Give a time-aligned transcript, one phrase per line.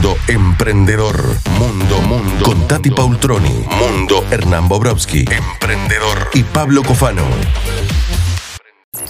[0.00, 1.22] Mundo Emprendedor.
[1.58, 2.42] Mundo Mundo.
[2.46, 3.66] Con Tati Paultroni.
[3.78, 5.26] Mundo Hernán Bobrowski.
[5.30, 6.30] Emprendedor.
[6.32, 7.22] Y Pablo Cofano.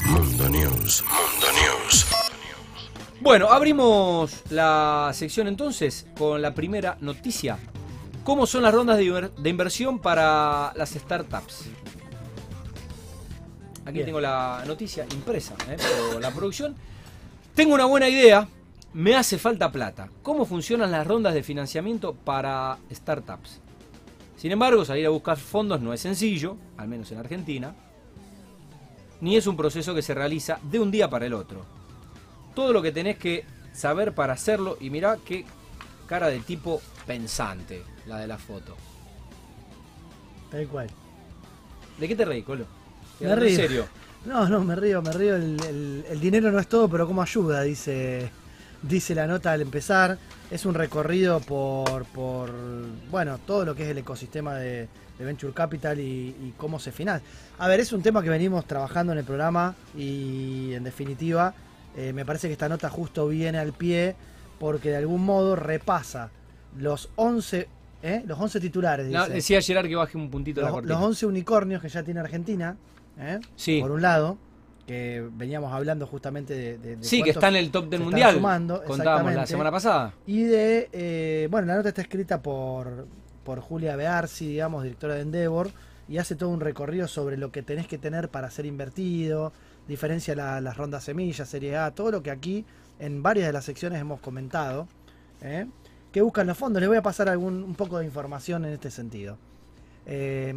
[0.06, 1.04] Mundo News.
[1.04, 2.06] Mundo News.
[3.20, 7.56] Bueno, abrimos la sección entonces con la primera noticia.
[8.24, 11.66] ¿Cómo son las rondas de, inver- de inversión para las startups?
[13.84, 14.06] Aquí Bien.
[14.06, 15.76] tengo la noticia impresa ¿eh?
[16.12, 16.74] por la producción.
[17.54, 18.48] Tengo una buena idea.
[18.92, 20.08] Me hace falta plata.
[20.22, 23.60] ¿Cómo funcionan las rondas de financiamiento para startups?
[24.36, 27.74] Sin embargo, salir a buscar fondos no es sencillo, al menos en Argentina,
[29.20, 31.64] ni es un proceso que se realiza de un día para el otro.
[32.54, 35.44] Todo lo que tenés que saber para hacerlo, y mirá qué
[36.08, 38.76] cara de tipo pensante, la de la foto.
[40.50, 40.88] Tal cual.
[41.98, 42.64] ¿De qué te reí, Colo?
[43.20, 43.86] Me En serio.
[44.24, 45.36] No, no, me río, me río.
[45.36, 48.30] El, el- el dinero no es todo, pero como ayuda, dice,
[48.82, 50.18] dice la nota al empezar.
[50.50, 52.52] Es un recorrido por, por
[53.10, 56.02] bueno, todo lo que es el ecosistema de, de Venture Capital y,
[56.42, 57.28] y cómo se financia.
[57.58, 61.54] A ver, es un tema que venimos trabajando en el programa y en definitiva
[61.96, 64.14] eh, me parece que esta nota justo viene al pie
[64.58, 66.30] porque de algún modo repasa
[66.78, 67.68] los 11,
[68.02, 68.22] ¿eh?
[68.26, 69.06] los 11 titulares.
[69.08, 69.34] No, dice.
[69.34, 70.94] decía Gerard que baje un puntito la los, cortina.
[70.94, 72.76] los 11 unicornios que ya tiene Argentina,
[73.18, 73.40] ¿eh?
[73.56, 73.80] Sí.
[73.80, 74.38] por un lado,
[74.90, 76.78] que veníamos hablando justamente de...
[76.78, 78.34] de- de Sí, que está en el top del mundial.
[78.34, 80.14] sumando, Contábamos la semana pasada.
[80.26, 83.06] Y de, eh, bueno, la nota está escrita por,
[83.44, 85.70] por Julia Bearsi, digamos, directora de Endeavor,
[86.08, 89.52] y hace todo un recorrido sobre lo que tenés que tener para ser invertido,
[89.86, 92.64] diferencia la- las rondas semillas, serie A, todo lo que aquí
[92.98, 94.88] en varias de las secciones hemos comentado.
[95.40, 95.66] ¿eh?
[96.12, 96.80] ¿Qué buscan los fondos?
[96.80, 99.38] Les voy a pasar algún, un poco de información en este sentido.
[100.06, 100.52] Eh,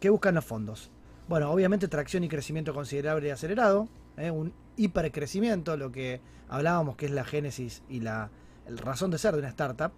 [0.00, 0.90] ¿Qué buscan los fondos?
[1.28, 4.30] Bueno, obviamente tracción y crecimiento considerable y acelerado, ¿eh?
[4.30, 8.30] un hipercrecimiento, lo que hablábamos que es la génesis y la
[8.66, 9.92] razón de ser de una startup.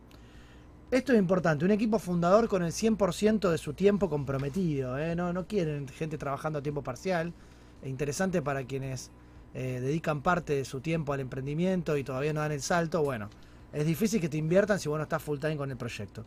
[0.91, 5.15] Esto es importante, un equipo fundador con el 100% de su tiempo comprometido, ¿eh?
[5.15, 7.33] no, no quieren gente trabajando a tiempo parcial,
[7.81, 9.13] es interesante para quienes
[9.55, 13.31] eh, dedican parte de su tiempo al emprendimiento y todavía no dan el salto, bueno,
[13.73, 16.25] es difícil que te inviertan si vos no estás full time con el proyecto.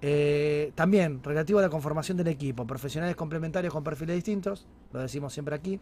[0.00, 5.32] Eh, también, relativo a la conformación del equipo, profesionales complementarios con perfiles distintos, lo decimos
[5.32, 5.80] siempre aquí,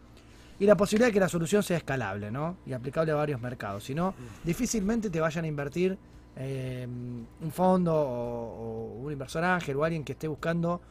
[0.59, 2.57] y la posibilidad de que la solución sea escalable ¿no?
[2.65, 3.83] y aplicable a varios mercados.
[3.83, 5.97] Si no, difícilmente te vayan a invertir
[6.35, 10.81] eh, un fondo o, un inversor ángel o alguien que esté buscando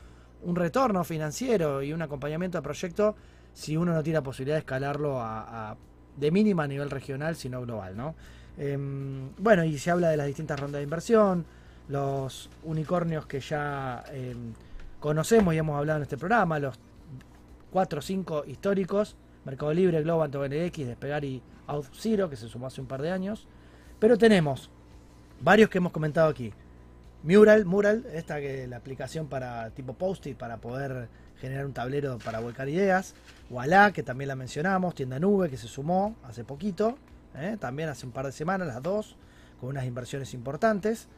[0.43, 3.17] un retorno financiero y un acompañamiento al proyecto
[3.53, 5.77] si uno no tiene la posibilidad de escalarlo a, a-
[6.17, 7.97] de mínima a nivel regional, sino global.
[7.97, 8.15] ¿no?
[8.57, 11.45] Em, bueno, y se habla de las distintas rondas de inversión,
[11.89, 14.53] los unicornios que ya em,
[15.01, 16.79] conocemos y hemos hablado en este programa, los
[17.71, 22.81] 4 o 5 históricos, Mercado Libre, Globant, ONX, Despegar y OutZero, que se sumó hace
[22.81, 23.47] un par de años.
[23.99, 24.71] Pero tenemos
[25.41, 26.53] varios que hemos comentado aquí.
[27.23, 31.09] Mural, Mural, esta que la aplicación para tipo post-it para poder
[31.41, 33.15] generar un tablero para volcar ideas.
[33.51, 36.99] Walla, que también la mencionamos, Tienda Nube, que se sumó hace poquito,
[37.35, 37.57] ¿eh?
[37.59, 39.17] también hace un par de semanas, las dos,
[39.61, 41.09] con unas inversiones importantes.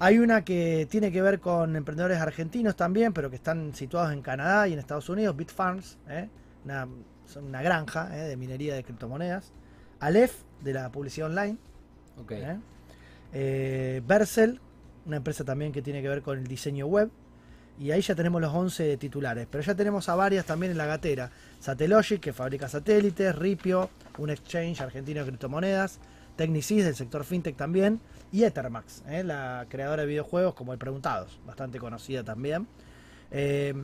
[0.00, 4.22] Hay una que tiene que ver con emprendedores argentinos también, pero que están situados en
[4.22, 6.28] Canadá y en Estados Unidos, Bitfarms, ¿eh?
[6.64, 6.86] una,
[7.26, 8.28] son una granja ¿eh?
[8.28, 9.52] de minería de criptomonedas.
[10.00, 10.32] Aleph,
[10.62, 11.56] de la publicidad online.
[12.20, 12.32] Ok.
[12.32, 12.56] ¿eh?
[13.32, 14.60] Eh, Vercel,
[15.06, 17.10] una empresa también que tiene que ver con el diseño web.
[17.78, 19.46] Y ahí ya tenemos los 11 titulares.
[19.50, 21.30] Pero ya tenemos a varias también en la gatera.
[21.60, 23.34] Satellogic, que fabrica satélites.
[23.36, 26.00] Ripio, un exchange argentino de criptomonedas.
[26.38, 28.00] Technicis, del sector fintech también.
[28.30, 29.24] Y Ethermax, ¿eh?
[29.24, 31.40] la creadora de videojuegos como el Preguntados.
[31.44, 32.66] Bastante conocida también.
[33.32, 33.74] Eh,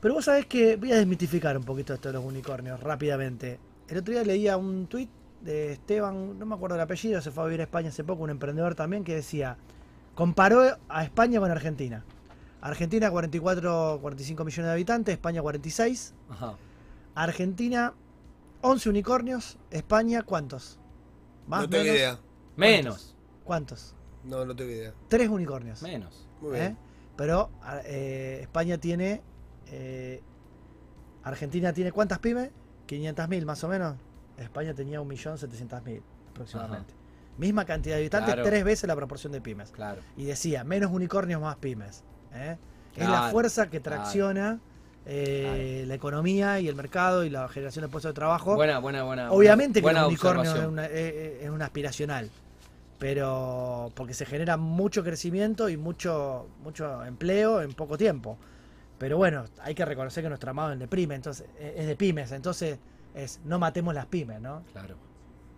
[0.00, 3.60] pero vos sabés que voy a desmitificar un poquito esto de los unicornios rápidamente.
[3.88, 5.08] El otro día leía un tweet
[5.40, 8.24] de Esteban, no me acuerdo el apellido, se fue a vivir a España hace poco,
[8.24, 9.56] un emprendedor también, que decía,
[10.16, 12.04] comparó a España con Argentina.
[12.60, 16.14] Argentina 44, 45 millones de habitantes, España 46.
[16.30, 16.54] Ajá.
[17.14, 17.94] Argentina
[18.62, 20.80] 11 unicornios, España ¿cuántos?
[21.46, 21.62] ¿Más?
[21.62, 21.96] no tengo menos?
[21.96, 22.18] idea.
[22.56, 23.16] Menos.
[23.44, 23.94] ¿Cuántos?
[24.24, 24.94] No, no tengo idea.
[25.08, 25.82] Tres unicornios.
[25.82, 26.28] Menos.
[26.40, 26.60] Muy ¿eh?
[26.60, 26.78] bien.
[27.16, 29.22] Pero a- eh, España tiene.
[29.66, 30.22] eh,
[31.24, 32.50] Argentina tiene cuántas pymes?
[32.88, 33.96] 500.000 más o menos.
[34.36, 36.94] España tenía 1.700.000 aproximadamente.
[37.38, 38.48] Misma cantidad de habitantes, Claro.
[38.48, 39.70] tres veces la proporción de pymes.
[39.70, 40.00] Claro.
[40.16, 42.02] Y decía, menos unicornios, más pymes.
[42.32, 42.58] ¿eh?
[42.96, 44.02] Es la fuerza que claro.
[44.02, 44.60] tracciona
[45.06, 48.54] eh, la economía y el mercado y la generación de puestos de trabajo.
[48.54, 49.32] Buena, buena, buena.
[49.32, 52.30] Obviamente que buena el unicornio es, una, es- es un aspiracional,
[52.98, 58.38] pero porque se genera mucho crecimiento y mucho, mucho empleo en poco tiempo.
[58.98, 61.96] Pero bueno, hay que reconocer que nuestro amado es de pymes, entonces eh, es de
[61.96, 62.78] pymes, entonces
[63.14, 64.62] es no matemos las pymes, ¿no?
[64.72, 64.96] Claro,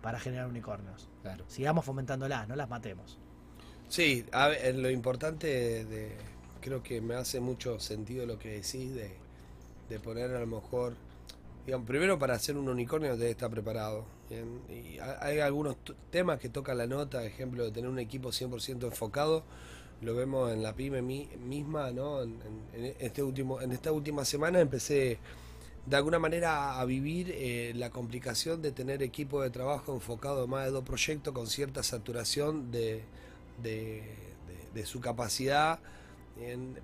[0.01, 1.07] Para generar unicornios.
[1.21, 1.45] claro.
[1.47, 3.19] Sigamos fomentándolas, no las matemos.
[3.87, 6.17] Sí, a ver, lo importante de,
[6.61, 9.15] creo que me hace mucho sentido lo que decís de,
[9.89, 10.93] de poner a lo mejor,
[11.65, 14.05] digamos, primero para hacer un unicornio debe estar preparado.
[14.69, 15.77] Y ha- hay algunos
[16.11, 19.43] temas que tocan la nota, ejemplo de tener un equipo 100% enfocado,
[20.01, 22.21] lo vemos en la pyme mi- misma, ¿no?
[22.23, 22.39] En,
[22.73, 25.19] en- este último, en esta última semana empecé
[25.85, 30.49] de alguna manera a vivir eh, la complicación de tener equipo de trabajo enfocado en
[30.49, 33.03] más de dos proyectos con cierta saturación de,
[33.63, 34.03] de,
[34.47, 35.79] de- de su capacidad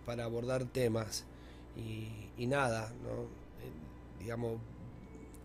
[0.05, 1.25] para abordar temas.
[1.77, 3.23] Y, y nada, ¿no?
[3.23, 3.71] Eh,
[4.19, 4.59] digamos,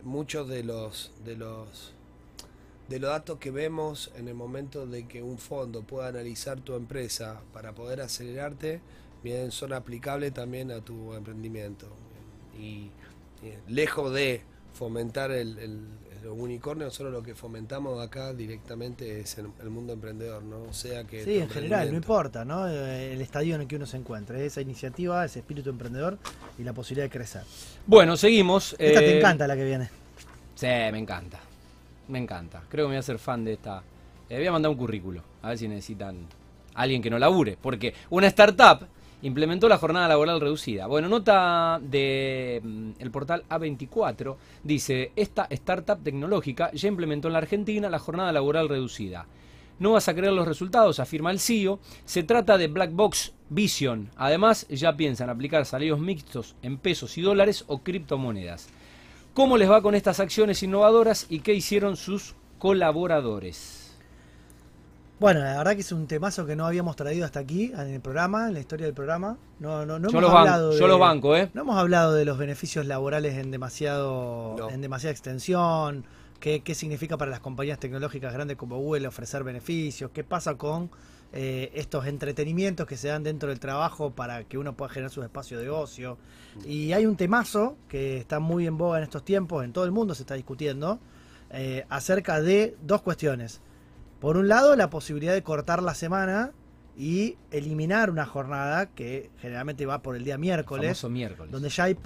[0.03, 1.95] muchos de los, de los
[2.89, 6.75] de los datos que vemos en el momento de que un fondo pueda analizar tu
[6.75, 8.81] empresa para poder acelerarte,
[9.25, 11.89] bien, son aplicables también a tu emprendimiento.
[12.59, 12.91] Y,
[13.43, 14.43] eh, lejos de
[14.73, 15.81] fomentar el, el,
[16.35, 20.63] el unicornio, nosotros lo que fomentamos acá directamente es el, el mundo emprendedor, ¿no?
[20.63, 22.69] O sea que Sí, en general, no importa, ¿no?
[22.69, 26.19] Eh, El estadio en el que uno se encuentre, esa iniciativa, ese espíritu emprendedor
[26.59, 27.43] y la posibilidad de crecer.
[27.87, 28.75] Bueno, seguimos.
[28.79, 29.91] Esta te eh, encanta la que viene.
[30.55, 31.39] Sí, me encanta.
[32.09, 32.63] Me encanta.
[32.69, 33.83] Creo que me voy a hacer fan de esta.
[34.29, 35.23] Le voy a mandar un currículo.
[35.43, 36.27] A ver si necesitan
[36.75, 37.57] alguien que no labure.
[37.61, 38.87] Porque una startup
[39.23, 40.87] implementó la jornada laboral reducida.
[40.87, 47.39] Bueno, nota de mm, el portal A24 dice, esta startup tecnológica ya implementó en la
[47.39, 49.27] Argentina la jornada laboral reducida.
[49.79, 51.81] No vas a creer los resultados, afirma el CEO.
[52.07, 54.11] Se trata de Black Box Vision.
[54.17, 58.69] Además, ya piensan aplicar salarios mixtos en pesos y dólares o criptomonedas.
[59.35, 63.76] ¿Cómo les va con estas acciones innovadoras y qué hicieron sus colaboradores?
[65.19, 68.01] Bueno, la verdad que es un temazo que no habíamos traído hasta aquí en el
[68.01, 69.39] programa, en la historia del programa.
[69.61, 71.49] No, no, no yo hemos ban- hablado yo de- los banco, ¿eh?
[71.55, 74.69] No hemos hablado de los beneficios laborales en demasiado, No.
[74.71, 76.05] en demasiada extensión,
[76.39, 80.91] qué, qué significa para las compañías tecnológicas grandes como Google ofrecer beneficios, qué pasa con
[81.33, 85.23] eh, estos entretenimientos que se dan dentro del trabajo para que uno pueda generar su
[85.23, 86.19] espacio de ocio.
[86.67, 89.93] Y hay un temazo que está muy en boga en estos tiempos, en todo el
[89.93, 90.99] mundo se está discutiendo,
[91.51, 93.61] eh, acerca de dos cuestiones.
[94.21, 96.53] Por un lado, la posibilidad de cortar la semana
[96.97, 101.53] y eliminar una jornada que generalmente va por el día miércoles Famoso miércoles.
[101.53, 101.97] donde ya hay,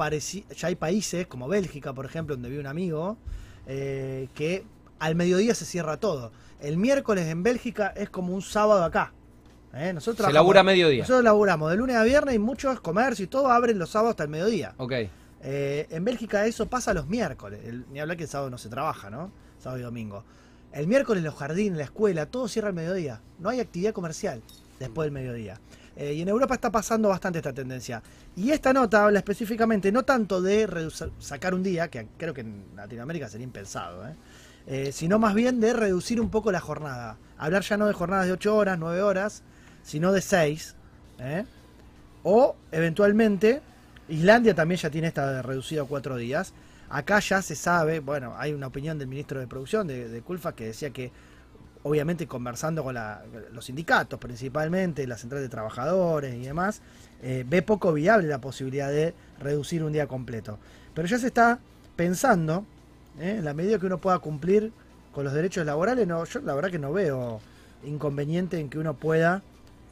[0.56, 3.16] ya hay países, como Bélgica, por ejemplo, donde vive un amigo,
[3.66, 4.64] eh, que
[4.98, 6.32] al mediodía se cierra todo.
[6.60, 9.12] El miércoles en Bélgica es como un sábado acá.
[9.72, 9.92] ¿eh?
[9.92, 11.02] Nosotros Se labura a mediodía.
[11.02, 14.24] Nosotros laburamos de lunes a viernes y muchos comercios y todo abren los sábados hasta
[14.24, 14.74] el mediodía.
[14.78, 14.92] Ok.
[15.42, 17.60] Eh, en Bélgica eso pasa los miércoles.
[17.64, 19.30] El- ni hablar que el sábado no se trabaja, ¿no?
[19.58, 20.24] Sábado y domingo.
[20.72, 23.20] El miércoles los jardines, la escuela, todo cierra al mediodía.
[23.38, 24.42] No hay actividad comercial
[24.78, 25.58] después del mediodía.
[25.96, 28.02] Eh, y en Europa está pasando bastante esta tendencia.
[28.36, 32.42] Y esta nota habla específicamente no tanto de reducir- sacar un día, que creo que
[32.42, 34.14] en Latinoamérica sería impensado, ¿eh?
[34.66, 37.16] Eh, sino más bien de reducir un poco la jornada.
[37.38, 39.42] Hablar ya no de jornadas de 8 horas, 9 horas,
[39.82, 40.76] sino de 6.
[41.18, 41.44] ¿eh?
[42.22, 43.62] O eventualmente,
[44.08, 46.52] Islandia también ya tiene esta de reducido a 4 días.
[46.90, 50.54] Acá ya se sabe, bueno, hay una opinión del ministro de Producción, de, de Culfa,
[50.54, 51.12] que decía que,
[51.82, 53.22] obviamente conversando con la-
[53.52, 56.82] los sindicatos principalmente, la central de trabajadores y demás,
[57.22, 60.58] eh, ve poco viable la posibilidad de reducir un día completo.
[60.94, 61.58] Pero ya se está
[61.96, 62.64] pensando,
[63.20, 63.36] ¿eh?
[63.38, 64.72] en la medida que uno pueda cumplir
[65.12, 67.40] con los derechos laborales, no, yo la verdad que no veo
[67.84, 69.42] inconveniente en que uno pueda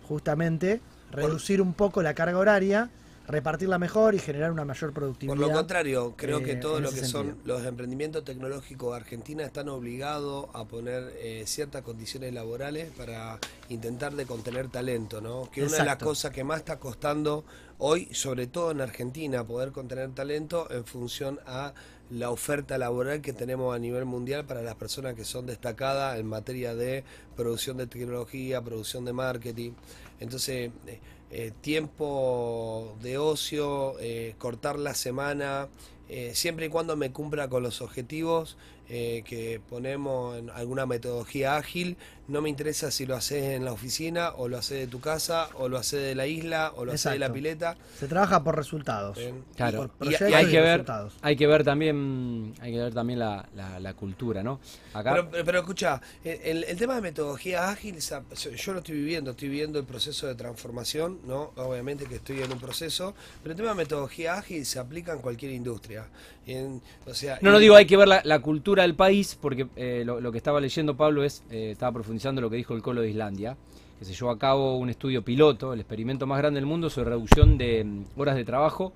[0.06, 0.81] justamente
[1.11, 2.91] reducir un poco la carga horaria,
[3.29, 5.37] repartirla mejor y generar una mayor Por productividad.
[5.37, 9.69] lo contrario, creo que eh, todo lo que son los emprendimientos tecnológicos de Argentina están
[9.69, 15.51] obligados a poner eh, ciertas condiciones laborales para intentar de contener talento, ¿no?
[15.51, 17.44] Que una de las cosas que más está costando
[17.79, 21.75] hoy, sobre todo en Argentina, poder contener talento en función a
[22.11, 26.27] la oferta laboral que tenemos a nivel mundial para las personas que son destacadas en
[26.27, 27.05] materia de
[27.37, 29.73] producción de tecnología, producción de marketing.
[30.19, 35.69] Entonces, eh, eh, tiempo de ocio, eh, cortar la semana,
[36.08, 38.56] eh, siempre y cuando me cumpla con los objetivos
[38.89, 43.73] eh, que ponemos en alguna metodología ágil, no me interesa si lo haces en la
[43.73, 46.93] oficina o lo haces de tu casa o lo haces de la isla o lo
[46.93, 47.77] haces de la pileta.
[47.99, 49.19] Se trabaja por resultados.
[49.57, 49.79] Claro.
[49.79, 51.15] Por Y- y proyectos Y hay y que ver, resultados.
[51.23, 54.61] hay que ver también, hay que ver también la, la- la cultura, ¿no?
[54.93, 55.13] Acá.
[55.13, 59.49] Pero, pero, pero escucha, el, el tema de metodología ágil, yo lo estoy viviendo, estoy
[59.49, 61.53] viviendo el proceso de transformación, ¿no?
[61.57, 65.21] Obviamente que estoy en un proceso, pero el tema de metodología ágil se aplica en
[65.21, 66.05] cualquier industria.
[66.47, 69.69] En- o sea, No, no digo, hay que ver la, la cultura del país, porque
[69.77, 73.01] eh, lo, que estaba leyendo Pablo es, eh, estaba profundizando lo que dijo el Colo
[73.01, 73.56] de Islandia,
[73.99, 77.11] que se llevó a cabo un estudio piloto, el experimento más grande del mundo sobre
[77.11, 78.93] reducción de mm, horas de trabajo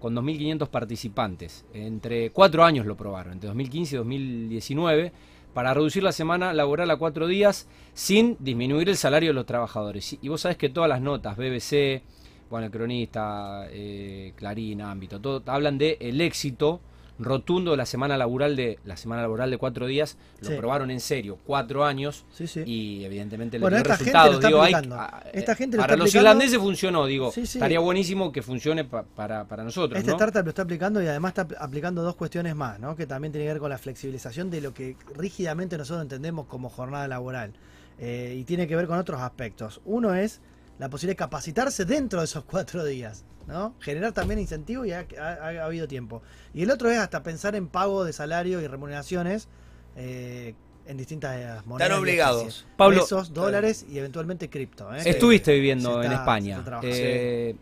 [0.00, 1.64] con 2.500 participantes.
[1.74, 5.12] Entre cuatro años lo probaron, entre 2015 y 2019,
[5.54, 10.18] para reducir la semana laboral a cuatro días sin disminuir el salario de los trabajadores.
[10.20, 12.02] Y vos sabés que todas las notas, BBC,
[12.50, 16.80] bueno, el cronista, eh, Clarín, ámbito, todo, hablan de el éxito
[17.18, 20.54] rotundo de la semana laboral de la semana laboral de cuatro días lo Sí.
[20.56, 22.62] probaron en serio cuatro años Sí, sí.
[22.66, 25.00] y evidentemente Bueno, dio esta gente resultados lo está digo hay- aplicando.
[25.00, 29.02] a- Esta gente lo para está los irlandeses funcionó digo estaría buenísimo que funcione pa-
[29.04, 30.16] para, para nosotros Este ¿no?
[30.16, 32.94] startup lo está aplicando y además está apl- aplicando dos cuestiones más, ¿no?
[32.96, 36.68] que también tiene que ver con la flexibilización de lo que rígidamente nosotros entendemos como
[36.68, 37.52] jornada laboral.
[37.98, 39.80] Eh, y tiene que ver con otros aspectos.
[39.86, 40.42] Uno es
[40.78, 43.74] la posibilidad de capacitarse dentro de esos cuatro días, ¿no?
[43.80, 46.22] Generar también incentivos y ha, ha- ha habido tiempo.
[46.54, 49.48] Y el otro es hasta pensar en pago de salario y remuneraciones
[49.96, 50.54] eh,
[50.86, 51.90] en distintas monedas.
[51.90, 52.66] y obligados.
[52.76, 54.94] Pablo- Pesos, dólares y eventualmente cripto.
[54.94, 55.02] ¿eh?
[55.04, 56.58] Estuviste viviendo en España.
[56.58, 56.96] se trabajando.
[56.96, 57.56] Eh,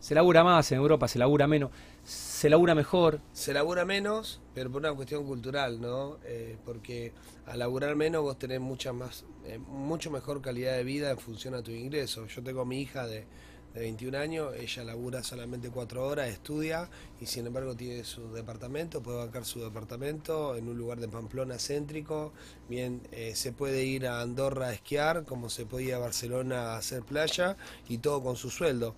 [0.00, 1.70] Se labura más, en Europa se labura menos.
[2.04, 3.20] Se labura mejor.
[3.32, 6.18] Se labura menos, pero por una cuestión cultural, ¿no?
[6.24, 7.12] Eh, porque
[7.46, 11.54] al laburar menos vos tenés mucha más, eh, mucho mejor calidad de vida en función
[11.54, 12.26] a tu ingreso.
[12.28, 13.26] Yo tengo a mi hija de,
[13.78, 19.02] de 21 años, ella labura solamente 4 horas, estudia y sin embargo tiene su departamento,
[19.02, 22.32] puede bancar su departamento en un lugar de Pamplona céntrico.
[22.68, 26.72] Bien, eh, se puede ir a Andorra a esquiar, como se puede ir a Barcelona
[26.74, 27.56] a hacer playa
[27.88, 28.94] y todo con su sueldo.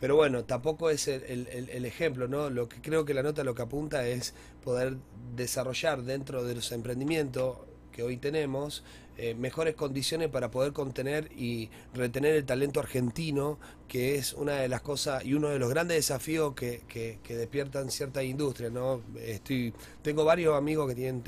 [0.00, 2.50] Pero bueno, tampoco es el, el- el- ejemplo, ¿no?
[2.50, 4.96] Lo que creo que la nota lo que apunta es poder
[5.36, 7.58] desarrollar dentro de los emprendimientos
[7.92, 8.82] que hoy tenemos
[9.16, 14.68] eh, mejores condiciones para poder contener y retener el talento argentino, que es una de
[14.68, 19.02] las cosas y uno de los grandes desafíos que, que- despiertan ciertas industrias, ¿no?
[19.20, 21.22] Estoy, tengo varios amigos que tienen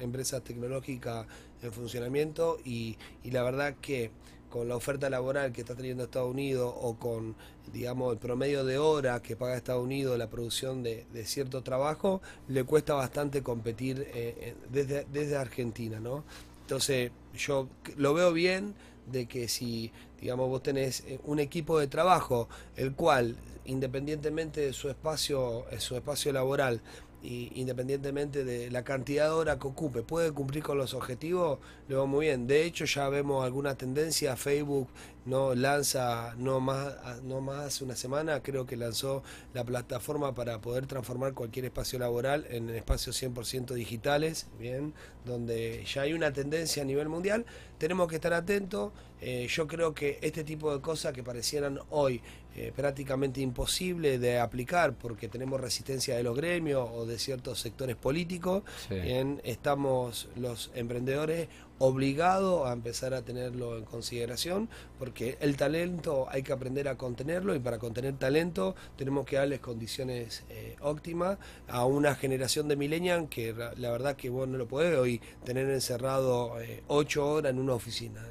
[0.00, 1.26] empresas tecnológicas
[1.62, 4.10] en funcionamiento y, y la verdad que
[4.50, 7.34] con la oferta laboral que está teniendo Estados Unidos o con,
[7.72, 12.62] digamos, el promedio de horas que paga Estados Unidos la producción de, cierto trabajo, le
[12.64, 16.24] cuesta bastante competir eh, desde, desde Argentina, ¿no?
[16.72, 18.74] Entonces, yo lo veo bien
[19.06, 23.36] de que si, digamos, vos tenés eh, un equipo de trabajo, el cual,
[23.66, 26.80] independientemente de su espacio, eh, su espacio laboral,
[27.22, 31.96] y independientemente de la cantidad de horas que ocupe, puede cumplir con los objetivos, lo
[31.96, 32.46] veo muy bien.
[32.46, 34.34] De hecho, ya vemos alguna tendencia.
[34.34, 34.88] Facebook
[35.24, 39.22] no lanza, no más, no más una semana, creo que lanzó
[39.54, 46.02] la plataforma para poder transformar cualquier espacio laboral en espacios 100% digitales, bien, donde ya
[46.02, 47.46] hay una tendencia a nivel mundial.
[47.78, 48.92] Tenemos que estar atentos.
[49.20, 52.20] Eh, yo creo que este tipo de cosas que parecieran hoy
[52.56, 57.96] eh, prácticamente imposible de aplicar porque tenemos resistencia de los gremios o de ciertos sectores
[57.96, 58.94] políticos, Sí.
[58.96, 64.68] bien, estamos los emprendedores obligados a empezar a tenerlo en consideración
[65.00, 69.58] porque el talento hay que aprender a contenerlo y para contener talento tenemos que darles
[69.58, 74.68] condiciones eh, óptimas a una generación de millennials que la verdad que vos no lo
[74.68, 78.22] podés hoy tener encerrado eh, ocho horas en una oficina.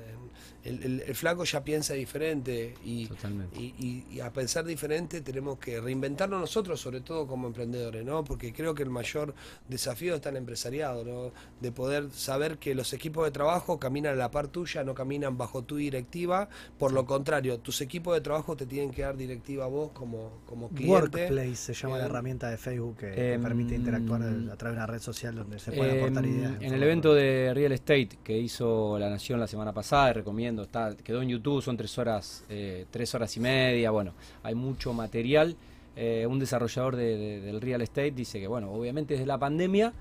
[0.64, 3.60] El, el- el flaco ya piensa diferente y, Totalmente.
[3.60, 8.24] y, y- y a pensar diferente tenemos que reinventarnos nosotros, sobre todo como emprendedores, ¿no?
[8.24, 9.34] Porque creo que el mayor
[9.68, 11.32] desafío está en el empresariado, ¿no?
[11.60, 15.38] De poder saber que los equipos de trabajo caminan a la par tuya, no caminan
[15.38, 16.48] bajo tu directiva.
[16.78, 20.42] Por lo contrario, tus equipos de trabajo te tienen que dar directiva a vos como,
[20.46, 20.92] como cliente.
[20.92, 22.12] Workplace se llama la Bien.
[22.12, 25.58] herramienta de Facebook que, que Em, permite interactuar a través de una red social donde
[25.60, 26.54] se pueden Eh, aportar ideas.
[26.62, 30.96] en el evento de Real Estate que hizo La Nación la semana pasada, recomiendo, está,
[30.98, 35.56] quedó en YouTube, son tres horas, eh, tres horas y media, bueno, hay mucho material.
[35.96, 39.94] Eh, un desarrollador de- de- del Real Estate dice que, bueno, obviamente desde la pandemia,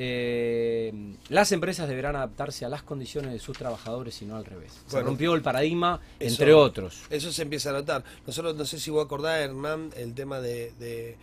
[0.00, 0.92] eh,
[1.28, 4.72] las empresas deberán adaptarse a las condiciones de sus trabajadores y no al revés.
[4.86, 7.02] Se Bueno, rompió el paradigma, eso- entre otros.
[7.10, 8.04] Eso se empieza a notar.
[8.26, 11.16] Nosotros, no sé si vos acordás, Hernán, el tema de, de,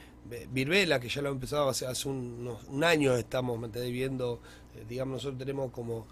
[0.51, 3.91] Virbela, que ya lo empezado hace, hace un, unos- un año, estamos ¿me entendés?
[3.91, 4.39] viendo,
[4.75, 6.08] eh, digamos, nosotros tenemos como,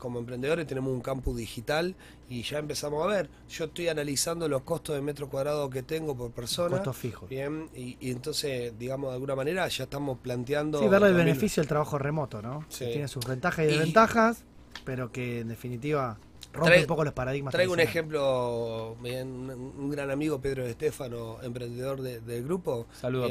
[0.00, 1.94] como emprendedores, tenemos un campus digital
[2.28, 3.30] y ya empezamos a ver.
[3.48, 6.70] Yo estoy analizando los costos de metro cuadrado que tengo por persona.
[6.76, 7.28] Costos fijos.
[7.28, 10.80] Bien, y, y entonces, digamos, de alguna manera ya estamos planteando.
[10.80, 12.64] Sí, verle el beneficio del trabajo remoto, ¿no?
[12.68, 12.86] Sí.
[12.86, 14.42] Que tiene sus ventajas y Y- desventajas,
[14.84, 16.18] pero que en definitiva
[16.52, 17.52] rompe Trae- un poco los paradigmas.
[17.52, 22.86] Traigo un ejemplo, bien, un, gran amigo, Pedro Estefano, emprendedor de- del grupo.
[23.00, 23.30] Saludos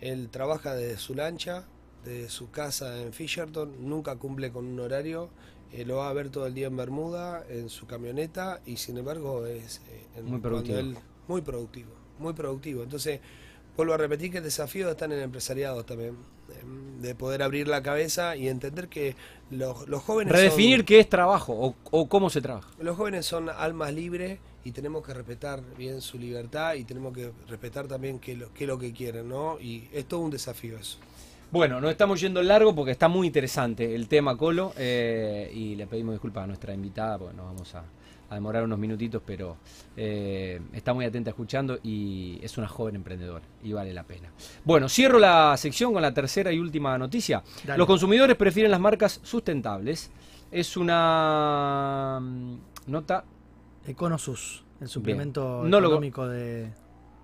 [0.00, 1.64] Él trabaja de su lancha,
[2.04, 5.28] de su casa en Fisherton, nunca cumple con un horario,
[5.76, 8.96] eh, lo va a ver todo el día en Bermuda, en su camioneta, y sin
[8.98, 10.78] embargo es eh, en- Muy productivo.
[10.78, 10.96] él-
[11.28, 12.82] muy productivo, muy productivo.
[12.82, 13.20] Entonces,
[13.76, 16.16] vuelvo a repetir que el desafío está en el empresariado también,
[16.60, 19.16] em, de poder abrir la cabeza y entender que
[19.50, 20.32] los, los jóvenes...
[20.32, 22.70] son- Redefinir qué es trabajo o, o cómo se trabaja.
[22.78, 27.32] los jóvenes son almas libres y tenemos que respetar bien su libertad y tenemos que
[27.48, 29.60] respetar también qué, lo- qué es lo que quieren, ¿no?
[29.60, 30.98] Y es todo un desafío eso.
[31.50, 35.86] Bueno, nos estamos yendo largo porque está muy interesante el tema Colo eh, y le
[35.86, 37.84] pedimos disculpas a nuestra invitada porque nos vamos a,
[38.28, 39.56] a demorar unos minutitos, pero
[39.96, 44.28] eh, está muy atenta escuchando y es una joven emprendedora y vale la pena.
[44.64, 47.42] Bueno, cierro la sección con la tercera y última noticia.
[47.64, 47.78] Dale.
[47.78, 50.10] Los consumidores prefieren las marcas sustentables.
[50.50, 52.54] Es una mm,
[52.88, 53.24] nota
[53.86, 56.70] Econosus, el suplemento No lo- económico de,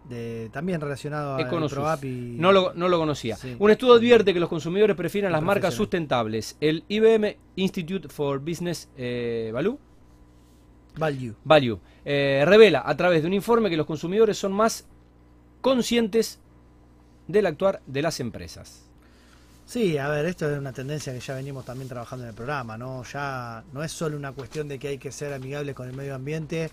[0.08, 1.48] de- también relacionado a.
[1.68, 3.36] ProApp y No lo, no lo conocía.
[3.36, 3.56] Sí.
[3.58, 6.56] Un estudio advierte que los consumidores prefieren las marcas sustentables.
[6.60, 9.78] El IBM Institute for Business eh, Value,
[10.96, 11.34] Value.
[11.44, 14.86] Value eh, revela a través de un informe que los consumidores son más
[15.60, 16.38] conscientes
[17.28, 18.84] del actuar de las empresas.
[19.64, 22.76] Sí, a ver, esto es una tendencia que ya venimos también trabajando en el programa,
[22.76, 23.04] ¿no?
[23.04, 26.14] Ya no es solo una cuestión de que hay que ser amigable con el medio
[26.14, 26.68] ambiente,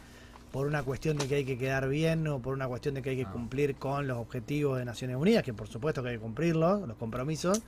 [0.51, 3.11] por una cuestión de que hay que quedar bien o por una cuestión de que
[3.11, 3.31] hay que Ah.
[3.31, 6.97] cumplir con los objetivos de Naciones Unidas, que por supuesto que hay que cumplirlos, los
[6.97, 7.61] compromisos,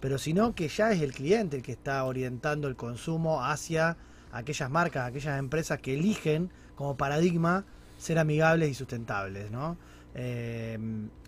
[0.00, 3.96] pero sino que ya es el cliente el que está orientando el consumo hacia
[4.32, 7.64] aquellas marcas, aquellas empresas que eligen como paradigma
[7.98, 9.76] ser amigables y sustentables, ¿no?
[10.14, 10.78] Eh,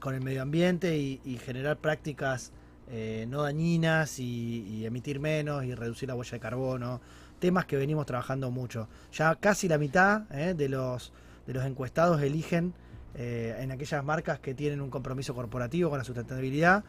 [0.00, 2.52] con el medio ambiente y, y generar prácticas
[2.90, 7.00] eh, no dañinas y, y emitir menos y reducir la huella de carbono,
[7.38, 8.88] temas que venimos trabajando mucho.
[9.12, 11.12] Ya casi la mitad eh, de los
[11.46, 12.72] de los encuestados eligen
[13.14, 16.84] eh, en aquellas marcas que tienen un compromiso corporativo con la sustentabilidad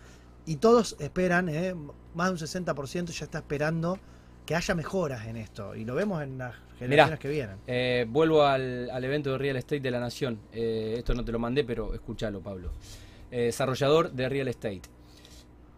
[0.45, 1.75] y todos esperan, eh,
[2.13, 3.99] más de un 60% ya está esperando
[4.45, 7.57] que haya mejoras en esto y lo vemos en las generaciones que vienen.
[7.67, 10.39] Eh, vuelvo al, al evento de Real Estate de la Nación.
[10.51, 12.71] Eh, esto no te lo mandé, pero escúchalo, Pablo.
[13.31, 14.83] Eh, desarrollador de Real Estate.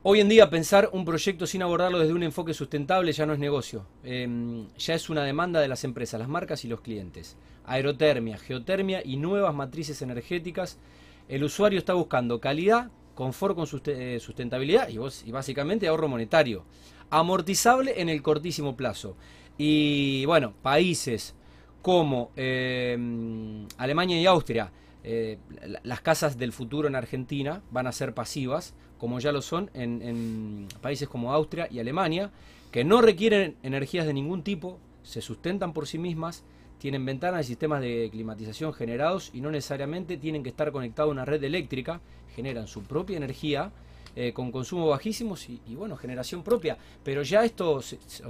[0.10, 3.40] Hoy en día pensar un proyecto sin abordarlo desde un enfoque sustentable ya no es
[3.40, 3.86] negocio.
[4.06, 7.36] Eh, ya es una demanda de las empresas, las marcas y los clientes.
[7.66, 10.80] Aerotermia, geotermia y nuevas matrices energéticas.
[11.28, 16.64] El usuario está buscando calidad, confort con eh, sustentabilidad y, básicamente ahorro monetario.
[17.10, 19.18] Amortizable en el cortísimo plazo.
[19.58, 21.36] Y bueno, países
[21.82, 22.98] como eh,
[23.78, 24.72] Alemania y Austria,
[25.04, 29.42] eh, la- las casas del futuro en Argentina van a ser pasivas, como ya lo
[29.42, 32.32] son en, en países como Austria y Alemania,
[32.72, 36.44] que no requieren energías de ningún tipo, se sustentan por sí mismas,
[36.80, 41.12] tienen ventanas y sistemas de climatización generados y no necesariamente tienen que estar conectados a
[41.14, 42.02] una red eléctrica,
[42.36, 43.72] generan su propia energía.
[44.20, 46.76] eh, con consumo bajísimos y, y, bueno, generación propia.
[47.04, 47.82] Pero ya esto, o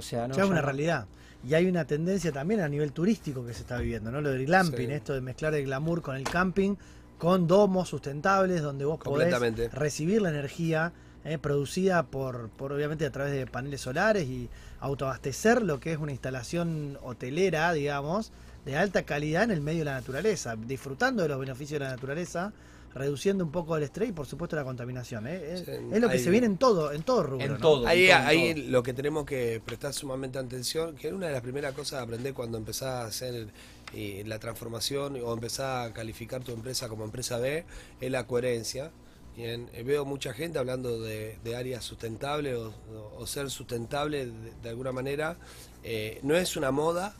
[0.02, 0.34] sea, no.
[0.34, 1.06] ya es una realidad.
[1.48, 4.20] Y hay una tendencia también a nivel turístico que se está viviendo, ¿no?
[4.20, 4.92] Lo del glamping, Sí.
[4.92, 6.74] esto de mezclar el glamour con el camping,
[7.18, 10.92] con domos sustentables donde vos podés recibir la energía
[11.24, 14.48] eh, producida por, por, obviamente, a través de paneles solares y
[14.80, 18.32] autoabastecer lo que es una instalación hotelera, digamos,
[18.64, 21.90] de alta calidad en el medio de la naturaleza, disfrutando de los beneficios de la
[21.90, 22.52] naturaleza,
[22.94, 25.26] reduciendo un poco el estrés y, por supuesto, la contaminación.
[25.26, 25.54] ¿eh?
[25.54, 27.44] Es, Sí, es lo que se viene en todo, en todo rubro.
[27.44, 27.58] En ¿no?
[27.58, 27.86] todo.
[27.86, 28.70] Ahí, en todo, en ahí todo.
[28.70, 32.02] lo que tenemos que prestar sumamente atención, que es una de las primeras cosas a
[32.02, 33.48] aprender cuando empezás a hacer
[33.94, 37.64] eh, la transformación o empezás a calificar tu empresa como empresa B,
[38.00, 38.90] es la coherencia.
[39.36, 44.30] Bien, eh, veo mucha gente hablando de, de áreas sustentables o, ser sustentable
[44.62, 45.38] de, alguna manera.
[45.84, 47.14] Eh, no es una moda,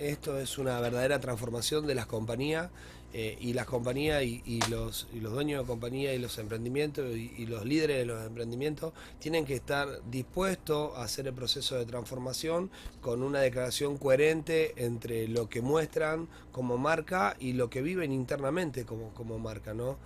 [0.00, 2.70] esto es una verdadera transformación de las compañías
[3.12, 7.46] eh, y las compañías y, los, los dueños de compañía y los emprendimientos y, y
[7.46, 12.70] los líderes de los emprendimientos tienen que estar dispuestos a hacer el proceso de transformación
[13.00, 18.84] con una declaración coherente entre lo que muestran como marca y lo que viven internamente
[18.84, 19.98] como, como marca, ¿no?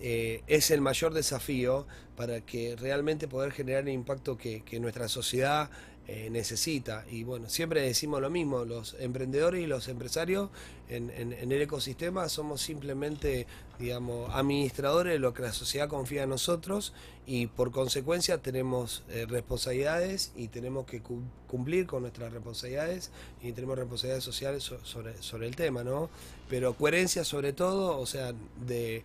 [0.00, 5.08] Eh, es el mayor desafío para que realmente poder generar el impacto que, que nuestra
[5.08, 5.70] sociedad
[6.08, 7.04] eh, necesita.
[7.10, 10.50] Y bueno, siempre decimos lo mismo, los emprendedores y los empresarios
[10.88, 11.10] en,
[11.52, 13.46] el ecosistema somos simplemente,
[13.78, 16.94] digamos, administradores de lo que la sociedad confía en nosotros
[17.26, 23.10] y por consecuencia tenemos eh, responsabilidades y tenemos que cu- cumplir con nuestras responsabilidades
[23.42, 26.08] y tenemos responsabilidades sociales so- sobre, el tema, ¿no?
[26.48, 28.32] Pero coherencia sobre todo, o sea,
[28.66, 29.04] de,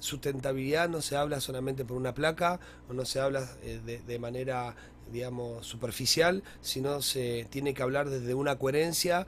[0.00, 2.60] sustentabilidad no se habla solamente por una placa
[2.90, 4.76] o no se habla eh, de manera
[5.12, 9.26] digamos superficial sino se tiene que hablar desde una coherencia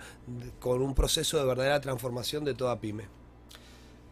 [0.58, 3.04] con un proceso de verdadera transformación de toda pyme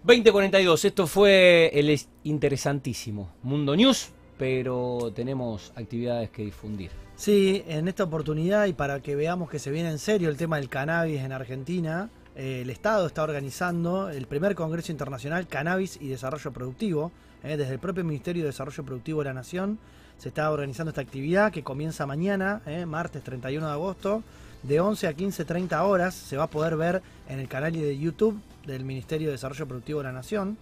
[0.05, 6.91] 2042, esto fue el es- interesantísimo Mundo News, pero tenemos actividades que difundir.
[7.15, 10.57] Sí, en esta oportunidad y para que veamos que se viene en serio el tema
[10.57, 16.09] del cannabis en Argentina, eh, el Estado está organizando el primer Congreso Internacional Cannabis y
[16.09, 17.13] Desarrollo Productivo.
[17.45, 19.79] eh, desde el propio Ministerio de Desarrollo Productivo de la Nación
[20.23, 24.23] se está organizando esta actividad que comienza mañana, eh, martes 31 de agosto,
[24.63, 26.15] de 11 a 15.30 horas.
[26.15, 29.99] Se va a poder ver en el canal de YouTube del Ministerio de Desarrollo Productivo
[29.99, 30.57] de la Nación.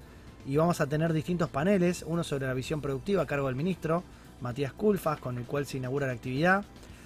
[0.46, 4.02] Y vamos a tener distintos paneles, uno sobre la visión productiva a cargo del ministro,
[4.40, 6.64] Matías Culfas, con el cual se inaugura la actividad.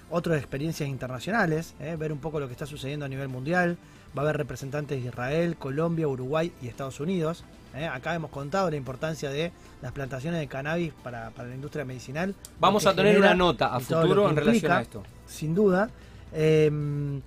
[0.09, 3.77] Otras experiencias internacionales, eh, ver un poco lo que está sucediendo a nivel mundial.
[4.17, 7.43] Va a haber representantes de Israel, Colombia, Uruguay y Estados Unidos.
[7.77, 7.87] Eh.
[7.87, 12.33] Acá hemos contado la importancia de las plantaciones de cannabis para, para la industria medicinal.
[12.59, 15.03] Vamos a tener una nota a futuro en relación a esto.
[15.27, 15.89] Sin duda.
[16.33, 17.21] Eh,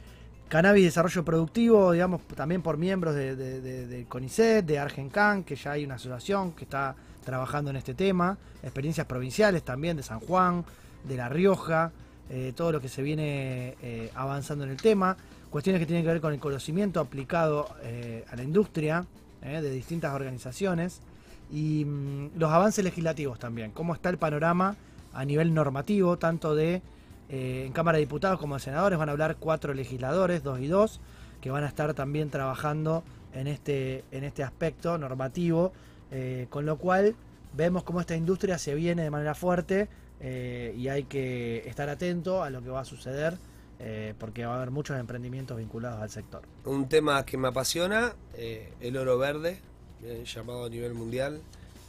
[0.48, 5.56] cannabis Desarrollo Productivo, digamos, también por miembros de, de, de- de CONICET, de Argencan, que
[5.56, 8.38] ya hay una asociación que está trabajando en este tema.
[8.62, 10.64] Experiencias provinciales también de San Juan,
[11.04, 11.92] de La Rioja,
[12.30, 15.16] eh, todo lo que se viene eh, avanzando en el tema.
[15.50, 17.68] Cuestiones que tienen que ver con el conocimiento aplicado
[18.30, 19.06] a la industria
[19.42, 21.00] eh, de distintas organizaciones.
[21.50, 23.70] Y mm, los avances legislativos también.
[23.72, 24.76] Cómo está el panorama
[25.12, 26.82] a nivel normativo, tanto de
[27.28, 28.98] eh, en Cámara de Diputados como de Senadores.
[28.98, 31.00] Van a hablar cuatro legisladores, dos y dos,
[31.40, 35.72] que van a estar también trabajando en este, en este aspecto normativo.
[36.10, 37.16] eh, con lo cual
[37.54, 39.88] vemos cómo esta industria se viene de manera fuerte
[40.20, 43.38] y hay que estar atento a lo que va a suceder
[43.80, 46.42] eh, porque va a haber muchos emprendimientos vinculados al sector.
[46.64, 49.60] Un tema que me apasiona, eh, el oro verde,
[50.02, 51.40] eh, llamado a nivel mundial.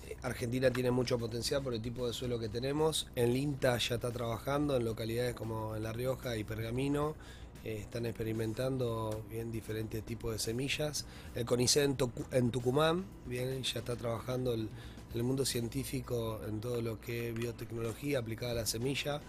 [0.07, 3.07] Eh, Argentina tiene mucho potencial por el tipo de suelo que tenemos.
[3.15, 7.15] En Linta ya está trabajando en localidades como en La Rioja y Pergamino.
[7.63, 11.05] Están experimentando bien diferentes tipos de semillas.
[11.35, 14.69] El CONICET en Tucumán bien, ya está trabajando el,
[15.13, 19.21] el mundo científico en todo lo que es biotecnología aplicada a la semilla.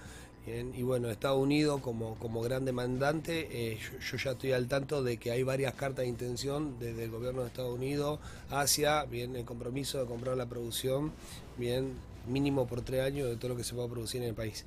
[0.46, 3.79] Y bueno, Estados Unidos como, como gran demandante, eh,
[4.11, 7.42] yo, ya estoy al tanto de que hay varias cartas de intención desde el gobierno
[7.42, 11.12] de Estados Unidos hacia bien el compromiso de comprar la producción
[11.59, 11.92] bien
[12.26, 14.64] mínimo por tres años de todo lo que se pueda producir en el país.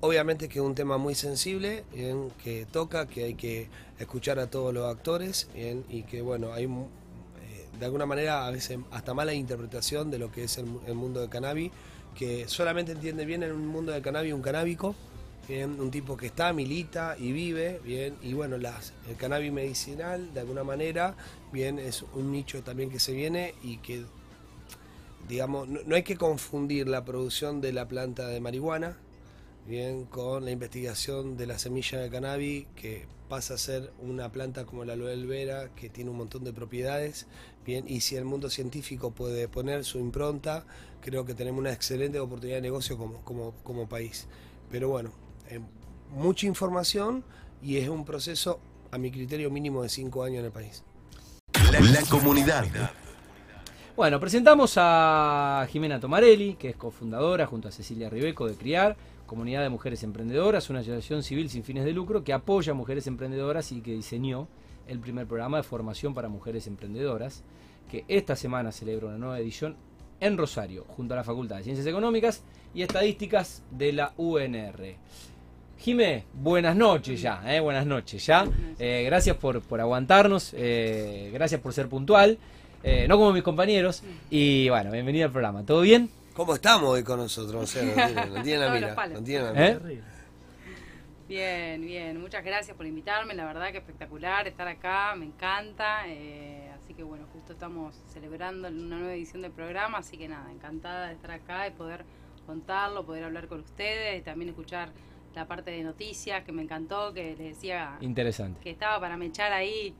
[0.00, 1.84] Obviamente que es un tema muy sensible,
[2.44, 5.48] que toca, que hay que escuchar a todos los actores
[5.88, 6.68] y que bueno, hay eh,
[7.80, 11.20] de alguna manera a veces hasta mala interpretación de lo que es el, el mundo
[11.20, 11.72] del cannabis,
[12.18, 14.94] que solamente entiende bien en un mundo del cannabis un canábico,
[15.48, 20.40] un tipo que está, milita y vive, bien, y bueno, las, el cannabis medicinal de
[20.40, 21.14] alguna manera,
[21.52, 24.04] bien, es un nicho también que se viene y que
[25.28, 28.96] digamos, no, no hay que confundir la producción de la planta de marihuana,
[29.66, 34.64] bien, con la investigación de la semilla de cannabis, que pasa a ser una planta
[34.64, 37.26] como la aloe vera, que tiene un montón de propiedades,
[37.64, 40.64] bien, y si el mundo científico puede poner su impronta,
[41.06, 44.26] creo que tenemos una excelente oportunidad de negocio como, como, como país.
[44.72, 45.12] Pero bueno,
[45.48, 45.60] eh,
[46.10, 47.22] mucha información
[47.62, 48.58] y es un proceso,
[48.90, 50.82] a mi criterio, mínimo de cinco años en el país.
[51.70, 52.66] La, la comunidad.
[53.96, 59.62] Bueno, presentamos a Jimena Tomarelli, que es cofundadora junto a Cecilia Ribeco de CRIAR, Comunidad
[59.62, 63.70] de Mujeres Emprendedoras, una asociación civil sin fines de lucro que apoya a mujeres emprendedoras
[63.70, 64.48] y que diseñó
[64.88, 67.44] el primer programa de formación para mujeres emprendedoras,
[67.88, 69.76] que esta semana celebra una nueva edición
[70.20, 72.42] en Rosario, junto a la Facultad de Ciencias Económicas
[72.74, 74.96] y Estadísticas de la UNR.
[75.78, 78.46] Jimé, buenas noches ya, eh, buenas noches ya.
[78.78, 82.38] Eh, gracias por, por aguantarnos, eh, gracias por ser puntual,
[82.82, 84.02] eh, no como mis compañeros.
[84.30, 85.64] Y bueno, bienvenido al programa.
[85.64, 86.08] ¿Todo bien?
[86.34, 87.62] ¿Cómo estamos hoy con nosotros?
[87.62, 89.80] O sea, no tienen, no tienen la mira, no tienen la mira.
[91.28, 92.20] Bien, bien.
[92.20, 93.34] Muchas gracias por invitarme.
[93.34, 95.14] La verdad que espectacular estar acá.
[95.16, 96.06] Me encanta.
[96.06, 96.55] eh,
[96.96, 99.98] que bueno, justo estamos celebrando una nueva edición del programa.
[99.98, 102.04] Así que nada, encantada de estar acá y poder
[102.46, 104.90] contarlo, poder hablar con ustedes y también escuchar
[105.34, 108.58] la parte de noticias que me encantó, que les decía Interesante.
[108.60, 109.94] que estaba para me echar ahí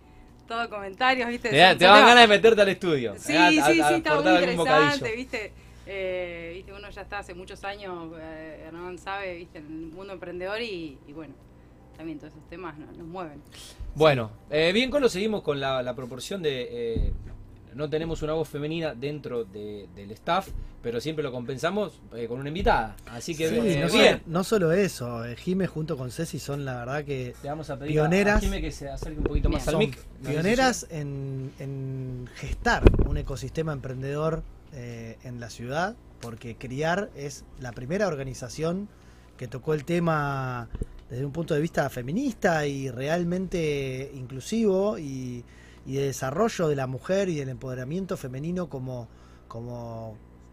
[0.49, 1.51] todo comentarios, ¿viste?
[1.51, 3.15] Te, da- dan ganas de meterte al estudio.
[3.19, 5.15] Sí, a- sí, a- sí, a estaba muy interesante.
[5.17, 5.53] ¿viste?
[5.89, 10.13] Eh, viste, uno ya está hace muchos años, eh, Hernán sabe, viste, en el mundo
[10.15, 11.35] emprendedor y, y bueno,
[11.97, 13.43] también todos esos temas no- nos mueven.
[13.97, 16.69] Bueno, eh, bien con lo seguimos con la, la proporción de...
[16.71, 17.13] eh,
[17.75, 20.49] no tenemos una voz femenina dentro de- del staff,
[20.83, 22.97] pero siempre lo compensamos eh, con una invitada.
[23.11, 24.13] Así que Sí, eh, no, bien.
[24.17, 27.69] solo, no solo eso, eh, Jime junto con Ceci son la verdad que Le vamos
[27.69, 28.43] a pedir Pioneras.
[28.43, 29.99] a que se acerque un poquito más al mic.
[30.27, 37.73] Pioneras en, en gestar un ecosistema emprendedor eh, en la ciudad, porque Criar es la
[37.73, 38.89] primera organización
[39.37, 40.69] que tocó el tema
[41.11, 45.45] desde un punto de vista feminista y realmente inclusivo y,
[45.87, 49.09] y de desarrollo de la mujer y del empoderamiento femenino como,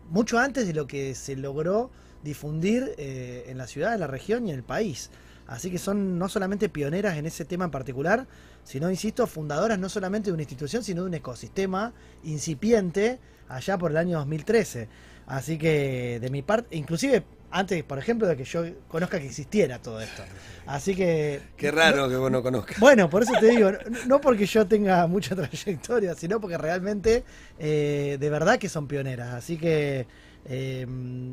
[0.09, 1.89] mucho antes de lo que se logró
[2.23, 5.09] difundir eh, en la ciudad, en la región y en el país.
[5.47, 8.27] Así que son no solamente pioneras en ese tema en particular,
[8.63, 13.91] sino, insisto, fundadoras no solamente de una institución, sino de un ecosistema incipiente allá por
[13.91, 14.87] el año 2013.
[15.25, 19.79] Así que de mi parte, inclusive antes, por ejemplo, de que yo conozca que existiera
[19.79, 20.23] todo esto.
[20.65, 21.39] Así que...
[21.55, 22.79] Qué raro que vos no conozcas.
[22.79, 27.23] Bueno, por eso te digo, no- no porque yo tenga mucha trayectoria, sino porque realmente,
[27.59, 29.33] eh, de verdad que son pioneras.
[29.33, 30.07] Así que
[30.45, 30.87] eh,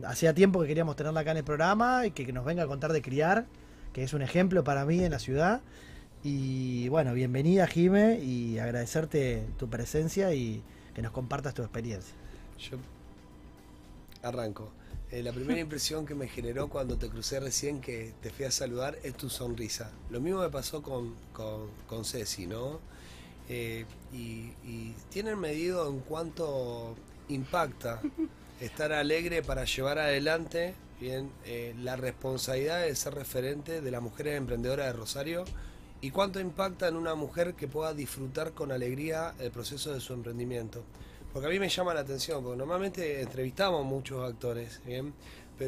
[0.06, 2.66] hacía tiempo que queríamos tenerla acá en el programa y que, que nos venga a
[2.66, 3.46] contar de criar,
[3.92, 5.62] que es un ejemplo para mí en la ciudad.
[6.22, 10.62] Y bueno, bienvenida Jime y agradecerte tu presencia y
[10.94, 12.14] que nos compartas tu experiencia.
[12.58, 12.76] Yo
[14.22, 14.70] arranco.
[15.12, 18.50] Eh, la primera impresión que me generó cuando te crucé recién que te fui a
[18.50, 19.90] saludar es tu sonrisa.
[20.08, 22.80] Lo mismo me pasó con, con, con Ceci, ¿no?
[23.48, 26.94] Eh, y, y tienen medido en cuánto
[27.28, 28.00] impacta
[28.60, 34.36] estar alegre para llevar adelante bien eh, la responsabilidad de ser referente de las mujeres
[34.36, 35.44] emprendedoras de Rosario
[36.02, 40.12] y cuánto impacta en una mujer que pueda disfrutar con alegría el proceso de su
[40.12, 40.84] emprendimiento.
[41.32, 45.14] Porque a mí me llama la atención, porque normalmente entrevistamos muchos actores, ¿bien?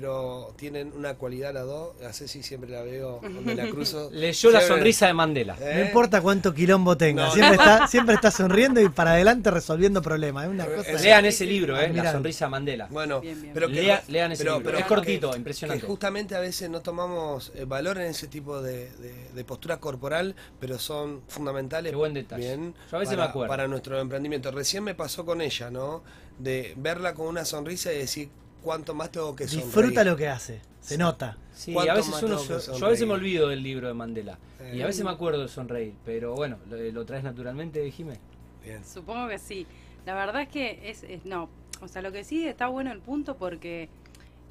[0.03, 2.01] Pero tienen una cualidad las dos.
[2.03, 4.09] A Ceci siempre la veo donde la cruzo.
[4.13, 5.55] Leyó la sonrisa de Mandela.
[5.61, 5.73] ¿Eh?
[5.77, 10.01] No importa cuánto quilombo tenga, No, siempre, Está, siempre está sonriendo y para adelante resolviendo
[10.01, 10.45] problemas.
[10.47, 10.91] Es una Eh, cosa...
[10.93, 12.89] eh, Lean ese libro, eh, La sonrisa de Mandela.
[12.91, 13.53] Bueno, Bien, bien.
[13.53, 14.65] pero que, Lea- lean ese pero- libro.
[14.65, 15.87] pero es que- cortito, que impresionante.
[15.87, 20.79] justamente a veces no tomamos valor en ese tipo de, de- de postura corporal, pero
[20.79, 21.91] son fundamentales.
[21.93, 22.47] Qué buen detalle.
[22.47, 23.49] Bien, Yo a veces para, me acuerdo.
[23.51, 24.51] para nuestro emprendimiento.
[24.53, 26.03] Recién me pasó con ella, ¿no?
[26.39, 28.31] De verla con una sonrisa y decir
[28.63, 29.67] cuánto más tengo que sonreír.
[29.67, 31.37] Disfruta lo que hace, se nota.
[31.53, 32.39] Sí, ¿Cuánto a veces uno,
[32.79, 34.39] yo a veces me olvido del libro de Mandela.
[34.61, 34.77] Eh.
[34.77, 35.95] Y a veces me acuerdo de sonreír.
[36.05, 38.19] Pero bueno, ¿lo, lo traes naturalmente, Jimé?
[38.65, 38.85] Bien.
[38.85, 39.67] Supongo que sí.
[40.07, 41.49] La verdad es que es, es- no,
[41.81, 43.89] o sea, lo que sí está bueno el punto porque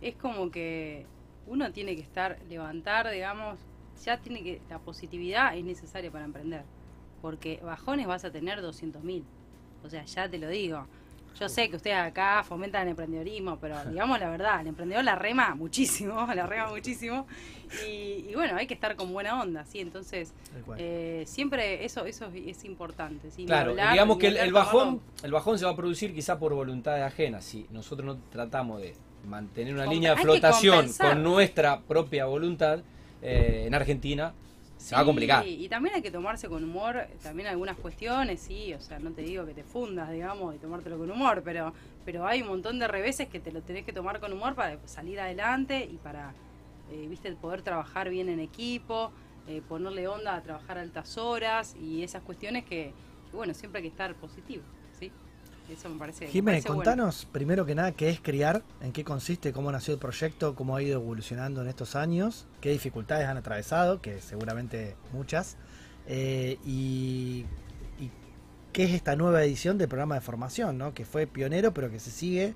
[0.02, 1.06] es como que
[1.48, 3.60] uno tiene que estar, levantar, digamos,
[4.04, 6.64] ya tiene que, la positividad es necesaria para emprender,
[7.22, 9.24] porque bajones vas a tener 200.000
[9.84, 10.86] o sea, ya te lo digo.
[11.40, 15.16] Yo sé que ustedes acá fomentan el emprendedorismo, pero digamos la verdad, el emprendedor la
[15.16, 17.26] rema muchísimo, la rema muchísimo,
[17.88, 19.80] y, y bueno, hay que estar con buena onda, ¿sí?
[19.80, 20.34] Entonces,
[20.78, 23.46] eh, siempre eso, eso es, importante, ¿sí?
[23.46, 26.54] Claro, hablar- digamos que el, tomarlo- bajón el bajón se va a producir quizá por
[26.54, 27.42] voluntad ajena.
[27.42, 28.94] Si nosotros no tratamos de
[29.26, 32.80] mantener una Compe- línea de flotación con nuestra propia voluntad,
[33.22, 34.34] eh, en Argentina
[34.82, 35.48] se va a complicar.
[35.48, 39.12] Y también hay que tomarse con humor eh, también algunas cuestiones, sí, o sea, no
[39.12, 42.80] te digo que te fundas, digamos, y tomártelo con humor, pero pero hay un montón
[42.80, 46.34] de reveses que te lo tenés que tomar con humor para salir adelante y para,
[46.92, 49.12] eh, viste, poder trabajar bien en equipo,
[49.48, 52.94] eh, ponerle onda a trabajar altas horas y esas cuestiones que,
[53.30, 54.64] que, bueno, siempre hay que estar positivo.
[55.72, 56.28] Eso me parece.
[56.28, 56.78] Jiménez, bueno.
[56.78, 60.76] contanos primero que nada qué es criar, en qué consiste, cómo nació el proyecto, cómo
[60.76, 65.56] ha ido evolucionando en estos años, qué dificultades han atravesado, que seguramente muchas,
[66.08, 67.46] eh, y,
[68.00, 68.12] y
[68.74, 70.94] qué es esta nueva edición del programa de formación, ¿no?
[70.94, 72.54] que fue pionero, pero que se sigue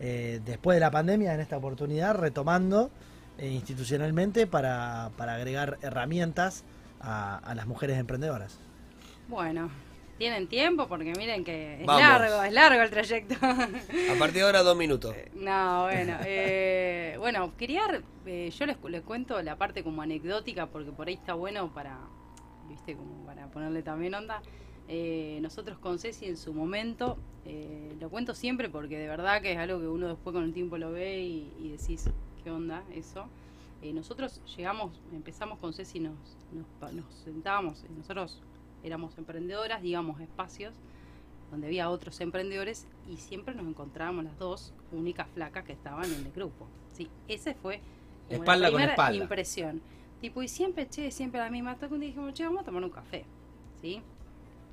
[0.00, 2.90] eh, después de la pandemia en esta oportunidad retomando
[3.38, 6.64] eh, institucionalmente para, para agregar herramientas
[7.00, 8.58] a, a las mujeres emprendedoras.
[9.28, 9.70] Bueno,
[10.18, 12.02] tienen tiempo porque miren que es Vamos.
[12.02, 13.34] largo, es largo el trayecto.
[13.44, 15.14] A partir de ahora, dos minutos.
[15.34, 20.90] No, bueno, eh, bueno, criar, eh, yo les, les cuento la parte como anecdótica porque
[20.92, 21.98] por ahí está bueno para,
[22.68, 24.42] viste, como para ponerle también onda.
[24.88, 29.52] Eh, nosotros con Ceci en su momento, eh, lo cuento siempre porque de verdad que
[29.52, 32.08] es algo que uno después con el tiempo lo ve y, y decís,
[32.42, 33.26] ¿qué onda eso?
[33.82, 36.14] Eh, nosotros llegamos, empezamos con Ceci, nos,
[36.80, 38.40] nos, nos sentábamos, eh, nosotros
[38.88, 40.74] éramos emprendedoras, digamos, espacios
[41.50, 46.26] donde había otros emprendedores y siempre nos encontrábamos las dos únicas flacas que estaban en
[46.26, 46.66] el grupo.
[46.92, 47.80] Sí, ese fue
[48.28, 49.22] como Espalda la con primera espalda.
[49.22, 49.80] impresión.
[50.20, 51.72] Tipo, y siempre, che, siempre la misma.
[51.72, 53.24] Hasta que un día dijimos, che, vamos a tomar un café.
[53.80, 54.02] ¿Sí?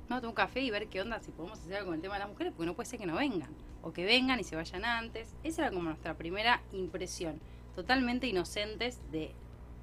[0.08, 2.00] Vamos a tomar un café y ver qué onda, si podemos hacer algo con el
[2.00, 3.50] tema de las mujeres, porque no puede ser que no vengan.
[3.82, 5.34] O que vengan y se vayan antes.
[5.44, 7.38] Esa era como nuestra primera impresión.
[7.76, 9.32] Totalmente inocentes de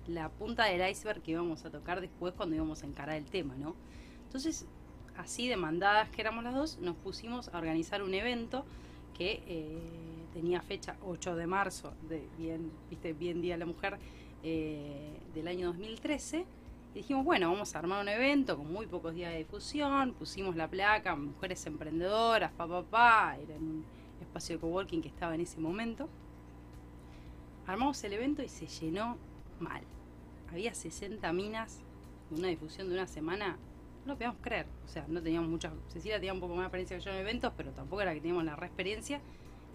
[0.08, 3.56] la punta del iceberg que íbamos a tocar después cuando íbamos a encarar el tema,
[3.56, 3.76] ¿no?
[4.32, 4.66] Entonces,
[5.18, 8.64] así demandadas que éramos las dos, nos pusimos a organizar un evento
[9.14, 9.78] que eh,
[10.34, 13.98] tenía fecha 8 de marzo, de bien, viste, bien Día de la Mujer
[14.42, 16.46] eh, del año 2013.
[16.94, 20.56] Y dijimos, bueno, vamos a armar un evento con muy pocos días de difusión, pusimos
[20.56, 23.84] la placa, mujeres emprendedoras, pa, pa, pa, era un
[24.22, 26.08] espacio de coworking que estaba en ese momento.
[27.68, 29.18] Armamos el evento y se llenó
[29.60, 29.82] mal.
[30.50, 31.82] Había 60 minas,
[32.30, 33.58] una difusión de una semana,
[34.06, 34.66] no lo podíamos creer.
[34.86, 35.72] O sea, no teníamos mucha.
[35.90, 38.20] Cecilia tenía un poco más de experiencia que yo en eventos, pero tampoco era que
[38.20, 39.22] teníamos la re experiencia.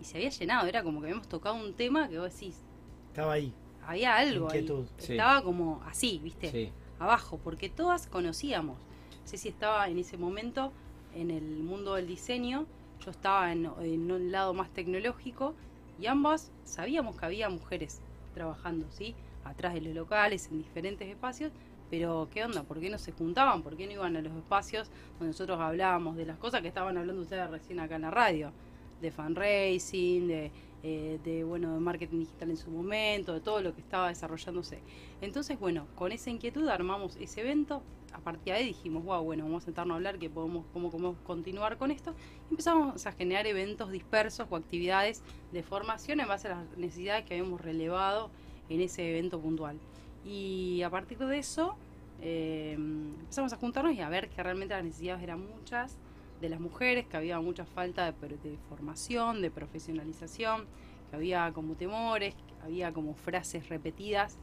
[0.01, 2.61] Y se había llenado, era como que habíamos tocado un tema que vos decís,
[3.09, 3.53] Estaba ahí.
[3.87, 4.67] había algo ahí.
[4.99, 5.13] Sí.
[5.13, 6.51] Estaba como así, ¿viste?
[6.51, 6.73] Sí.
[6.99, 8.79] Abajo, porque todas conocíamos.
[9.25, 10.73] Ceci estaba en ese momento
[11.15, 12.67] en el mundo del diseño,
[13.05, 15.55] yo estaba en, en un lado más tecnológico
[15.99, 18.01] y ambas sabíamos que había mujeres
[18.35, 19.15] trabajando, ¿sí?
[19.45, 21.53] Atrás de los locales, en diferentes espacios,
[21.91, 22.63] pero ¿qué onda?
[22.63, 23.63] ¿Por qué no se juntaban?
[23.63, 26.97] ¿Por qué no iban a los espacios donde nosotros hablábamos de las cosas que estaban
[26.99, 28.53] hablando ustedes recién acá en la radio?
[29.01, 30.51] De fundraising, de,
[30.83, 34.81] eh, de, bueno, de marketing digital en su momento, de todo lo que estaba desarrollándose.
[35.21, 37.83] Entonces, bueno, con esa inquietud armamos ese evento.
[38.13, 40.91] A partir de ahí dijimos, wow, bueno, vamos a sentarnos a hablar que podemos, cómo
[40.91, 42.15] podemos continuar con esto.
[42.49, 45.23] Y empezamos a generar eventos dispersos o actividades
[45.53, 48.31] de formación en base a las necesidades que habíamos relevado
[48.69, 49.79] en ese evento puntual.
[50.27, 51.77] Y a partir de eso
[52.21, 55.97] eh, empezamos a juntarnos y a ver que realmente las necesidades eran muchas
[56.41, 60.67] de las mujeres, que había mucha falta de, formación, de profesionalización,
[61.11, 64.39] que había como temores, había como frases repetidas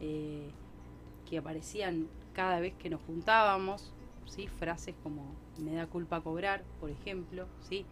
[0.00, 0.50] eh,
[1.28, 3.92] que aparecían cada vez que nos juntábamos,
[4.24, 4.48] ¿sí?
[4.48, 7.84] frases como me da culpa cobrar, por ejemplo, ¿sí?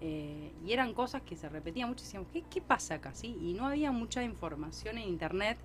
[0.00, 3.12] Eh, y eran cosas que se repetían mucho y decíamos, ¿qué, ¿qué pasa acá?
[3.22, 5.58] Y no había mucha información en internet,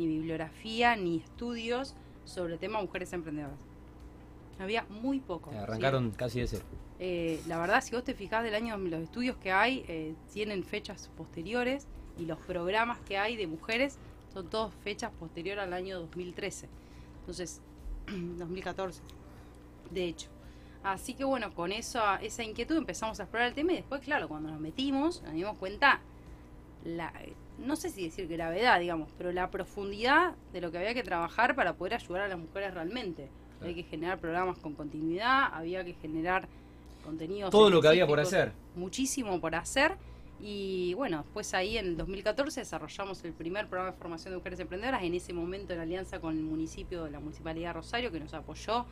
[0.00, 3.58] ni bibliografía, ni estudios sobre el tema mujeres emprendedoras.
[4.58, 5.50] Había muy poco.
[5.50, 6.64] arrancaron casi de cero.
[6.98, 10.64] Eh, la verdad, si vos te fijás del año, los estudios que hay eh, tienen
[10.64, 11.86] fechas posteriores
[12.18, 13.98] y los programas que hay de mujeres
[14.32, 16.68] son todos fechas posteriores al año 2013.
[17.20, 17.62] Entonces,
[18.06, 19.00] 2014,
[19.90, 20.28] de hecho.
[20.82, 24.28] Así que bueno, con esa, esa inquietud empezamos a explorar el tema y después, claro,
[24.28, 26.00] cuando nos metimos, nos dimos cuenta,
[26.84, 27.12] la,
[27.60, 31.54] no sé si decir gravedad, digamos, pero la profundidad de lo que había que trabajar
[31.54, 33.28] para poder ayudar a las mujeres realmente.
[33.60, 36.48] Había que generar programas con continuidad, había que generar
[37.04, 37.50] contenidos.
[37.50, 38.52] Todo lo que había por hacer.
[38.74, 39.96] Muchísimo por hacer.
[40.42, 44.58] Y bueno, después ahí en el 2014 desarrollamos el primer programa de formación de mujeres
[44.58, 48.20] emprendedoras, en ese momento en alianza con el municipio de la Municipalidad de Rosario, que
[48.20, 48.86] nos apoyó,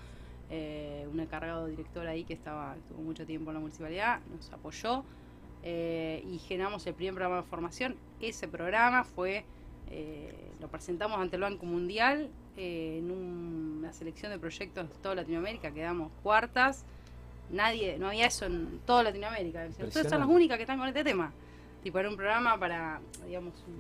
[0.51, 5.05] eh, un encargado director ahí que estaba estuvo mucho tiempo en la municipalidad, nos apoyó
[5.71, 7.95] eh, y generamos el primer programa de formación.
[8.23, 9.45] Ese programa fue,
[9.91, 15.71] eh, lo presentamos ante el Banco Mundial en una selección de proyectos de toda Latinoamérica,
[15.71, 16.87] quedamos cuartas.
[17.51, 19.69] Nadie, no había eso en toda Latinoamérica.
[19.85, 21.35] Ustedes son las únicas que están con este tema.
[21.83, 23.79] Tipo, era un programa para, digamos, un,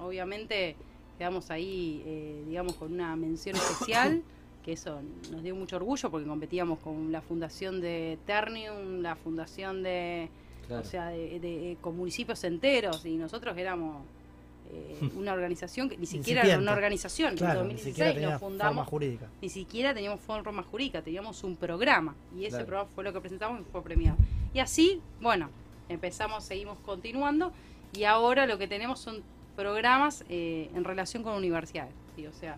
[0.00, 0.74] obviamente
[1.18, 4.24] quedamos ahí, eh, digamos, con una mención especial,
[4.64, 5.00] que eso
[5.30, 10.28] nos dio mucho orgullo porque competíamos con la fundación de Ternium, la fundación de,
[10.70, 14.04] o sea, de, con municipios enteros y nosotros éramos
[14.72, 17.36] eh, una organización que ni siquiera era una organización.
[17.38, 18.86] en 2016 nos fundamos.
[18.88, 19.28] jurídica.
[19.42, 22.14] Ni siquiera teníamos forma jurídica, teníamos un programa.
[22.36, 24.16] Y ese programa fue lo que presentamos y fue premiado.
[24.54, 25.50] Y así, bueno,
[25.88, 27.52] empezamos, seguimos continuando.
[27.92, 29.22] Y ahora lo que tenemos son
[29.56, 31.92] programas eh, en relación con universidades.
[32.14, 32.26] ¿sí?
[32.26, 32.56] O sea,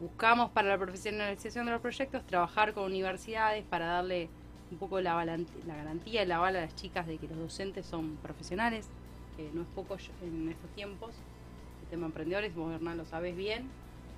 [0.00, 4.28] buscamos para la profesionalización de los proyectos trabajar con universidades para darle
[4.70, 7.86] un poco la, la garantía y la bala a las chicas de que los docentes
[7.86, 8.88] son profesionales,
[9.36, 11.14] que no es poco en estos tiempos.
[11.82, 13.68] El tema emprendedores, vos Hernán lo sabes bien,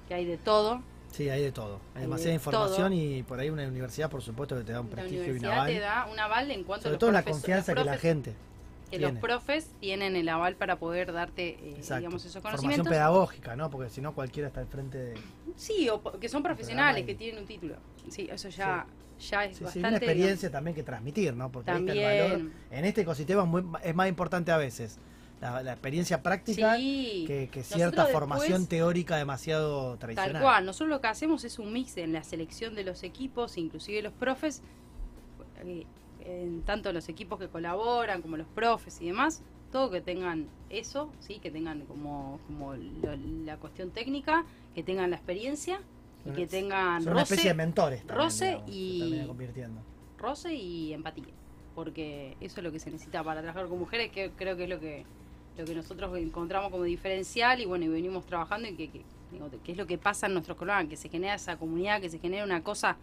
[0.09, 0.83] que hay de todo.
[1.13, 1.81] Sí, hay de todo.
[1.95, 5.35] Hay, demasiada información y por ahí una universidad, por supuesto, que te da un prestigio
[5.35, 5.67] y un aval.
[5.69, 8.35] te da un aval en cuanto Sobre todo la confianza que la gente.
[8.91, 12.59] Que los profes tienen el aval para poder darte, eh, digamos, esos conocimientos.
[12.61, 13.71] Formación pedagógica, ¿no?
[13.71, 15.15] Porque si no, cualquiera está al frente de.
[15.55, 17.77] Sí, o que son profesionales, que tienen un título.
[18.09, 18.87] Sí, eso ya.
[19.21, 21.53] Ya es bastante, sí, una experiencia también que transmitir, ¿no?
[21.53, 23.49] Porque el valor en este ecosistema
[23.83, 24.99] es más importante a veces.
[25.41, 30.33] La, experiencia práctica que, cierta formación teórica demasiado tradicional.
[30.33, 33.57] Tal cual, nosotros lo que hacemos es un mix en la selección de los equipos,
[33.57, 34.61] inclusive los profes,
[35.65, 35.87] eh,
[36.27, 41.11] en tanto los equipos que colaboran como los profes y demás, todo que tengan eso,
[41.21, 45.81] sí, que tengan como, como la cuestión técnica, que tengan la experiencia
[46.27, 49.23] y que tengan Son una especie de mentores roce y
[50.19, 51.25] roce y empatía
[51.75, 54.69] porque eso es lo que se necesita para trabajar con mujeres que creo que es
[54.69, 55.07] lo que
[55.57, 59.03] lo que nosotros encontramos como diferencial y bueno, y venimos trabajando y que, que,
[59.73, 62.45] es lo que pasa en nuestros programas, que se genera esa comunidad, que se genera
[62.45, 62.97] una cosa,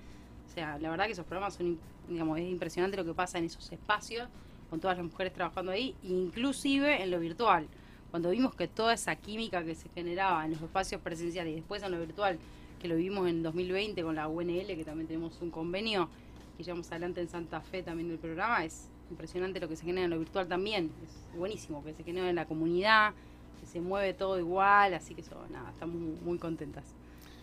[0.45, 1.77] o sea, la verdad que esos programas son,
[2.07, 4.27] digamos, es impresionante lo que pasa en esos espacios
[4.69, 7.67] con todas las mujeres trabajando ahí, inclusive en lo virtual.
[8.11, 11.83] Cuando vimos que toda esa química que se generaba en los espacios presenciales y después
[11.83, 12.37] en lo virtual,
[12.79, 16.09] que lo vimos en 2020 con la UNL, que también tenemos un convenio
[16.57, 20.05] que llevamos adelante en Santa Fe también del programa, es impresionante lo que se genera
[20.05, 20.91] en lo virtual también.
[21.03, 23.13] Es buenísimo que se genera en la comunidad,
[23.59, 26.85] que se mueve todo igual, así que eso, nada, estamos muy, contentas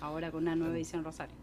[0.01, 1.35] ahora con una nueva edición Rosario.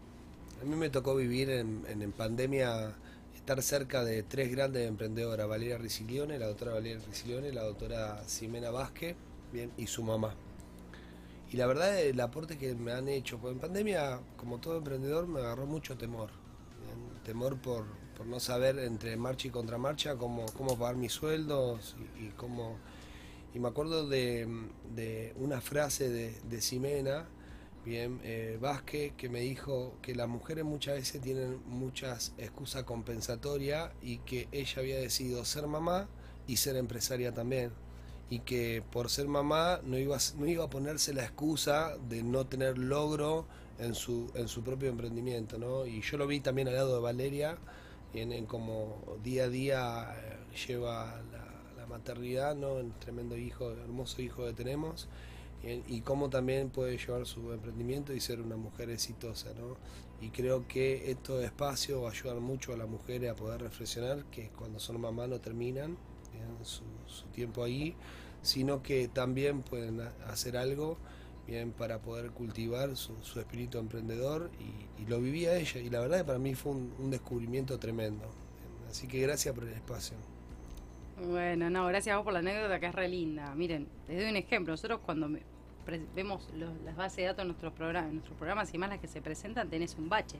[0.60, 2.94] A mí me tocó vivir en, en, pandemia,
[3.34, 8.70] estar cerca de tres grandes emprendedoras, Valeria Ricilione, la doctora Valeria Ricilione, la doctora Ximena
[8.70, 9.16] Vázquez
[9.52, 10.34] bien, y su mamá.
[11.52, 15.26] Y la verdad, el aporte que me han hecho, pues en pandemia, como todo emprendedor,
[15.26, 16.30] me agarró mucho temor.
[17.24, 17.84] Temor por,
[18.16, 22.78] por no saber entre marcha y contramarcha cómo, cómo pagar mis sueldos y, cómo...
[23.54, 24.48] Y me acuerdo de,
[24.94, 27.28] de una frase de, de Ximena,
[27.84, 33.90] bien, eh, Vázquez, que me dijo que las mujeres muchas veces tienen muchas excusas compensatorias
[34.00, 36.08] y que ella había decidido ser mamá
[36.46, 37.72] y ser empresaria también.
[38.32, 42.22] Y que por ser mamá no iba, a- no iba a ponerse la excusa de
[42.22, 43.46] no tener logro
[43.78, 45.58] en su, en su propio emprendimiento.
[45.58, 45.86] ¿no?
[45.86, 47.58] Y yo lo vi también al lado de Valeria,
[48.14, 51.48] en, en como día a día eh, lleva la,
[51.86, 52.74] maternidad, ¿no?
[52.76, 55.08] un tremendo hijo, hermoso hijo que tenemos
[55.62, 59.76] y, cómo también puede llevar su emprendimiento y ser una mujer exitosa, ¿no?
[60.20, 64.80] Y creo que estos espacios ayudan mucho a las mujeres a poder reflexionar que cuando
[64.80, 65.96] son mamás no terminan
[66.62, 67.94] Su, su tiempo ahí,
[68.42, 70.96] sino que también pueden ha- hacer algo
[71.46, 76.18] bien para poder cultivar su, su espíritu emprendedor y, lo vivía ella y la verdad
[76.18, 78.24] que para mí fue un, descubrimiento tremendo.
[78.88, 80.16] Así que gracias por el espacio.
[81.28, 83.52] Bueno, no, gracias a vos por la anécdota que es re linda.
[83.56, 84.72] Miren, les doy un ejemplo.
[84.72, 85.28] Nosotros cuando
[86.14, 89.08] vemos los- las bases de datos en nuestros, programas, nuestros programas y más las que
[89.08, 90.38] se presentan, tenés un bache.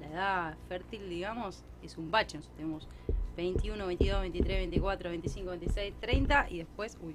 [0.00, 2.38] La edad fértil, digamos, es un bache.
[2.38, 2.88] Nosotros tenemos
[3.36, 6.98] 21, 22, 23, 24, 25, 26, 30 y después...
[7.02, 7.14] Uy,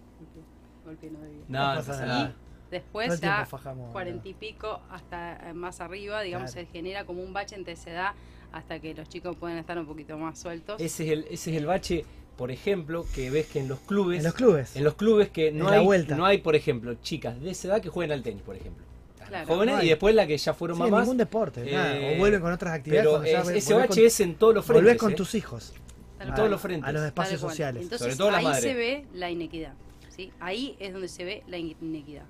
[0.86, 1.44] golpe no debía.
[1.48, 2.06] No, No pasa nada.
[2.20, 2.36] nada.
[2.72, 6.68] Después ya tiempo fajamos, 40 y pico hasta eh, más arriba, digamos, Claro.
[6.68, 8.12] se genera como un bache entre esa edad
[8.52, 10.82] hasta que los chicos pueden estar un poquito más sueltos.
[10.82, 12.06] Ese es el, ese es el bache,
[12.38, 14.18] por ejemplo, que ves que en los clubes.
[14.20, 14.76] En los clubes.
[14.76, 16.16] En los clubes que no hay, vuelta.
[16.16, 18.84] no hay, por ejemplo, chicas de esa edad que jueguen al tenis, por ejemplo.
[19.28, 19.48] Claro.
[19.48, 21.02] jóvenes No y después las que ya fueron Sí, mamás.
[21.02, 21.98] ningún deporte, nada.
[21.98, 23.08] eh, O vuelven con otras actividades.
[23.24, 24.84] Pero es- ese bache es en todos los frentes.
[24.84, 25.16] Volvés con ¿eh?
[25.16, 25.74] tus hijos.
[26.20, 26.88] En todos los frentes.
[26.88, 27.84] A los espacios sociales.
[27.84, 28.62] Entonces Sobre todo la ahí madre.
[28.62, 29.74] se ve la inequidad.
[30.10, 30.32] ¿sí?
[30.40, 32.24] Ahí es donde se ve la in- inequidad.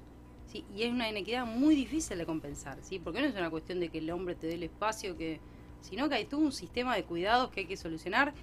[0.52, 0.66] ¿sí?
[0.76, 2.98] Y es una inequidad muy difícil de compensar, ¿sí?
[3.00, 5.40] porque no es una cuestión de que el hombre te dé el espacio, que
[5.82, 8.34] sino que hay todo un sistema de cuidados que hay que solucionar.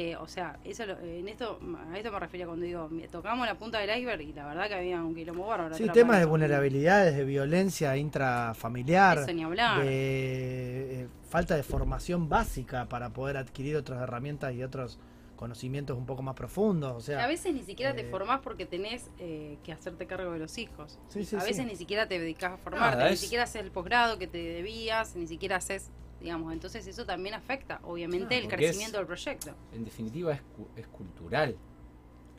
[0.00, 1.60] Que, o sea, eso lo- en esto,
[1.92, 4.74] a esto me refería cuando digo, tocamos la punta del iceberg y la verdad que
[4.76, 5.74] había un quilombo bárbaro.
[5.74, 9.82] Sí, temas de vulnerabilidades, de violencia intrafamiliar, Eso ni hablar.
[9.84, 14.98] de eh, falta de formación básica para poder adquirir otras herramientas y otros
[15.36, 16.92] conocimientos un poco más profundos.
[16.92, 20.32] O a sea, veces ni siquiera te eh, formás porque tenés eh, que hacerte cargo
[20.32, 20.98] de los hijos.
[21.08, 21.46] Sí, sí, a sí.
[21.46, 24.26] veces ni siquiera te dedicas a formarte, Nada, ni es- siquiera haces el posgrado que
[24.26, 25.90] te debías, ni siquiera haces,
[26.20, 29.52] digamos, entonces eso también afecta, obviamente, el crecimiento del proyecto.
[29.72, 30.42] En definitiva es,
[30.76, 31.56] es cultural.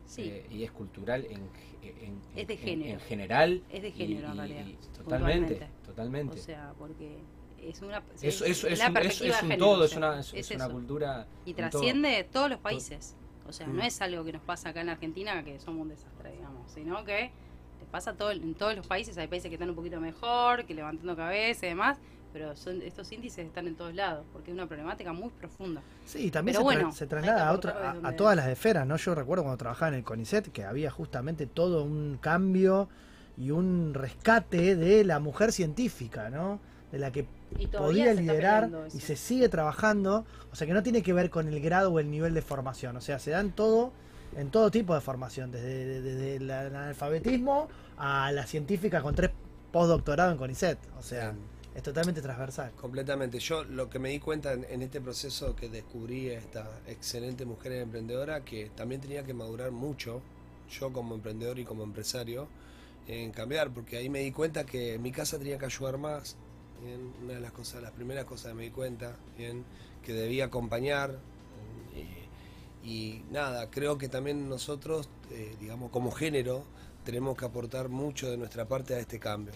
[0.05, 1.39] Sí, eh, y es cultural en,
[1.83, 2.91] en- Es de en- género.
[2.93, 3.63] en general.
[3.71, 6.39] Es de y- género, en y- realidad, y totalmente, totalmente.
[6.39, 7.17] o sea, porque
[7.61, 10.33] es una es, es, es, la un, género, todo, o es sea, una, es,
[10.71, 11.27] cultura.
[11.45, 11.69] y todo.
[11.69, 13.15] trasciende todos los países.
[13.47, 13.85] O sea, no Mm.
[13.85, 17.31] es algo que nos pasa acá en Argentina, que somos un desastre, digamos, sino que
[17.79, 19.17] le pasa todo, en todos los países.
[19.17, 21.99] Hay países que están un poquito mejor, que levantando cabeza y demás,
[22.33, 25.81] pero son estos índices están en todos lados, porque es una problemática muy profunda.
[26.05, 28.87] sí, y también se, tra- bueno, se traslada a, otra- aportar a, todas las esferas,
[28.87, 28.95] ¿no?
[28.97, 32.89] Yo recuerdo cuando trabajaba en el CONICET que había justamente todo un cambio
[33.37, 36.59] y un rescate de la mujer científica, ¿no?
[36.91, 37.25] De la que
[37.77, 41.59] podía liderar y se sigue trabajando, o sea que no tiene que ver con el
[41.61, 43.91] grado o el nivel de formación, o sea, se dan todo
[44.37, 47.67] en todo tipo de formación, desde, desde el analfabetismo
[47.97, 49.31] a la científica con tres
[49.71, 51.33] postdoctorados en CONICET, o sea,
[51.73, 52.71] es totalmente transversal.
[52.71, 53.39] Completamente.
[53.39, 58.43] Yo lo que me di cuenta en, este proceso que descubrí esta excelente mujer emprendedora,
[58.43, 60.21] que también tenía que madurar mucho,
[60.69, 62.47] yo como emprendedor y como empresario,
[63.07, 66.35] en cambiar, porque ahí me di cuenta que mi casa tenía que ayudar más.
[67.23, 69.63] Una de las cosas, las primeras cosas que me di cuenta, bien,
[70.03, 71.19] que debía acompañar.
[72.83, 76.65] Y, nada, creo que también nosotros, eh, digamos, como género,
[77.05, 79.53] tenemos que aportar mucho de nuestra parte a este cambio.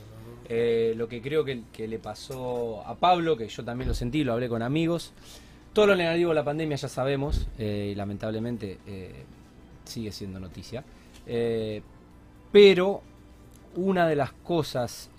[0.47, 4.33] Eh, lo que creo que, le pasó a Pablo, que yo también lo sentí, lo
[4.33, 5.11] hablé con amigos.
[5.73, 9.23] Todo lo negativo de la pandemia ya sabemos, eh, y lamentablemente eh,
[9.83, 10.83] sigue siendo noticia.
[12.51, 13.01] Pero
[13.75, 15.09] una de las cosas,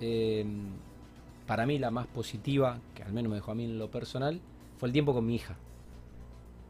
[1.47, 4.41] para mí la más positiva, que al menos me dejó a mí en lo personal,
[4.79, 5.57] fue el tiempo con mi hija.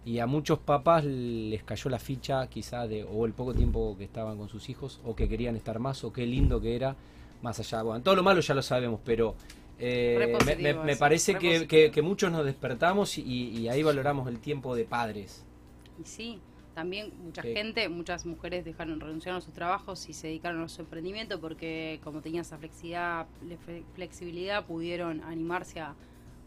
[0.05, 4.05] Y a muchos papás les cayó la ficha quizá de o el poco tiempo que
[4.05, 6.97] estaban con sus hijos, o que querían estar más, o qué lindo que era,
[7.43, 7.83] más allá.
[7.83, 9.35] Bueno, todo lo malo ya lo sabemos, pero
[9.79, 14.29] eh, me, me- parece re que, que- que muchos nos despertamos y, y ahí valoramos
[14.29, 15.45] el tiempo de padres.
[16.01, 16.41] Y sí,
[16.75, 17.53] también mucha Sí.
[17.55, 22.01] gente, muchas mujeres dejaron, renunciaron a sus trabajos y se dedicaron a su emprendimiento porque
[22.05, 25.95] como tenían esa flexibilidad, le- flexibilidad pudieron animarse a,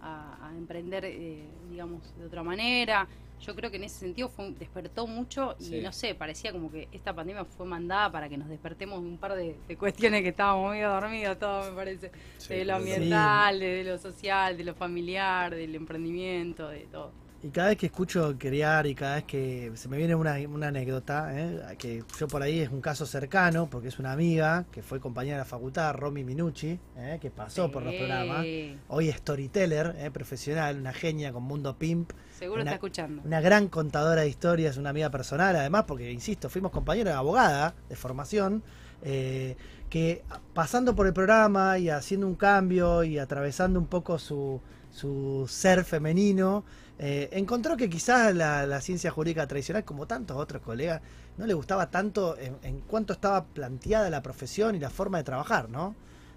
[0.01, 3.07] a- a emprender, eh, digamos, de otra manera.
[3.39, 5.81] Yo creo que en ese sentido fue, despertó mucho y Sí.
[5.81, 9.17] no sé, parecía como que esta pandemia fue mandada para que nos despertemos de un
[9.17, 12.11] par de, de cuestiones que estábamos medio dormidos, todo me parece.
[12.37, 17.11] Sí, de lo ambiental, de lo social, de lo familiar, del emprendimiento, de todo.
[17.41, 20.67] Y cada vez que escucho criar y cada vez que se me viene una, una
[20.67, 21.77] anécdota, ¿eh?
[21.77, 25.37] que yo por ahí es un caso cercano, porque es una amiga que fue compañera
[25.37, 27.17] de la facultad, Romy Minucci, ¿eh?
[27.21, 28.45] que pasó por los programas.
[28.89, 30.11] Hoy es storyteller, ¿eh?
[30.11, 32.11] profesional, una genia con Mundo Pimp.
[32.39, 33.21] Seguro Una- está escuchando.
[33.25, 37.75] Una gran contadora de historias, una amiga personal, además, porque, insisto, fuimos compañeros de abogada
[37.89, 38.63] de formación,
[39.03, 39.55] eh,
[39.89, 40.23] que
[40.53, 44.61] pasando por el programa y haciendo un cambio y atravesando un poco su,
[44.91, 46.63] su ser femenino,
[46.97, 51.01] eh, encontró que quizás la, la ciencia jurídica tradicional, como tantos otros colegas,
[51.37, 55.23] no le gustaba tanto en, en cuanto estaba planteada la profesión y la forma de
[55.23, 55.95] trabajar, ¿no?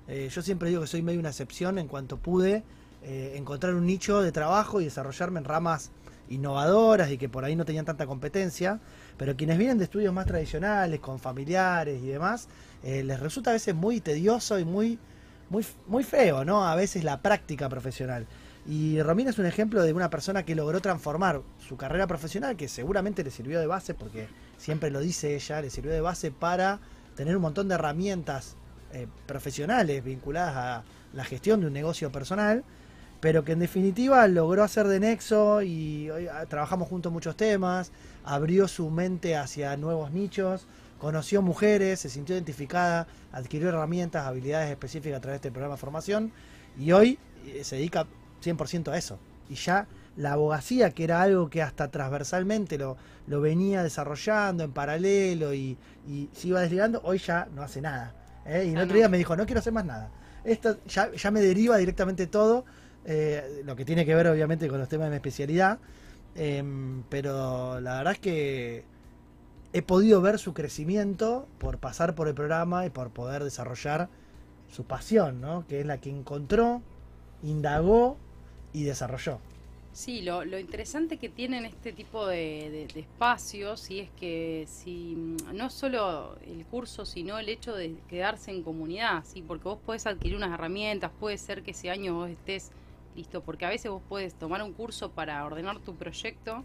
[0.09, 2.63] Eh, yo siempre digo que soy medio una excepción en cuanto pude
[3.05, 5.91] eh, encontrar un nicho de trabajo y desarrollarme en ramas
[6.29, 8.81] innovadoras y que por ahí no tenían tanta competencia,
[9.17, 12.49] pero quienes vienen de estudios más tradicionales, con familiares y demás,
[12.83, 14.99] eh, les resulta a veces muy tedioso y muy,
[15.51, 16.67] muy, muy feo, ¿no?
[16.67, 18.27] A veces la práctica profesional.
[18.65, 22.69] Y Romina es un ejemplo de una persona que logró transformar su carrera profesional, que
[22.69, 26.79] seguramente le sirvió de base, porque siempre lo dice ella, le sirvió de base para
[27.17, 28.57] tener un montón de herramientas
[28.93, 32.65] eh, profesionales vinculadas a la gestión de un negocio personal,
[33.23, 37.93] pero que en definitiva logró hacer de nexo y ah, trabajamos juntos muchos temas,
[38.25, 40.67] abrió su mente hacia nuevos nichos,
[40.99, 45.81] conoció mujeres, se sintió identificada, adquirió herramientas, habilidades específicas a través de este programa de
[45.81, 46.33] formación
[46.77, 47.17] y hoy
[47.47, 48.09] eh, se dedica
[48.43, 49.21] 100% a eso.
[49.49, 52.97] Y ya la abogacía, que era algo que hasta transversalmente lo,
[53.29, 58.17] lo venía desarrollando en paralelo y, y se iba desligando, hoy ya no hace nada.
[58.47, 58.65] ¿eh?
[58.67, 60.11] Y el otro día me dijo, no quiero hacer más nada.
[60.43, 62.65] Esto ya, ya me deriva directamente todo,
[63.05, 65.79] eh, lo que tiene que ver obviamente con los temas de mi especialidad.
[66.35, 68.85] Em, pero la verdad es que
[69.73, 74.09] he podido ver su crecimiento por pasar por el programa y por poder desarrollar
[74.71, 75.67] su pasión, ¿no?
[75.67, 76.83] Que es la que encontró,
[77.43, 78.17] indagó
[78.73, 79.39] y desarrolló.
[79.93, 85.55] Sí, lo, lo interesante que tienen este tipo de, espacios y es que si mm,
[85.55, 90.07] no solo el curso, sino el hecho de quedarse en comunidad, sí, porque vos podés
[90.07, 92.71] adquirir unas herramientas, puede ser que ese año vos estés
[93.17, 96.65] listo, porque a veces vos puedes tomar un curso para ordenar tu proyecto,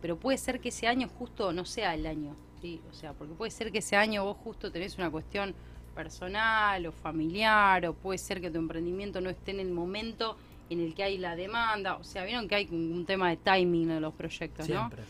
[0.00, 3.34] pero puede ser que ese año justo no sea el año, sí, o sea, porque
[3.34, 5.54] puede ser que ese año vos justo tenés una cuestión
[5.94, 10.36] personal o familiar, o puede ser que tu emprendimiento no esté en el momento
[10.70, 13.90] en el que hay la demanda, o sea, vieron que hay un, tema de timing
[13.90, 14.76] en los proyectos, ¿no?
[14.76, 15.02] Siempre.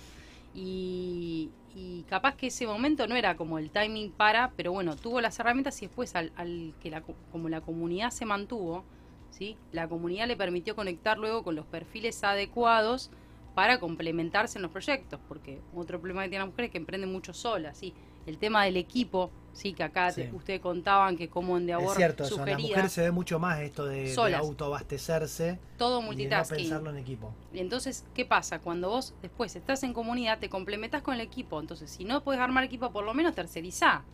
[0.54, 5.20] Y, y capaz que ese momento no era como el timing para, pero bueno, tuvo
[5.20, 8.84] las herramientas y después al, al que la, co- como la comunidad se mantuvo,
[9.30, 9.56] ¿sí?
[9.72, 13.10] La comunidad le permitió conectar luego con los perfiles adecuados
[13.54, 17.10] para complementarse en los proyectos, porque otro problema que tienen las mujeres es que emprenden
[17.12, 17.94] mucho solas, ¿sí?
[18.26, 20.36] El tema del equipo, sí, que acá te- Sí.
[20.36, 23.38] ustedes contaban que como en Es Deabor cierto eso, en sugería mujeres se ve mucho
[23.38, 26.56] más esto de, de autoabastecerse todo y de no multitasking.
[26.58, 27.34] pensarlo en equipo.
[27.52, 28.60] Y entonces, ¿qué pasa?
[28.60, 31.58] Cuando vos después estás en comunidad, te complementas con el equipo.
[31.60, 34.04] Entonces, si no puedes armar equipo, por lo menos tercerizá.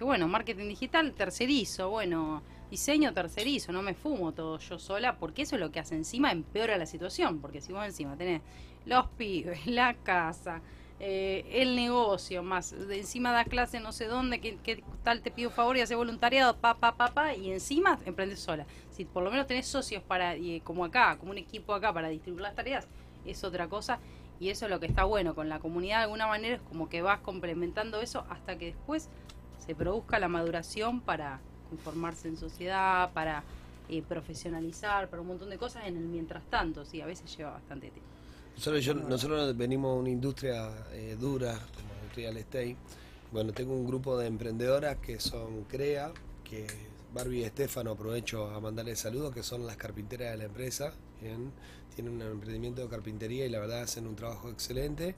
[0.00, 1.88] Bueno, marketing digital, tercerizo.
[1.90, 3.72] Bueno, diseño, tercerizo.
[3.72, 6.86] No me fumo todo yo sola, porque eso es lo que hace encima, empeora la
[6.86, 7.40] situación.
[7.40, 8.42] Porque si vos encima tenés
[8.84, 10.62] los pibes, la casa,
[10.98, 15.50] eh, el negocio, más encima das clase no sé dónde, que, que tal te pido
[15.50, 18.66] favor y hace voluntariado, pa, pa, pa, pa, y encima emprendes sola.
[18.90, 22.08] Si por lo menos tenés socios para, eh, como acá, como un equipo acá para
[22.08, 22.88] distribuir las tareas,
[23.26, 23.98] es otra cosa.
[24.38, 26.88] Y eso es lo que está bueno con la comunidad de alguna manera, es como
[26.88, 29.08] que vas complementando eso hasta que después
[29.58, 31.40] se produzca la maduración para
[31.70, 33.42] conformarse en sociedad, para
[33.88, 37.52] eh, profesionalizar, para un montón de cosas en el mientras tanto, sí, a veces lleva
[37.52, 38.10] bastante tiempo.
[38.56, 42.76] Nosotros, yo- nosotros venimos de una industria eh, dura, como el real estate.
[43.30, 46.12] Bueno, tengo un grupo de emprendedoras que son CREA,
[46.42, 46.66] que
[47.12, 50.92] Barbie y Estefano aprovecho a mandarles saludos, que son las carpinteras de la empresa.
[51.20, 51.52] Bien,
[51.94, 55.14] tienen un emprendimiento de carpintería y la verdad hacen un trabajo excelente.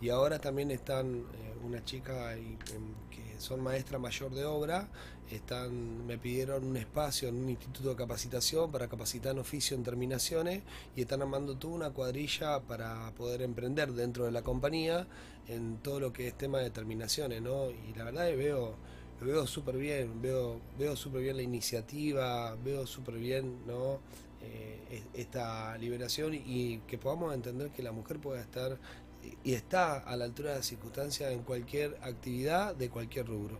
[0.00, 2.56] Y ahora también están eh, una chica y,
[3.10, 3.11] que
[3.42, 4.88] son maestra mayor de obra,
[5.30, 9.82] están, me pidieron un espacio en un instituto de capacitación para capacitar en oficio en
[9.82, 10.62] terminaciones
[10.96, 15.06] y están armando toda una cuadrilla para poder emprender dentro de la compañía
[15.48, 17.70] en todo lo que es tema de terminaciones, ¿no?
[17.70, 18.74] Y la verdad que veo,
[19.20, 24.00] veo súper bien, veo, veo súper bien la iniciativa, veo súper bien, ¿no?
[24.42, 28.78] Eh, es- esta liberación y que podamos entender que la mujer pueda estar
[29.44, 33.58] y está a la altura de las circunstancias en cualquier actividad de cualquier rubro.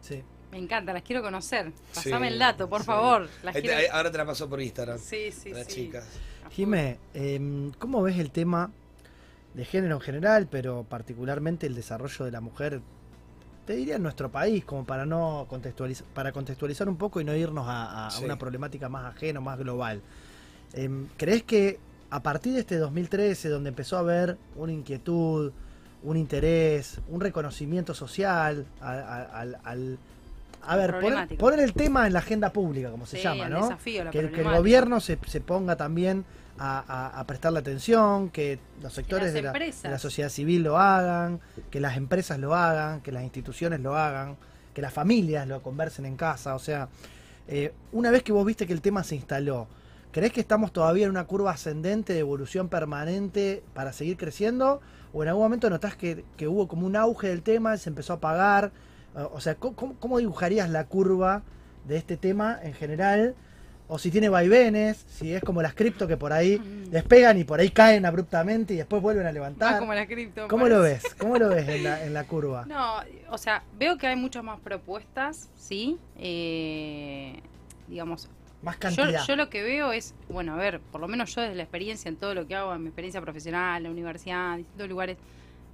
[0.00, 0.22] Sí.
[0.50, 1.72] Me encanta, las quiero conocer.
[1.92, 2.86] Sí, Pasame el dato, por sí.
[2.86, 3.28] favor.
[3.42, 4.98] Las Ahí te- quiero- ahí- ahora te la paso por Instagram.
[4.98, 5.72] Sí, sí, las sí.
[5.86, 6.04] chicas.
[6.50, 8.70] Jimé, em, ¿cómo ves el tema
[9.54, 12.80] de género en general, pero particularmente el desarrollo de la mujer?
[13.66, 17.34] Te diría en nuestro país, como para no contextualizar, para contextualizar un poco y no
[17.34, 18.24] irnos a, a Sí.
[18.24, 20.02] una problemática más ajena, más global.
[20.74, 21.78] Em, ¿Crees que
[22.12, 25.50] a partir de este 2013, donde empezó a haber una inquietud,
[26.02, 29.98] un interés, un reconocimiento social al- al-
[30.64, 30.94] a ver,
[31.38, 33.62] poner, el tema en la agenda pública, como se Sí, llama, ¿no?
[33.62, 34.58] desafío, que, el- que el problemática.
[34.58, 36.24] gobierno se, se ponga también
[36.58, 40.78] a, a- a prestarle atención, que los sectores de la, de la sociedad civil lo
[40.78, 41.40] hagan,
[41.70, 44.36] que las empresas lo hagan, que las instituciones lo hagan,
[44.74, 46.54] que las familias lo conversen en casa.
[46.54, 46.88] O sea,
[47.48, 49.66] eh, una vez que vos viste que el tema se instaló,
[50.12, 54.80] ¿crees que estamos todavía en una curva ascendente de evolución permanente para seguir creciendo?
[55.12, 58.12] ¿O en algún momento notás que, que hubo como un auge del tema, se empezó
[58.12, 58.70] a apagar?
[59.32, 61.42] O sea, ¿cómo- ¿cómo, cómo dibujarías la curva
[61.86, 63.34] de este tema en general?
[63.88, 66.56] O si tiene vaivenes, si es como las cripto que por ahí
[66.90, 69.72] despegan y por ahí caen abruptamente y después vuelven a levantar.
[69.72, 70.48] Más como la cripto.
[70.48, 70.76] ¿Cómo parece.
[70.78, 71.02] lo ves?
[71.18, 72.64] ¿Cómo lo ves en la, en la curva?
[72.68, 72.94] No,
[73.28, 75.98] o sea, veo que hay muchas más propuestas, ¿sí?
[76.16, 77.38] Eh,
[77.88, 78.30] digamos,
[78.62, 79.26] Más yo, cantidad.
[79.26, 82.08] yo lo que veo es, bueno, a ver, por lo menos yo desde la experiencia
[82.08, 85.16] en todo lo que hago, en mi experiencia profesional, en la universidad, en distintos lugares,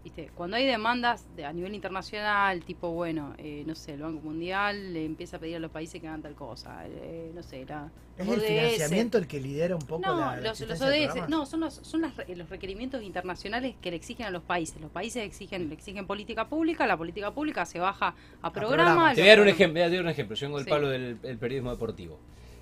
[0.04, 0.30] ¿viste?
[0.34, 4.94] Cuando hay demandas de, a nivel internacional, tipo, bueno, eh, no sé, el Banco Mundial
[4.94, 7.90] le empieza a pedir a los países que hagan tal cosa, eh, no sé, la,
[8.16, 11.46] ¿Es el financiamiento el que lidera un poco No, la, la los, los ODS, no,
[11.46, 14.80] son, los, son las los requerimientos internacionales que le exigen a los países.
[14.80, 18.84] Los países exigen, le exigen política pública, la política pública se baja a programa.
[18.84, 19.14] programa.
[19.14, 20.34] Te voy a dar un ejemplo, te voy a dar un ejemplo.
[20.34, 20.70] Yo vengo del Sí.
[20.70, 22.18] palo del el periodismo deportivo.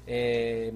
[0.07, 0.73] Eh,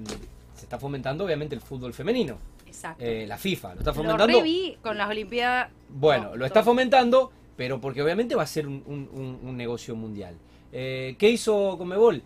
[0.55, 2.37] se está fomentando obviamente el fútbol femenino.
[2.67, 3.03] Exacto.
[3.05, 4.27] Eh, la FIFA lo está Lo fomentando.
[4.27, 5.71] reví con las Olimpiadas.
[5.89, 6.73] Bueno, No, lo está todo.
[6.73, 10.35] fomentando, pero porque obviamente va a ser un, un- un- un negocio mundial.
[10.73, 12.23] Eh, ¿Qué hizo Comebol?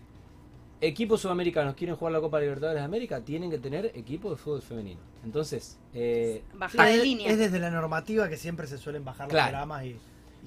[0.81, 4.61] Equipos sudamericanos quieren jugar la Copa Libertadores de América, tienen que tener equipo de fútbol
[4.61, 4.99] femenino.
[5.23, 7.31] Entonces, eh, Bajar de es, línea.
[7.31, 9.45] es desde la normativa que siempre se suelen bajar Claro.
[9.45, 9.95] los programas y.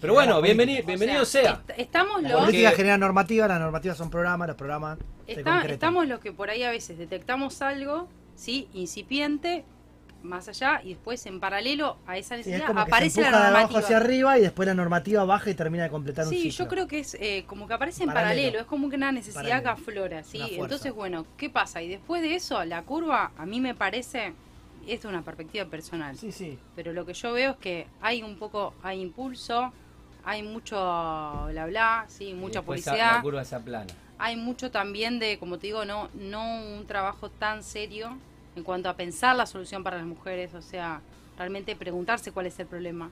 [0.01, 1.63] pero bueno, bienvenido, bienvenido sea.
[1.69, 2.41] est- estamos La los.
[2.43, 5.73] política Que- genera normativa, las normativas son programas, los programas se Está- concretan.
[5.75, 8.69] estamos los que por ahí a veces detectamos algo, ¿sí?
[8.75, 9.65] Incipiente,
[10.23, 13.41] más allá, y después en paralelo a esa Sí, es necesidad se aparece la empuja
[13.43, 13.81] de abajo normativa.
[13.81, 16.65] hacia arriba y después la normativa baja y termina de completar un Sí, ciclo.
[16.65, 18.31] yo creo que es eh, como que aparece en Paralelo.
[18.31, 20.41] paralelo, es como que una necesidad que aflora, ¿sí?
[20.53, 21.83] Entonces, bueno, ¿qué pasa?
[21.83, 24.33] Y después de eso, la curva, a mí me parece,
[24.89, 26.59] esto es una perspectiva personal, Sí, sí.
[26.75, 29.73] pero lo que yo veo es que hay un poco, hay impulso,
[30.29, 33.43] hay mucho bla bla, sí, mucha después publicidad, La curva
[34.19, 38.19] hay mucho también de, como te digo, no, no un trabajo tan serio
[38.55, 41.01] en cuanto a pensar la solución para las mujeres, o sea,
[41.39, 43.11] realmente preguntarse cuál es el problema,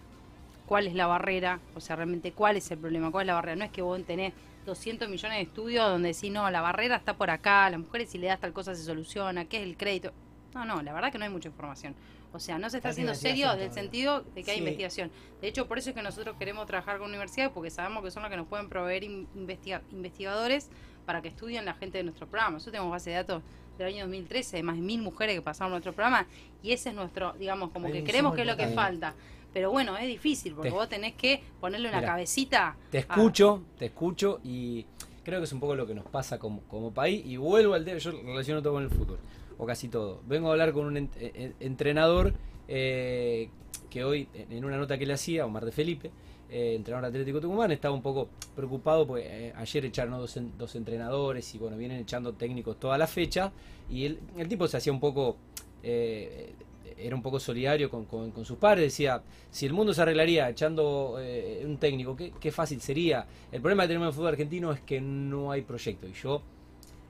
[0.67, 3.57] cuál es la barrera, o sea, realmente cuál es el problema, cuál es la barrera.
[3.57, 4.35] No es que vos tenés
[4.67, 8.19] 200 millones de estudios donde decís, no, la barrera está por acá, las mujeres si
[8.19, 10.13] le das tal cosa se soluciona, qué es el crédito.
[10.55, 11.95] No, no, la verdad que no hay mucha información.
[12.33, 14.63] O sea, no se está haciendo serio desde el sentido de que hay Sí.
[14.63, 15.11] investigación.
[15.41, 18.23] De hecho, por eso es que nosotros queremos trabajar con universidades, porque sabemos que son
[18.23, 20.69] las que nos pueden proveer in- investiga- investigadores
[21.07, 22.53] para que estudien la gente de nuestro programa.
[22.55, 23.43] Nosotros tenemos base de datos
[23.79, 26.27] del año 2013, de más de mil mujeres que pasaron nuestro programa,
[26.63, 29.15] y ese es nuestro, digamos, como que creemos que es lo que falta.
[29.53, 32.77] Pero bueno, es difícil, porque Te- vos tenés que ponerle una Mira, cabecita.
[32.91, 34.85] Te a- escucho, te escucho y
[35.25, 37.25] creo que es un poco lo que nos pasa como, como país.
[37.25, 39.19] Y vuelvo al tema, yo relaciono todo con el fútbol,
[39.59, 40.21] o casi todo.
[40.27, 42.35] Vengo a hablar con un eh, eh, entrenador
[42.69, 43.49] eh,
[43.91, 46.11] que hoy, en una nota que le hacía, Omar de Felipe,
[46.51, 50.75] eh, entrenador Atlético Tucumán, estaba un poco preocupado porque eh, ayer echaron dos, en- dos
[50.77, 53.53] entrenadores y bueno, vienen echando técnicos toda la fecha.
[53.91, 55.37] Y el, tipo se hacía un poco...
[55.83, 61.19] era un poco solidario con, con- sus padres, decía, si el mundo se arreglaría echando
[61.65, 63.27] un técnico, ¿qué, qué fácil sería.
[63.53, 66.07] El problema que tenemos en fútbol argentino es que no hay proyecto.
[66.09, 66.43] Y yo,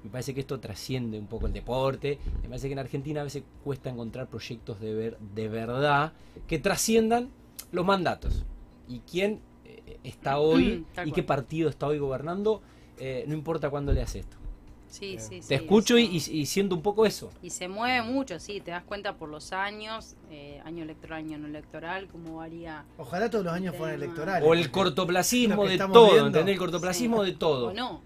[0.07, 2.19] me parece que esto trasciende un poco el deporte.
[2.43, 6.13] Me parece que en Argentina a veces cuesta encontrar proyectos de, ver, de verdad
[6.47, 7.29] que trasciendan
[7.73, 8.45] los mandatos.
[8.89, 12.63] Y quién eh, está hoy Tal y qué partido está hoy gobernando,
[12.99, 14.37] eh, no importa cuándo le haces esto.
[14.89, 17.31] Sí, sí, sí, Te escucho y, y- siento un poco eso.
[17.43, 21.37] Y se mueve mucho, sí, te das cuenta por los años, eh, año electoral, año
[21.37, 22.85] no electoral, cómo varía.
[22.97, 24.49] Ojalá todos los años fueran electorales.
[24.49, 26.27] O el cortoplacismo de todo, viendo.
[26.29, 26.53] ¿entendés?
[26.53, 27.69] El cortoplacismo de todo.
[27.71, 28.01] O no.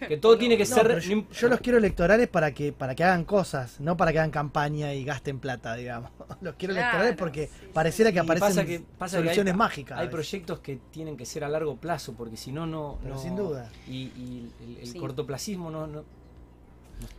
[0.00, 1.00] Que todo tiene que No, ser.
[1.00, 4.30] yo, yo los quiero electorales para que para que hagan cosas, no para que hagan
[4.30, 6.10] campaña y gasten plata, digamos.
[6.40, 7.66] Los quiero Claro, electorales porque sí, sí.
[7.72, 9.98] pareciera que aparecen pasa que, pasa que soluciones hay, mágicas.
[9.98, 12.98] Hay proyectos que tienen que ser a largo plazo, porque si no, no.
[13.02, 13.70] Pero no- sin duda.
[13.88, 14.98] Y, y el, el Sí.
[14.98, 16.04] cortoplacismo no, no,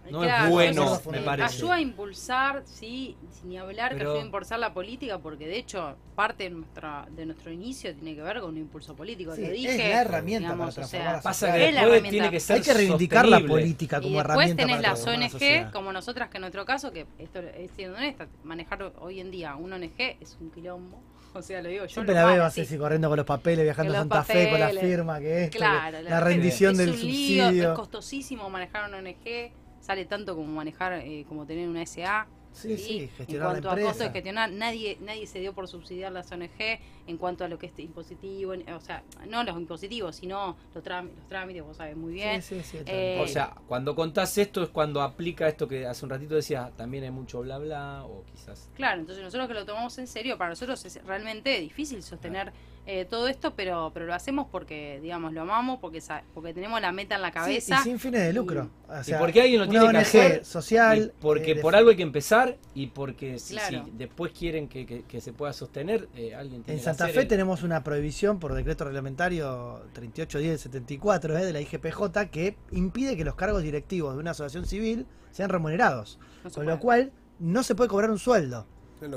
[0.09, 1.55] no Claro, es bueno, me es- parece.
[1.57, 5.57] Ayuda a impulsar, sí, sin ni hablar que ayuda a impulsar la política, porque de
[5.57, 9.36] hecho parte de, nuestra, de nuestro inicio tiene que ver con un impulso político.
[9.36, 11.82] Sí, Te es la herramienta digamos, para o sea, transformar la Pasa que Es la
[11.82, 12.09] después herramienta.
[12.11, 15.03] tiene que ser Hay que reivindicar la política como y después herramienta tenés para las
[15.03, 15.71] transformar la ONG, sociedad.
[15.73, 19.55] como nosotras, que en nuestro caso, que esto es siendo honesta, manejar hoy en día
[19.55, 21.01] un ONG es un quilombo.
[21.36, 21.89] O sea, lo digo yo.
[21.89, 22.78] Siempre lo la veo así, así.
[22.78, 26.21] corriendo con los papeles, viajando a Santa Fe con la firma, que que Claro, la,
[26.21, 27.71] rendición es del un lío, subsidio.
[27.71, 29.51] es costosísimo manejar una ONG,
[29.86, 32.28] sale tanto como manejar, eh, como tener una SA.
[32.52, 35.68] Sí, sí, En gestionar la cuanto a costos de gestionar, nadie, nadie se dio por
[35.68, 39.58] subsidiar las ONG en cuanto a lo que es impositivo, en- o sea, no los
[39.58, 42.42] impositivos, sino los, trám- los trámites, vos sabés muy bien.
[42.42, 46.06] Sí, sí, sí, Eh, O sea, cuando contás esto es cuando aplica esto que hace
[46.06, 48.70] un ratito decías, también hay mucho bla bla, o quizás.
[48.74, 52.54] Claro, entonces nosotros que lo tomamos en serio, para nosotros es realmente difícil sostener
[52.88, 56.02] eh, todo esto, pero pero lo hacemos porque, digamos, lo amamos, porque
[56.34, 57.78] porque tenemos la meta en la Sí, cabeza.
[57.82, 58.70] y sin fines de lucro.
[58.88, 61.12] O sea, porque alguien lo tiene que ONG hacer, social.
[61.16, 63.86] Y porque eh, de- por algo hay que empezar y porque si, Claro.
[63.86, 67.06] si después quieren que, que- que se pueda sostener, eh, alguien tiene En que Santa
[67.06, 72.58] hacer Fe el- tenemos una prohibición por decreto reglamentario 3810-74 eh, de la IGPJ que
[72.72, 76.20] impide que los cargos directivos de una asociación civil sean remunerados.
[76.44, 76.76] No se Con puede.
[76.78, 78.68] lo cual no se puede cobrar un sueldo.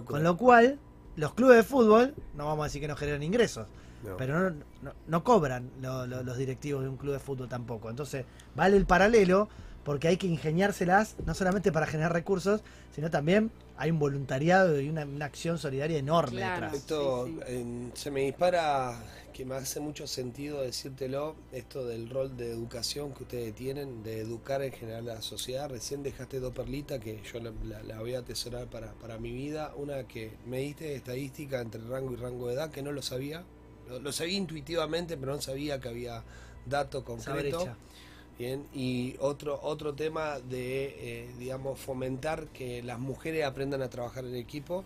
[0.04, 0.78] Con lo cual
[1.18, 3.66] los clubes de fútbol, no vamos a decir que no generan ingresos,
[4.04, 4.16] No.
[4.16, 7.90] pero no, no- no cobran lo- lo- los directivos de un club de fútbol tampoco.
[7.90, 9.48] Entonces vale el paralelo
[9.84, 12.62] porque hay que ingeniárselas no solamente para generar recursos,
[12.94, 16.54] sino también hay un voluntariado y una, una acción solidaria enorme Claro.
[16.66, 16.74] detrás.
[16.74, 17.52] Esto Sí, sí.
[17.54, 19.00] en- se me dispara
[19.32, 24.18] que me hace mucho sentido decírtelo, esto del rol de educación que ustedes tienen, de
[24.20, 25.70] educar en general a la sociedad.
[25.70, 29.30] Recién dejaste dos perlitas que yo la, la- la voy a atesorar para, para mi
[29.30, 29.72] vida.
[29.76, 33.44] Una que me diste estadística entre rango y rango de edad, que no lo sabía.
[33.88, 36.24] Lo, lo sabía intuitivamente, pero no sabía que había
[36.66, 37.58] dato Esa concreto.
[38.38, 44.24] Bien, y otro, otro tema de, eh, digamos, fomentar que las mujeres aprendan a trabajar
[44.24, 44.84] en equipo.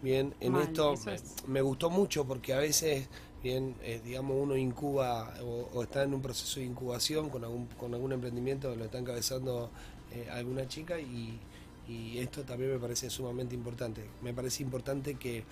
[0.00, 3.08] Bien, en Mal, esto me, es- me gustó mucho porque a veces,
[3.42, 7.66] bien, eh, digamos, uno incuba o, o está en un proceso de incubación con algún,
[7.78, 9.70] con algún emprendimiento lo está encabezando
[10.10, 11.38] eh, alguna chica y,
[11.86, 14.02] y esto también me parece sumamente importante.
[14.22, 15.44] Me parece importante que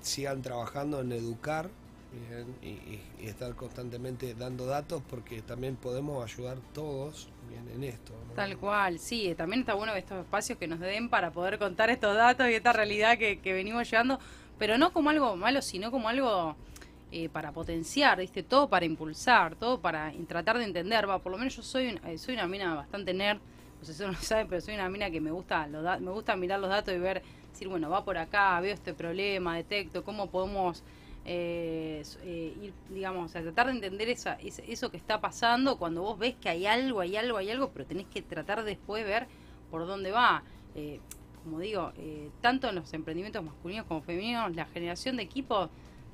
[0.00, 1.70] sigan trabajando en educar
[2.12, 8.12] bien, y, y- estar constantemente dando datos porque también podemos ayudar todos bien, en esto.
[8.28, 8.34] ¿no?
[8.34, 12.16] Tal cual, sí, también está bueno estos espacios que nos den para poder contar estos
[12.16, 14.18] datos y esta realidad que, venimos llevando,
[14.58, 16.56] pero no como algo malo, sino como algo
[17.12, 18.42] eh, para potenciar, ¿viste?
[18.42, 22.00] Todo para impulsar, todo para tratar de entender, va, por lo menos yo soy, un-
[22.08, 23.40] eh, soy una mina bastante nerd,
[23.80, 25.98] no sé si uno lo sabe, pero soy una mina que me gusta, los da-
[25.98, 29.56] me gusta mirar los datos y ver, decir, bueno, va por acá, veo este problema,
[29.56, 30.82] detecto, cómo podemos
[31.24, 36.02] eh, eh, ir, digamos, o sea, tratar de entender esa, eso que está pasando cuando
[36.02, 39.10] vos ves que hay algo, hay algo, hay algo, pero tenés que tratar después de
[39.10, 39.26] ver
[39.70, 40.42] por dónde va.
[40.74, 41.00] Eh,
[41.42, 41.92] como digo,
[42.42, 45.70] tanto en los emprendimientos masculinos como femeninos, la generación de equipo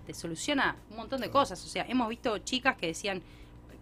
[0.06, 1.64] te soluciona un montón de cosas.
[1.64, 3.22] O sea, hemos visto chicas que decían,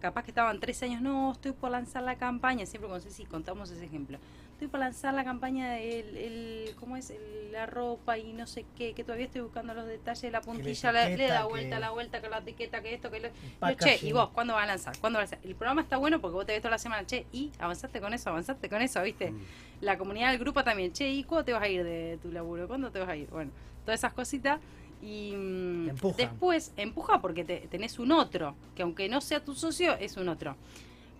[0.05, 3.69] capaz que estaban tres años, no, estoy por lanzar la campaña, siempre con Ceci contamos
[3.71, 4.19] ese ejemplo.
[4.55, 7.09] Estoy por lanzar la campaña del, el, ¿cómo es?
[7.09, 10.41] El- la ropa y no sé qué, que todavía estoy buscando los detalles de la
[10.41, 13.29] puntilla, le, le da que- vuelta, la vuelta, que la etiqueta, que esto, que lo...
[13.29, 13.97] Yo, che.
[14.05, 14.97] ¿y vos cuándo vas a lanzar?
[14.99, 15.49] ¿Cuándo vas a lanzar?
[15.49, 18.13] El programa está bueno porque vos te ves toda la semana, che, y avanzaste con
[18.13, 19.31] eso, avanzaste con eso, ¿viste?
[19.31, 19.39] Mm.
[19.81, 22.67] La comunidad del grupo también, che, ¿y cuándo te vas a ir de tu laburo?
[22.67, 23.27] ¿Cuándo te vas a ir?
[23.29, 23.51] Bueno,
[23.85, 24.59] todas esas cositas.
[25.01, 29.95] Y mm, después empuja porque te, tenés un otro, que aunque no sea tu socio,
[29.97, 30.55] es un otro.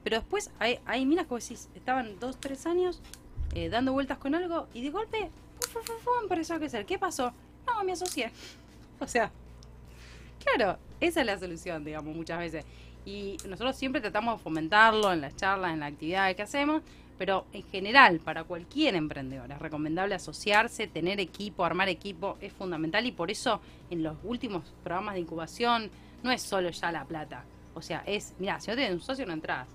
[0.04, 3.02] Pero después hay, hay minas que vos decís, estaban dos, tres años
[3.54, 5.30] eh, dando vueltas con algo y de golpe,
[5.60, 6.86] fu, fu, fu, empezó a crecer.
[6.86, 7.34] ¿Qué pasó?
[7.66, 8.32] No, me asocié.
[8.98, 9.30] O sea,
[10.42, 12.64] claro, esa es la solución, digamos, muchas veces.
[13.06, 16.82] Y nosotros siempre tratamos de fomentarlo en las charlas, en las actividades que hacemos,
[17.18, 23.06] pero en general, para cualquier emprendedor, es recomendable asociarse, tener equipo, armar equipo, es fundamental
[23.06, 25.92] y por eso en los últimos programas de incubación
[26.24, 27.44] no es solo ya la plata.
[27.74, 29.68] O sea, es, mira, si no tienes un socio no entras.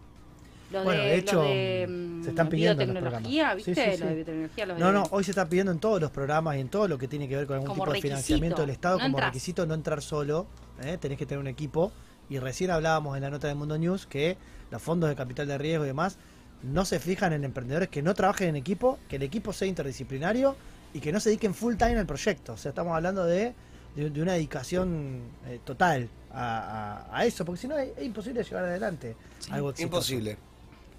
[0.71, 3.57] Bueno, de, de hecho, los de, se mm, están pidiendo en los biotecnología, programas.
[3.57, 3.75] ¿viste?
[3.93, 4.05] sí, sí.
[4.05, 6.61] de biotecnología, los No, de- no, hoy se está pidiendo en todos los programas y
[6.61, 8.97] en todo lo que tiene que ver con algún Como tipo de financiamiento del Estado
[8.99, 9.31] no como entras.
[9.31, 10.47] requisito no entrar solo,
[10.83, 10.97] ¿eh?
[11.01, 11.93] tenés que tener un equipo.
[12.29, 14.37] Y recién hablábamos en la nota de Mundo News que
[14.71, 16.17] los fondos de capital de riesgo y demás
[16.63, 20.55] no se fijan en emprendedores que no trabajen en equipo, que el equipo sea interdisciplinario
[20.95, 22.53] y que no se dediquen full time al proyecto.
[22.53, 23.55] O sea, estamos hablando de,
[23.97, 28.05] de, de una dedicación eh, total a, a- a eso, porque si no es, es
[28.05, 29.17] imposible llevar adelante
[29.51, 29.97] algo exitoso.
[29.97, 30.37] Imposible.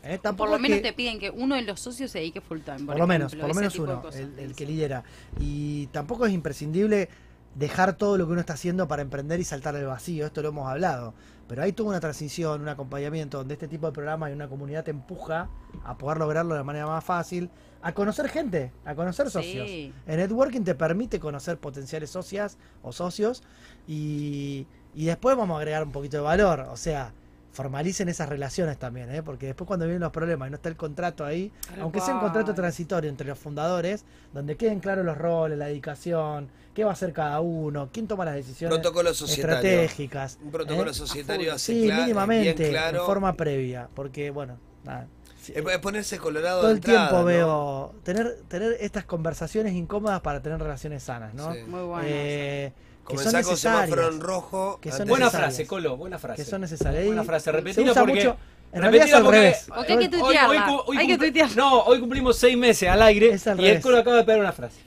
[0.04, 0.20] ¿Eh?
[0.36, 2.86] Por lo menos que- te piden que uno de los socios se dedique full time.
[2.86, 5.04] por lo menos, por lo menos uno, cosas el, el que lidera.
[5.39, 7.08] Y tampoco es imprescindible
[7.56, 10.49] dejar todo lo que uno está haciendo para emprender y saltar al vacío, esto lo
[10.49, 11.14] hemos hablado.
[11.47, 14.86] Pero hay toda una transición, un acompañamiento donde este tipo de programas y una comunidad
[14.86, 15.49] te empuja
[15.84, 17.49] a poder lograrlo de manera más fácil,
[17.82, 19.68] a conocer gente, a conocer socios.
[19.68, 19.93] Sí.
[20.08, 23.43] El networking te permite conocer potenciales socias o socios
[23.86, 27.12] y, y después vamos a agregar un poquito de valor, o sea,
[27.52, 29.24] formalicen esas relaciones también, ¿eh?
[29.24, 32.22] porque después cuando vienen los problemas y no está el contrato ahí, aunque sea un
[32.22, 36.93] contrato transitorio entre los fundadores, donde queden claros los roles, la dedicación, qué va a
[36.93, 39.56] hacer cada uno, quién toma las decisiones Protocolo societario.
[39.58, 40.39] estratégicas.
[40.41, 40.93] Un protocolo ¿eh?
[40.93, 42.99] societario A así Sí, mínimamente, bien claro.
[43.02, 45.08] en forma previa, porque bueno, nada,
[45.41, 47.26] Sí, Es ponerse colorado todo de el entrada, tiempo ¿no?
[47.26, 51.52] veo tener tener estas conversaciones incómodas para tener relaciones sanas, ¿no?
[51.52, 51.62] Sí.
[51.68, 52.04] Muy bueno.
[52.08, 52.72] Eh,
[53.08, 54.80] son Comenzar con semáforo en rojo.
[54.82, 56.43] Que son antes Buena frase, Colo, buena frase.
[56.43, 57.06] Que son necesarias.
[57.06, 58.14] Buena frase, se repetida porque...
[58.14, 58.38] mucho.
[58.74, 59.66] En realidad es repetida al porque- revés.
[59.68, 60.72] Porque hay que Hoy- hoy tuitearla.
[60.86, 61.56] hoy hay que cumple- tuitearla.
[61.56, 63.84] No, hoy cumplimos seis meses al aire Es al y el revés.
[63.84, 64.80] Colo acaba de pegar una frase.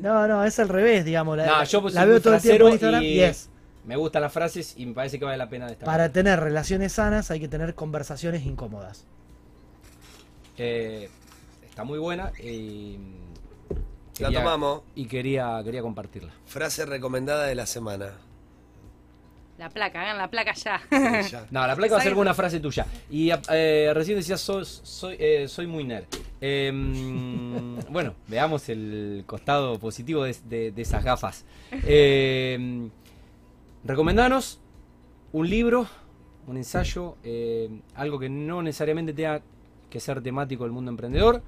[0.00, 1.36] No, no, es al revés, digamos.
[1.36, 3.50] La, No, yo pues la veo todo el tiempo en frasero Instagram y- y es.
[3.84, 5.86] Me gustan las frases y me parece que vale la pena destacar.
[5.86, 9.04] Para tener relaciones sanas hay que tener conversaciones incómodas.
[10.56, 11.08] Eh,
[11.68, 12.98] está muy buena y...
[14.20, 14.82] La tomamos.
[14.94, 16.32] Y quería, quería compartirla.
[16.46, 18.12] Frase recomendada de la semana.
[19.58, 20.80] La placa, hagan la placa ya.
[21.22, 21.46] Sí, ya.
[21.50, 22.20] No, la placa va a ser Exacto.
[22.20, 22.86] una frase tuya.
[23.10, 26.04] Y eh, recién decías, sos- soy, eh, soy muy nerd.
[26.40, 26.70] Eh,
[27.90, 31.44] bueno, veamos el costado positivo de, de- de esas gafas.
[31.72, 32.88] Eh,
[33.84, 34.60] recomendanos
[35.32, 35.86] un libro,
[36.46, 39.40] un ensayo, eh, algo que no necesariamente tenga
[39.90, 41.42] que ser temático del mundo emprendedor,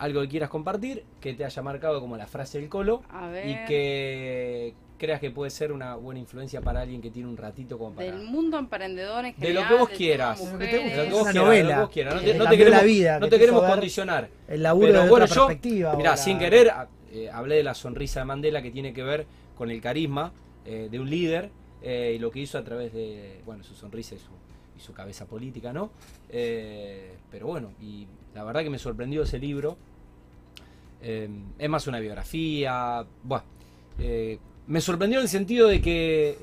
[0.00, 3.46] algo que quieras compartir, que te haya marcado como la frase del colo A ver.
[3.48, 7.78] y que creas que puede ser una buena influencia para alguien que tiene un ratito
[7.78, 8.10] como para...
[8.10, 9.62] Del mundo emprendedor en De general.
[9.62, 10.38] lo que vos del quieras.
[10.38, 10.90] tema De lo que te guste.
[10.90, 11.12] De lo que mujeres.
[11.12, 12.14] vos quieras, novela de lo que vos quieras.
[12.14, 14.28] No te, no te queremos, la vida, no te queremos condicionar.
[14.48, 15.94] El laburo Pero de bueno, otra yo, perspectiva.
[15.96, 19.26] mirá, sin querer, a- eh, hablé de la sonrisa de Mandela que tiene que ver
[19.56, 20.32] con el carisma
[20.64, 21.50] eh, de un líder
[21.82, 24.30] eh, y lo que hizo a través de, bueno, su sonrisa y su,
[24.76, 25.90] y su cabeza política, ¿no?
[26.28, 29.76] Eh, pero bueno, y la verdad que me sorprendió ese libro.
[31.02, 31.28] Eh,
[31.58, 33.04] es más una biografía.
[33.22, 33.44] Bueno,
[33.98, 36.38] eh, me sorprendió en el sentido de que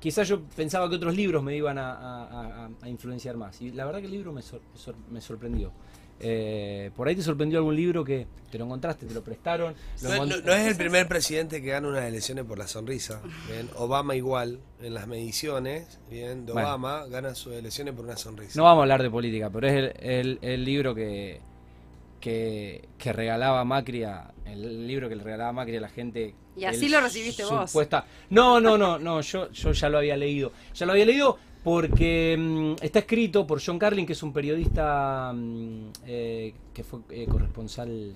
[0.00, 3.60] quizás yo pensaba que otros libros me iban a, a- a- a influenciar más.
[3.62, 5.72] Y la verdad que el libro me, sor- me sor- me sorprendió.
[6.18, 9.74] Eh, por ahí te sorprendió algún libro que te lo encontraste, te lo prestaron.
[10.02, 12.66] lo No, encont- no- no es el primer presidente que gana unas elecciones por la
[12.66, 13.20] sonrisa.
[13.50, 16.68] Bien, Obama igual, en las mediciones, bien, de Bueno.
[16.68, 18.52] Obama gana sus elecciones por una sonrisa.
[18.56, 21.40] No vamos a hablar de política, pero es el, el- el libro que,
[22.26, 26.34] que, que regalaba Macri a, el libro que le regalaba Macri a la gente.
[26.56, 27.72] Y así lo recibiste vos.
[28.30, 30.50] No, no, no, no, yo, yo ya lo había leído.
[30.74, 35.32] Ya lo había leído porque mm, está escrito por John Carlin, que es un periodista
[35.32, 38.12] mm, eh, que fue eh, corresponsal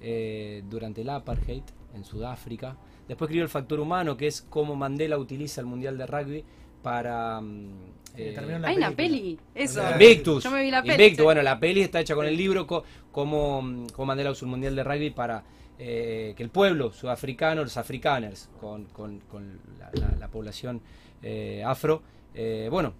[0.00, 2.76] eh, durante el apartheid en Sudáfrica.
[3.08, 6.44] Después escribió El Factor Humano, que es cómo Mandela utiliza el Mundial de Rugby
[6.80, 7.40] para...
[7.40, 9.38] mm, eh, la Hay una peli.
[9.54, 9.82] Eso.
[9.92, 10.44] Invictus.
[10.44, 10.94] Yo me vi la peli.
[10.94, 14.50] Invictus, bueno, la peli está hecha con el libro co- como, como Mandela usó el
[14.50, 15.44] Mundial de Rugby para
[15.78, 20.80] eh, que el pueblo sudafricano, los afrikaners, con, con- con la, la- la población
[21.22, 22.02] eh, afro,
[22.34, 22.92] eh, bueno,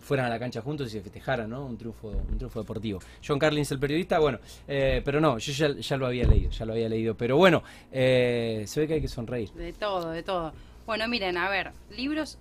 [0.00, 1.64] fueran a la cancha juntos y se festejaran, ¿no?
[1.64, 3.00] Un triunfo, un triunfo deportivo.
[3.26, 4.38] John Carlins, el periodista, bueno,
[4.68, 7.16] eh, pero no, yo ya, ya lo había leído, ya lo había leído.
[7.16, 9.50] Pero bueno, eh, se ve que hay que sonreír.
[9.52, 10.52] De todo, de todo.
[10.86, 12.38] Bueno, miren, a ver, libros.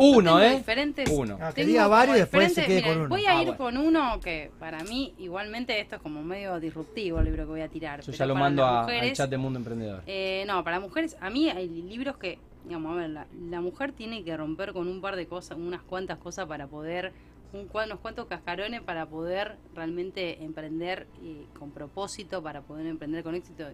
[0.00, 0.56] Uno, tengo ¿eh?
[0.58, 1.38] Diferentes, Uno.
[1.40, 3.08] Ah, que diga varios y después se quede con uno.
[3.08, 3.58] Voy a Ah, ir bueno.
[3.58, 7.60] con uno que para mí, igualmente, esto es como medio disruptivo el libro que voy
[7.60, 8.00] a tirar.
[8.00, 10.02] Yo pero ya lo mando a- al chat de Mundo Emprendedor.
[10.06, 13.92] Eh, no, para mujeres, a mí hay libros que, digamos, a ver, la, la mujer
[13.92, 17.12] tiene que romper con un par de cosas, unas cuantas cosas para poder,
[17.52, 23.34] un, unos cuantos cascarones para poder realmente emprender eh, con propósito, para poder emprender con
[23.34, 23.64] éxito.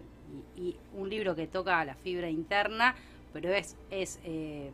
[0.57, 2.95] Y, y un libro que toca la fibra interna,
[3.33, 4.71] pero es, es eh,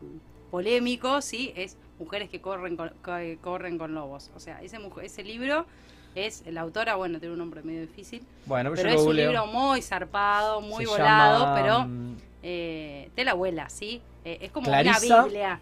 [0.58, 1.52] polémico, ¿sí?
[1.56, 4.30] Es Mujeres que corren con, que corren con lobos.
[4.36, 5.66] O sea, ese, ese libro
[6.14, 9.48] es, la autora, bueno, tiene un nombre medio difícil, Bueno, pero yo es un libro
[9.48, 14.00] muy zarpado, muy Se volado, llama, pero mm, eh, de la abuela, ¿sí?
[14.26, 15.60] Eh, es como Clarisa- una Biblia.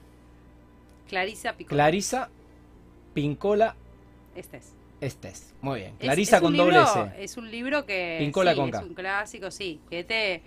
[1.08, 1.84] Clarisa Picola.
[1.84, 2.30] Clarisa
[3.14, 3.76] Pincola
[4.36, 4.74] este es.
[5.00, 5.54] Estes.
[5.62, 5.92] Muy bien.
[6.00, 7.24] Es- Clarisa es con doble libro- S.
[7.24, 8.82] Es un libro que Pincola sí, con es K.
[8.84, 10.42] un clásico, sí, que te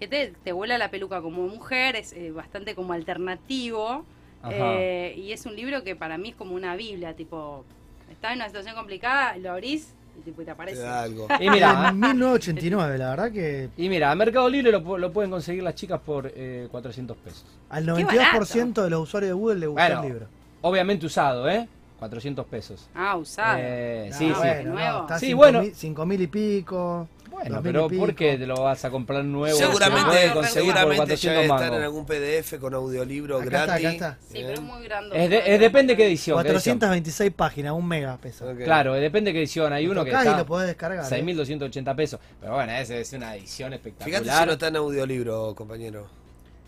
[0.00, 4.04] que te, te vuela la peluca como mujer, es eh, bastante como alternativo.
[4.50, 7.62] Eh, y es un libro que para mí es como una Biblia, tipo,
[8.10, 10.80] estás en una situación complicada, lo abrís y tipo, te Te aparece.
[10.80, 11.28] da algo.
[11.38, 15.12] Y mira, En 1989, la verdad que y mira, a Mercado Libre lo, pu- lo
[15.12, 17.44] pueden conseguir las chicas por eh, 400 pesos.
[17.68, 20.26] al Qué 92% de los usuarios de Google le gustó Bueno, el libro.
[20.62, 21.68] Obviamente usado, ¿eh?
[21.98, 22.88] 400 pesos.
[22.94, 23.58] Ah, usado.
[23.60, 24.34] Eh, Ah, sí, sí.
[24.38, 25.60] bueno, no, está Sí, cinco bueno.
[25.60, 27.08] mil- cinco mil y pico.
[27.40, 29.56] Bueno, dos pero ¿por qué te lo vas a comprar nuevo?
[29.56, 33.64] Se Seguramente, por seguramente ya 400 debe estar en algún PDF con audiolibro Acá está,
[33.66, 33.86] gratis.
[33.86, 34.18] acá está.
[34.28, 35.24] Sí, pero es muy grande.
[35.24, 36.36] Es, de- es depende qué edición.
[36.42, 36.78] qué edición.
[36.78, 38.44] 426 páginas, un mega pesa.
[38.46, 38.58] Ok.
[38.64, 39.72] Claro, depende qué edición.
[39.72, 41.04] Hay Lo uno que tocás y está lo podés descargar.
[41.12, 41.22] ¿eh?
[41.24, 42.20] 6.280 pesos.
[42.40, 44.20] Pero bueno, esa es una edición espectacular.
[44.22, 46.20] Fíjate si no está en audiolibro, compañero.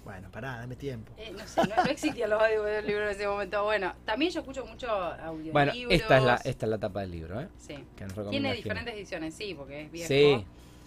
[0.05, 1.13] Bueno, pará, dame tiempo.
[1.17, 3.63] Eh, no sé, no, no existían los audiolibros en ese momento.
[3.63, 5.53] Bueno, también yo escucho mucho audiolibros.
[5.53, 7.47] Bueno, esta es la esta es la tapa del libro, ¿eh?
[7.57, 7.75] Sí.
[7.97, 10.09] Que nos recomienda Tiene diferentes ediciones, sí, porque es viejo.
[10.09, 10.45] Sí,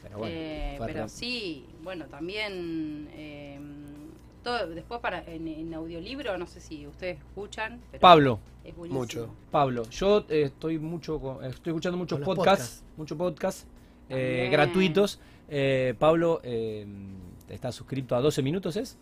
[0.07, 0.35] pero bueno.
[0.37, 3.59] Eh, fue pero re- sí, bueno, también eh,
[4.43, 7.81] todo, después para en, en audiolibro, no sé si ustedes escuchan.
[7.91, 8.75] pero Pablo, Es.
[8.77, 9.33] Mucho.
[9.49, 12.37] Pablo, yo eh, estoy mucho con- estoy escuchando muchos podcasts,
[12.67, 12.83] podcasts.
[12.97, 13.67] muchos podcasts
[14.09, 15.19] eh, gratuitos.
[15.49, 16.85] Eh, Pablo eh,
[17.49, 18.97] está suscrito a 12 minutos, ¿es?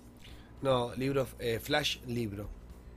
[0.62, 2.48] No, libro, eh, Flash libro.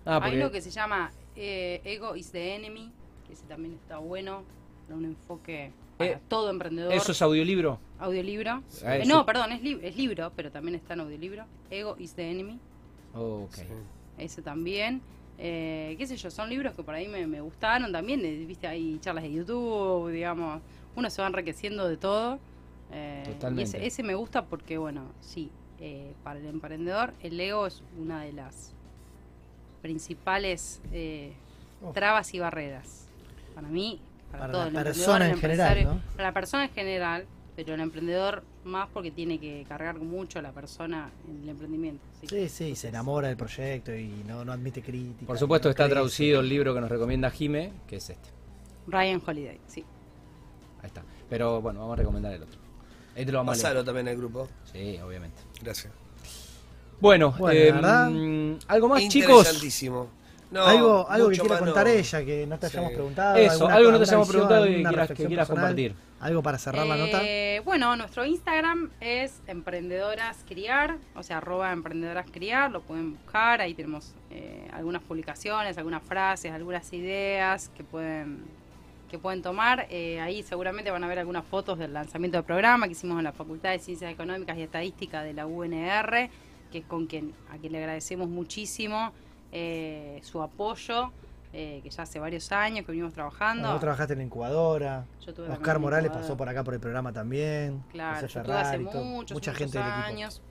[0.05, 2.93] Ah, Hay uno que se llama eh, Ego is the Enemy,
[3.27, 4.45] que ese también está bueno,
[4.89, 6.93] da un enfoque para Eh, todo emprendedor.
[6.93, 7.79] eso es audiolibro.
[7.99, 8.63] Audiolibro.
[8.85, 11.45] Ah, Eh, no, perdón, es, es libro, pero también está en audiolibro.
[11.71, 12.59] Ego is the Enemy,
[13.15, 13.55] Oh, ok.
[13.55, 13.63] Sí.
[14.19, 15.01] ese también.
[15.39, 18.21] Eh, qué sé yo, son libros que por ahí me, me gustaron también.
[18.47, 20.61] Viste, hay charlas de YouTube, digamos.
[20.95, 22.39] Uno se va enriqueciendo de todo.
[22.93, 23.77] eh, y Totalmente.
[23.79, 28.23] ese, ese me gusta porque, bueno, sí, eh, para el emprendedor el ego es una
[28.23, 28.73] de las
[29.83, 30.81] principales
[31.95, 33.07] trabas y barreras.
[33.55, 34.01] Para mí,
[34.39, 36.01] para, Para todo la el persona el en general, ¿no?
[36.17, 40.43] Para la persona en general, pero el emprendedor más porque tiene que cargar mucho a
[40.43, 42.03] la persona en el emprendimiento.
[42.21, 42.27] sí.
[42.29, 45.27] Sí, sí, se enamora del proyecto y no, no admite crítica.
[45.27, 45.95] Por supuesto no está crece.
[45.95, 48.29] traducido el libro que nos recomienda Jime, que es este.
[48.89, 49.85] Ryan Holiday, sí.
[50.83, 51.03] Ahí está.
[51.31, 52.59] Pero bueno, vamos a recomendar el otro.
[53.17, 53.87] Ahí te lo vamos a Pasalo leer.
[53.87, 54.49] también al grupo.
[54.73, 55.41] Sí, obviamente.
[55.63, 55.93] Gracias.
[57.01, 59.61] Bueno, Bueno, eh, mm, algo más, chicos.
[60.51, 61.93] No, algo algo que quiera contar no.
[61.93, 62.77] ella, que no te Sí.
[62.77, 63.37] hayamos preguntado.
[63.37, 65.95] Eso, alguna- algo no te hayamos preguntado y quieras, que quieras personal, compartir.
[66.21, 67.21] Algo para cerrar la nota.
[67.23, 73.61] Eh, Bueno, nuestro Instagram es emprendedoras criar, o sea, arroba emprendedoras criar, lo pueden buscar,
[73.61, 78.45] ahí tenemos eh, algunas publicaciones, algunas frases, algunas ideas que pueden
[79.11, 79.87] que pueden tomar.
[79.89, 83.25] Eh, ahí seguramente van a ver algunas fotos del lanzamiento del programa que hicimos en
[83.25, 86.29] la Facultad de Ciencias Económicas y Estadística de la UNR,
[86.73, 89.13] que es con quien a quien le agradecemos muchísimo
[89.59, 91.13] eh, su apoyo,
[91.55, 93.71] eh, que ya hace varios años que venimos trabajando.
[93.73, 95.07] Vos trabajaste en la incubadora.
[95.21, 96.27] Yo tuve también Oscar Morales incubadora.
[96.27, 97.83] pasó por acá por el programa también.
[97.91, 100.43] Claro, yo tuve hace muchos, mucha muchos gente años.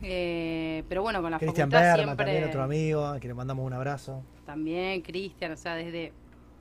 [0.00, 2.26] Eh, pero bueno, con la Cristian facultad Berma, siempre...
[2.26, 4.22] también otro amigo, a quien le mandamos un abrazo.
[4.46, 6.12] También, Cristian, o sea, desde,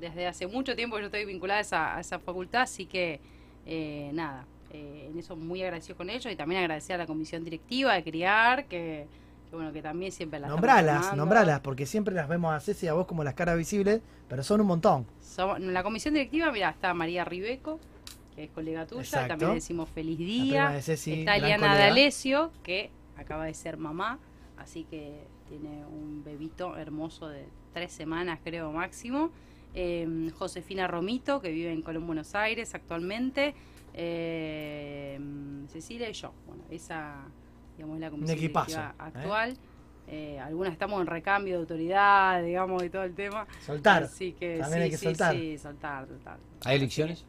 [0.01, 3.21] desde hace mucho tiempo yo estoy vinculada a esa, a esa facultad, así que
[3.65, 7.43] eh, nada, eh, en eso muy agradecido con ellos y también agradecer a la comisión
[7.45, 9.07] directiva de CRIAR, que,
[9.53, 12.87] que bueno, que también siempre la estamos Nombralas, nombralas, porque siempre las vemos a Ceci
[12.87, 15.05] y a vos como las caras visibles, pero son un montón.
[15.21, 17.79] Somos- en la comisión directiva, mira, está María Ribeco,
[18.35, 19.27] que es colega tuya, Exacto.
[19.27, 20.69] también le decimos feliz día.
[20.69, 21.75] de Ceci, Está Eliana.
[21.77, 24.17] D'Alessio, que acaba de ser mamá,
[24.57, 29.29] así que tiene un bebito hermoso de tres semanas, creo, máximo.
[29.75, 33.53] Eh, Josefina Romito, que vive en Colón, Buenos Aires actualmente.
[33.93, 35.19] Eh,
[35.67, 36.33] Cecilia y yo.
[36.47, 37.17] Bueno, esa
[37.77, 38.83] digamos, la comisión equipazo, ¿eh?
[38.97, 39.57] actual.
[40.07, 43.47] Eh, algunas estamos en recambio de autoridad, digamos, y todo el tema.
[43.65, 44.03] Soltar.
[44.03, 45.33] Así que También sí, hay que sí, soltar.
[45.35, 46.37] sí, soltar, soltar.
[46.65, 47.25] ¿Hay elecciones?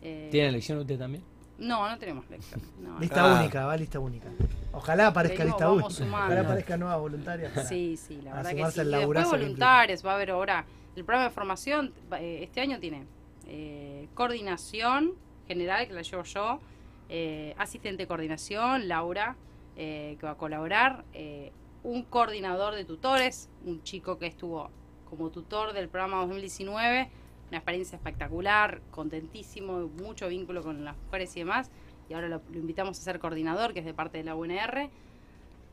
[0.00, 1.24] Eh, ¿Tienen elecciones usted también?
[1.58, 2.60] No, no tenemos lección.
[2.80, 3.40] No, Lista Ah.
[3.40, 4.28] única, va lista única.
[4.72, 5.90] Ojalá aparezca lista única.
[5.90, 6.26] sumando.
[6.26, 7.48] Ojalá aparezca nueva voluntaria.
[7.52, 8.80] para- Sí, sí, la verdad que sí.
[8.80, 10.64] Y después voluntarios, va a haber ahora
[10.96, 13.04] el programa de formación, eh, este año tiene
[13.46, 15.12] eh, coordinación
[15.46, 16.60] general, que la llevo yo,
[17.08, 19.36] eh, asistente de coordinación, Laura,
[19.76, 21.52] eh, que va a colaborar, eh,
[21.82, 24.70] un coordinador de tutores, un chico que estuvo
[25.08, 27.10] como tutor del programa 2019,
[27.48, 31.70] una experiencia espectacular, contentísimo, mucho vínculo con las mujeres y demás,
[32.08, 34.90] y ahora lo, lo invitamos a ser coordinador, que es de parte de la UNR,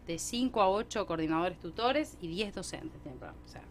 [0.07, 2.99] de 5 a 8 coordinadores tutores y 10 docentes.
[3.05, 3.61] O sea,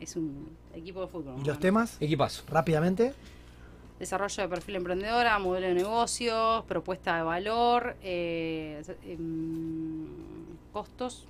[0.00, 1.34] es un equipo de fútbol.
[1.36, 1.46] ¿Y ¿no?
[1.46, 1.96] los temas?
[2.00, 2.44] Equipazo.
[2.48, 3.14] Rápidamente.
[3.98, 10.06] Desarrollo de perfil emprendedora, modelo de negocios, propuesta de valor, eh, em,
[10.72, 11.26] costos,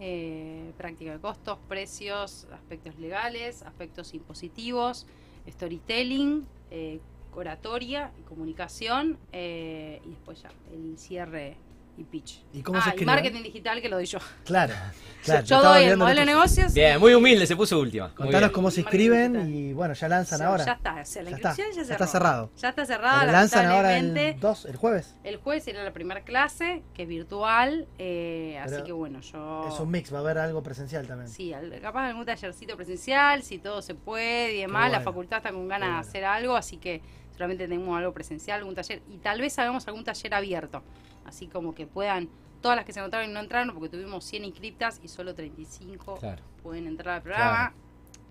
[0.00, 5.06] eh, práctica de costos, precios, aspectos legales, aspectos impositivos,
[5.46, 7.00] storytelling, eh,
[7.34, 11.56] oratoria, comunicación eh, y después ya el cierre
[11.98, 12.42] y pitch.
[12.52, 13.12] ¿Y cómo ah, se y escribe?
[13.12, 14.18] marketing digital que lo doy yo.
[14.44, 14.72] Claro.
[15.24, 16.72] claro yo doy el modelo de negocios.
[16.72, 18.14] Bien, muy humilde, se puso última.
[18.14, 19.48] Contanos cómo se Marketing digital.
[19.50, 20.64] y bueno, ya lanzan ahora.
[20.64, 21.92] Ya está, o sea, la Ya está, inscripción ya, ya cerró.
[21.92, 22.50] está cerrado.
[22.56, 25.14] Ya está cerrada, Pero lanzan ahora el 2, el jueves.
[25.24, 29.68] El jueves será la primera clase, que es virtual, eh, así que bueno, yo...
[29.68, 31.28] Es un mix, va a haber algo presencial también.
[31.28, 34.90] Sí, capaz algún tallercito presencial, si todo se puede y demás.
[34.92, 36.02] La facultad está con ganas bueno.
[36.02, 39.02] de hacer algo, así que solamente tenemos algo presencial, algún taller.
[39.08, 40.82] Y tal vez hagamos algún taller abierto,
[41.28, 42.28] así como que puedan,
[42.60, 46.16] todas las que se anotaron y no entraron, porque tuvimos 100 inscriptas y solo 35
[46.16, 46.42] Claro.
[46.62, 47.72] pueden entrar al programa.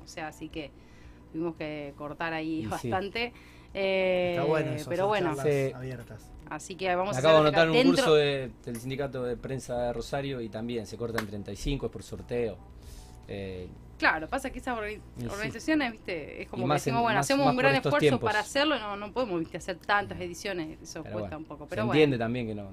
[0.03, 0.71] O sea, así que
[1.31, 2.67] tuvimos que cortar ahí Y sí.
[2.67, 3.33] bastante.
[3.73, 5.71] Eh, Está bueno eso, pero bueno, Sí.
[5.73, 6.31] abiertas.
[6.49, 9.35] así que vamos Me a acabo de anotar un dentro- curso de- del sindicato de
[9.37, 12.57] prensa de Rosario y también se corta en 35, es por sorteo.
[13.27, 13.67] Eh,
[13.97, 14.77] Claro, pasa que esas
[15.19, 15.25] sí.
[15.27, 18.21] organizaciones, viste, es como que decimos, en- bueno, más- hacemos más un gran esfuerzo tiempos.
[18.27, 21.63] para hacerlo, no, no podemos, viste, hacer tantas ediciones, eso pero cuesta bueno, un poco.
[21.65, 22.69] se Pero entiende bueno, también que no,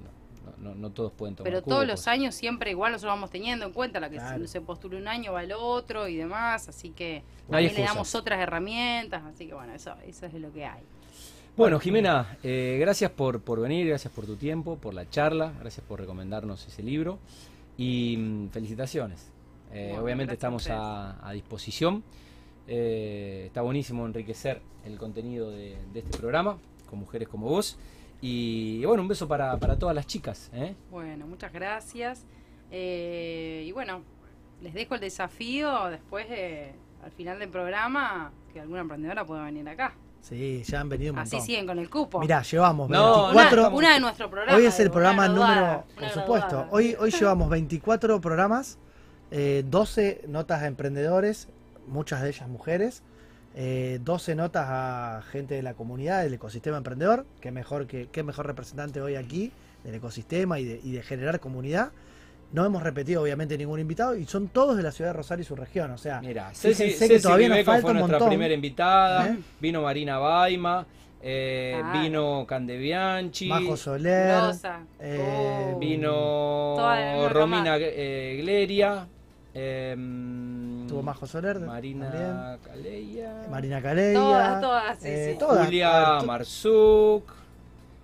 [0.61, 3.73] no, no, todos pueden tomar Pero todos los años siempre igual nosotros vamos teniendo en
[3.73, 4.39] cuenta la que Claro.
[4.45, 8.13] se, se postula un año va el otro y demás, así que también le damos
[8.13, 10.83] otras herramientas, así que bueno, eso, eso es lo que hay.
[11.57, 15.83] Bueno, Jimena, eh, gracias por, por venir, gracias por tu tiempo, por la charla, gracias
[15.87, 17.17] por recomendarnos ese libro
[17.77, 19.31] y mm, felicitaciones.
[19.71, 22.03] Eh, Bueno, obviamente estamos a, a disposición.
[22.67, 26.57] Eh, está buenísimo enriquecer el contenido de, de este programa
[26.89, 27.77] con mujeres como vos.
[28.21, 30.49] Y bueno, un beso para, para todas las chicas.
[30.53, 30.75] ¿eh?
[30.89, 32.25] Bueno, muchas gracias.
[32.71, 34.01] Eh, y bueno,
[34.61, 39.67] les dejo el desafío después de, al final del programa, que alguna emprendedora pueda venir
[39.69, 39.93] acá.
[40.21, 42.19] Sí, ya han venido un Así siguen con el cupo.
[42.19, 43.67] Mirá, llevamos No, 24.
[43.67, 44.57] una, una de nuestro programa.
[44.57, 48.79] Hoy es el programa número, por supuesto, hoy, hoy llevamos 24 programas,
[49.31, 51.47] eh, 12 notas a emprendedores,
[51.87, 53.03] muchas de ellas mujeres,
[53.55, 58.23] eh, 12 notas a gente de la comunidad, del ecosistema emprendedor, que mejor, que, qué
[58.23, 59.51] mejor representante hoy aquí
[59.83, 61.91] del ecosistema y de, y de generar comunidad.
[62.51, 65.45] No hemos repetido obviamente ningún invitado y son todos de la ciudad de Rosario y
[65.45, 68.17] su región, o sea, Mira, Ceci, que Ceci todavía nos Viveco falta fue un nuestra
[68.19, 68.29] montón.
[68.29, 69.37] primera invitada, ¿Eh?
[69.59, 70.85] vino Marina Baima,
[71.21, 72.01] eh, Ah.
[72.01, 74.53] vino Candebianchi, Majo Soler,
[74.99, 75.79] eh, Oh.
[75.79, 79.07] vino Romina eh, Gleria,
[80.87, 85.39] tuvo Majo Soler, Marina Caleya, Marina Caleya, Todas, todas, sí, eh, sí.
[85.39, 85.65] todas.
[85.65, 87.31] Julia Marzuk,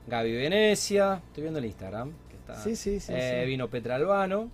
[0.07, 2.11] Gaby Venecia, estoy viendo el Instagram.
[2.29, 3.49] Que está, Sí, sí, sí, eh, sí.
[3.49, 4.49] Vino Petra Albano,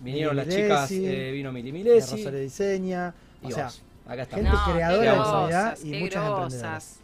[0.00, 3.70] vinieron Mili las chicas, eh, vino Mili de Milesi, Rosario Diseña, y o sea,
[4.06, 4.36] acá está.
[4.36, 6.42] gente creadora de y muchas grosas.
[6.52, 7.00] emprendedoras.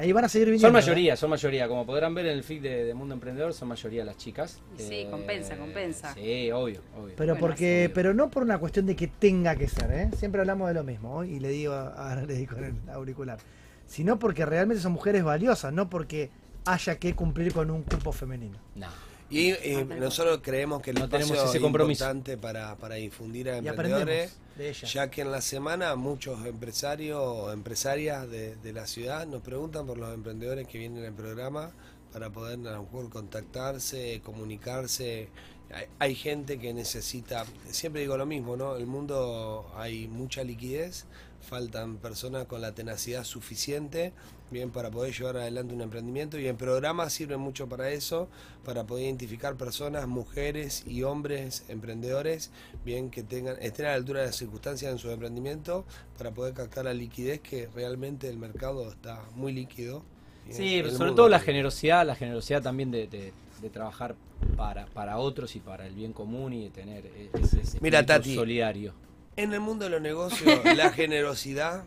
[0.00, 0.68] Ahí van a seguir viniendo.
[0.68, 0.80] Son ¿eh?
[0.80, 1.68] mayoría, son mayoría.
[1.68, 4.60] Como podrán ver en el feed de, de Mundo Emprendedor, son mayoría las chicas.
[4.76, 6.14] Sí, compensa, compensa.
[6.14, 7.14] Sí, obvio, obvio.
[7.16, 7.94] Pero Bueno, porque, obvio.
[7.94, 10.10] pero no por una cuestión de que tenga que ser, ¿eh?
[10.16, 11.28] Siempre hablamos de lo mismo, ¿eh?
[11.28, 13.38] y le digo, ahora le digo en el auricular,
[13.86, 16.30] sino porque realmente son mujeres valiosas, no porque
[16.64, 18.58] haya que cumplir con un cupo femenino.
[18.74, 18.88] No.
[19.30, 22.04] Y eh, nosotros creemos que el No tenemos espacio ese es compromiso.
[22.04, 27.18] importante para, para difundir a Y emprendedores, de ya que en la semana muchos empresarios
[27.22, 31.70] o empresarias de, de la ciudad nos preguntan por los emprendedores que vienen al programa
[32.12, 35.28] para poder a lo mejor contactarse, comunicarse.
[35.72, 38.74] Hay, hay gente que necesita, siempre digo lo mismo, ¿no?
[38.74, 41.06] El mundo hay mucha liquidez,
[41.40, 44.12] faltan personas con la tenacidad suficiente
[44.50, 48.28] bien para poder llevar adelante un emprendimiento y el programa sirve mucho para eso,
[48.64, 52.50] para poder identificar personas, mujeres y hombres emprendedores,
[52.84, 55.84] bien que tengan estén a la altura de las circunstancias en su emprendimiento
[56.18, 60.02] para poder captar la liquidez que realmente el mercado está muy líquido.
[60.50, 63.32] Sí, sobre mundo todo la generosidad, la generosidad también de, de-
[63.62, 64.16] de trabajar
[64.56, 68.04] para, para otros y para el bien común y de tener e- ese, ese Mira,
[68.04, 68.34] Tati.
[68.34, 68.94] solidario.
[69.36, 71.84] En el mundo de los negocios, la generosidad,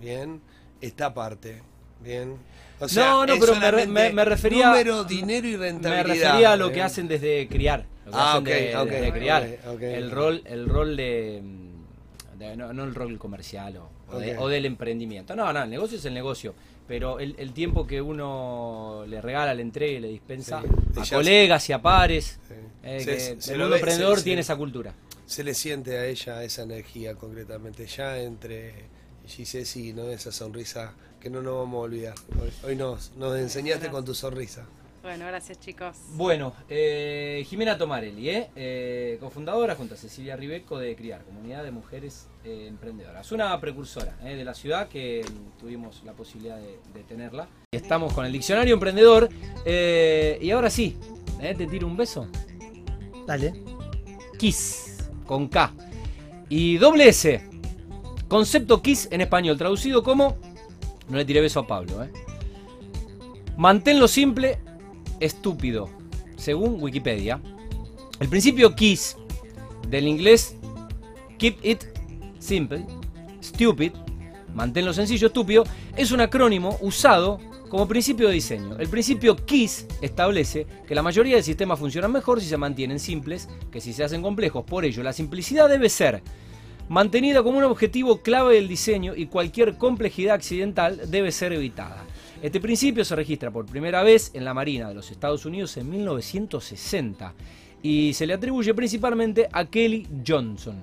[0.00, 0.40] bien,
[0.80, 1.62] está aparte,
[2.02, 2.36] bien.
[2.80, 6.28] O No, no, pero me me- me refería- número, dinero y Me rentabilidad.
[6.30, 6.86] refería a lo que bien.
[6.86, 7.84] hacen desde criar.
[8.06, 9.42] Lo que Ah, hacen ok, de, ok, desde criar.
[9.82, 14.36] el rol, el rol de, mm, de- no, no el rol comercial o, o de-
[14.36, 14.42] Ok.
[14.42, 15.34] o del emprendimiento.
[15.34, 16.54] No, no, el negocio es el negocio.
[16.86, 20.62] Pero el, el tiempo que uno le regala, le entrega y le dispensa
[21.04, 22.54] Sí, a colegas y a pares, Sí.
[22.82, 24.94] eh, Se- que se el mundo ve- emprendedor se- tiene esa cultura.
[25.28, 28.72] Se le siente a ella esa energía concretamente, ya entre
[29.26, 30.08] Gisesi, ¿no?
[30.08, 32.14] Esa sonrisa que no nos vamos a olvidar.
[32.40, 34.64] Hoy, hoy nos, nos enseñaste con tu sonrisa.
[35.02, 35.98] Bueno, gracias chicos.
[36.14, 41.72] Bueno, eh, Jimena Tomarelli, eh, eh, cofundadora junto a Cecilia Ribeco de Criar, Comunidad de
[41.72, 43.30] Mujeres eh, Emprendedoras.
[43.30, 47.48] Una precursora eh, de la ciudad que mm, tuvimos la posibilidad de, de tenerla.
[47.70, 49.28] Estamos con el diccionario emprendedor
[49.66, 50.96] eh, y ahora sí,
[51.42, 52.26] eh, te tiro un beso.
[53.26, 53.52] Dale.
[54.38, 54.87] Kiss,
[55.28, 55.72] con K.
[56.48, 57.48] Y doble S.
[58.26, 60.36] Concepto Kiss en español, traducido como...
[61.08, 62.10] No le tiré beso a Pablo, ¿eh?
[63.56, 64.58] Manténlo simple,
[65.20, 65.88] estúpido,
[66.36, 67.40] según Wikipedia.
[68.20, 69.16] El principio Kiss,
[69.88, 70.56] del inglés
[71.38, 71.84] Keep It
[72.38, 72.84] Simple,
[73.42, 73.92] Stupid,
[74.54, 75.64] manténlo sencillo, estúpido,
[75.96, 77.38] es un acrónimo usado
[77.68, 78.76] como principio de diseño.
[78.78, 83.48] El principio KISS establece que la mayoría de sistemas funcionan mejor si se mantienen simples
[83.70, 84.64] que si se hacen complejos.
[84.64, 86.22] Por ello, la simplicidad debe ser
[86.88, 92.04] mantenida como un objetivo clave del diseño y cualquier complejidad accidental debe ser evitada.
[92.42, 95.90] Este principio se registra por primera vez en la Marina de los Estados Unidos en
[95.90, 97.34] 1960
[97.82, 100.76] y se le atribuye principalmente a Kelly Johnson.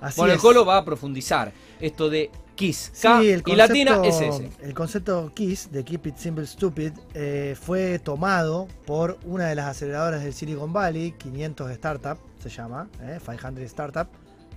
[0.00, 0.40] Así bueno, el.
[0.40, 2.30] Colo va a profundizar esto de
[2.66, 4.50] KISS, Sí, K el y latina concepto- SS.
[4.62, 9.66] El concepto KISS de Keep It Simple Stupid eh, fue tomado por una de las
[9.66, 14.06] aceleradoras del Silicon Valley, 500 Startup, se llama, eh, 500 Startup,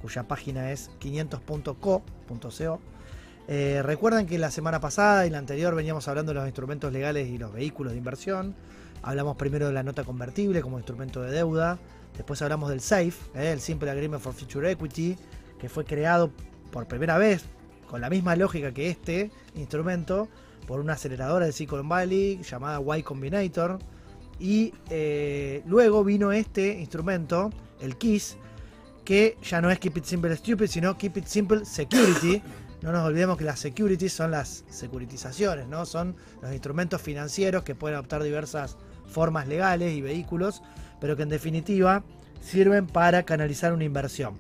[0.02, 2.80] cuya página es 500.co.co.
[3.48, 7.27] Eh, Recuerdan que la semana pasada y la anterior veníamos hablando de los instrumentos legales
[7.27, 8.56] y los vehículos de inversión.
[9.03, 11.77] Hablamos primero de la nota convertible como instrumento de deuda.
[12.18, 13.52] Después hablamos del SAFE, ¿eh?
[13.52, 15.15] el Simple Agreement for Future Equity,
[15.60, 16.32] que fue creado
[16.72, 17.44] por primera vez
[17.90, 20.28] con la misma lógica que este instrumento
[20.68, 23.80] por una aceleradora de Silicon Valley llamada Y Combinator.
[24.40, 28.38] Y eh, luego vino este instrumento, el KISS,
[29.06, 32.41] que ya no es Keep It Simple Stupid, sino Keep It Simple Security.
[32.82, 35.88] No nos olvidemos que las securities son las securitizaciones, ¿no?
[35.88, 40.62] Son los instrumentos financieros que pueden adoptar diversas formas legales y vehículos,
[41.02, 42.03] pero que en definitiva
[42.41, 44.38] sirven para canalizar una inversión.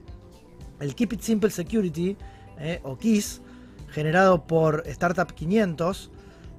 [0.79, 2.17] El Keep It Simple Security,
[2.59, 3.41] eh, o KISS,
[3.89, 6.11] generado por Startup 500,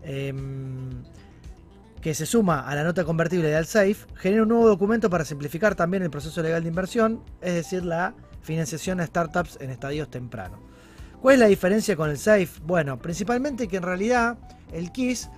[0.03, 1.05] em,
[2.01, 5.75] que se suma a la nota convertible de AlSafe, genera un nuevo documento para simplificar
[5.75, 10.61] también el proceso legal de inversión, es decir, la financiación a startups en estadios tempranos.
[11.21, 12.61] ¿Cuál es la diferencia con el SAFE?
[12.63, 14.39] Bueno, principalmente que en realidad
[14.73, 15.31] el KISS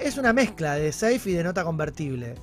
[0.00, 2.34] es una mezcla de SAFE y de nota convertible.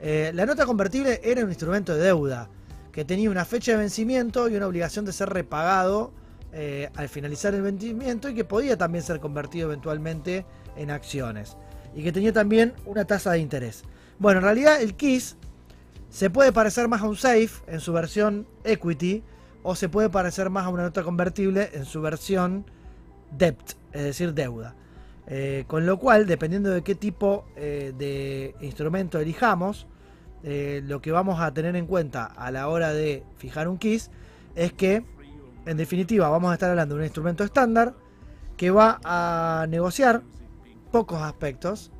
[0.00, 2.48] Eh, la nota convertible era un instrumento de deuda
[2.92, 6.12] que tenía una fecha de vencimiento y una obligación de ser repagado
[6.50, 10.46] eh, al finalizar el vencimiento y que podía también ser convertido eventualmente
[10.76, 11.58] en acciones
[11.94, 13.82] y que tenía también una tasa de interés.
[14.18, 15.36] Bueno, en realidad el KISS
[16.08, 19.22] se puede parecer más a un SAFE en su versión equity
[19.62, 22.64] o se puede parecer más a una nota convertible en su versión
[23.36, 24.74] debt, es decir, deuda.
[25.26, 29.86] Eh, con lo cual, dependiendo de qué tipo eh, de instrumento elijamos,
[30.42, 34.10] lo que vamos a tener en cuenta a la hora de fijar un KISS
[34.54, 35.04] es que,
[35.68, 37.94] en definitiva, vamos a estar hablando de un instrumento estándar
[38.56, 40.22] que va a negociar
[40.90, 41.90] pocos aspectos.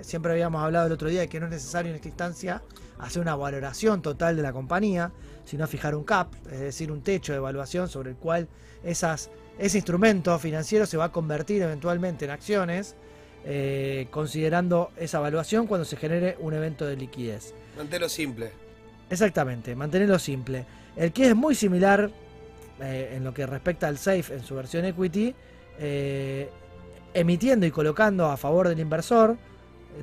[0.00, 2.62] Siempre habíamos hablado el otro día de que no es necesario en esta instancia
[2.98, 5.12] hacer una valoración total de la compañía,
[5.44, 8.48] sino fijar un cap, es decir, un techo de evaluación sobre el cual
[8.82, 12.96] esas ese instrumento financiero se va a convertir eventualmente en acciones,
[13.44, 17.54] eh, considerando esa evaluación cuando se genere un evento de liquidez.
[17.76, 18.52] Manténlo simple.
[19.10, 20.64] Exactamente, mantenerlo simple.
[20.96, 22.10] El que es muy similar
[22.82, 25.34] eh, en lo que respecta al SAFE en su versión equity,
[25.78, 26.50] eh,
[27.14, 29.36] emitiendo y colocando a favor del inversor,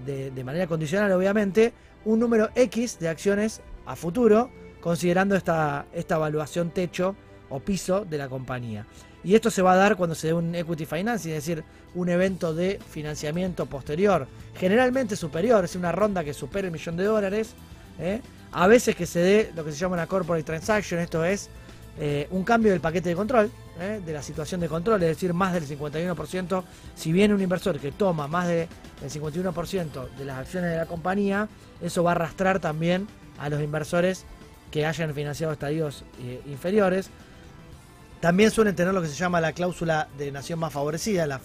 [0.05, 1.73] de, manera condicional obviamente,
[2.05, 4.49] un número X de acciones a futuro,
[4.79, 7.15] considerando esta, esta evaluación techo
[7.49, 8.85] o piso de la compañía.
[9.23, 11.63] Y esto se va a dar cuando se dé un equity financing, es decir,
[11.95, 17.03] un evento de financiamiento posterior, generalmente superior, es una ronda que supere el millón de
[17.03, 17.55] dólares.
[17.99, 18.21] ¿eh?
[18.53, 21.49] A veces que se dé lo que se llama una corporate transaction, esto es
[21.99, 24.01] eh, un cambio del paquete de control, ¿eh?
[24.05, 26.63] de la situación de control, es decir, más del 51%.
[26.95, 28.67] Si viene un inversor que toma más del
[29.05, 31.47] 51% de las acciones de la compañía,
[31.81, 33.07] eso va a arrastrar también
[33.37, 34.25] a los inversores
[34.71, 36.03] que hayan financiado estadios
[36.45, 37.09] inferiores.
[38.19, 41.39] También suelen tener lo que se llama la cláusula de nación más favorecida, la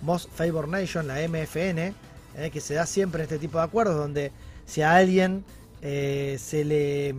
[0.00, 1.94] Most Favored Nation, la MFN,
[2.36, 4.30] eh, que se da siempre en este tipo de acuerdos, donde
[4.66, 5.44] si a alguien
[5.82, 7.14] eh, se le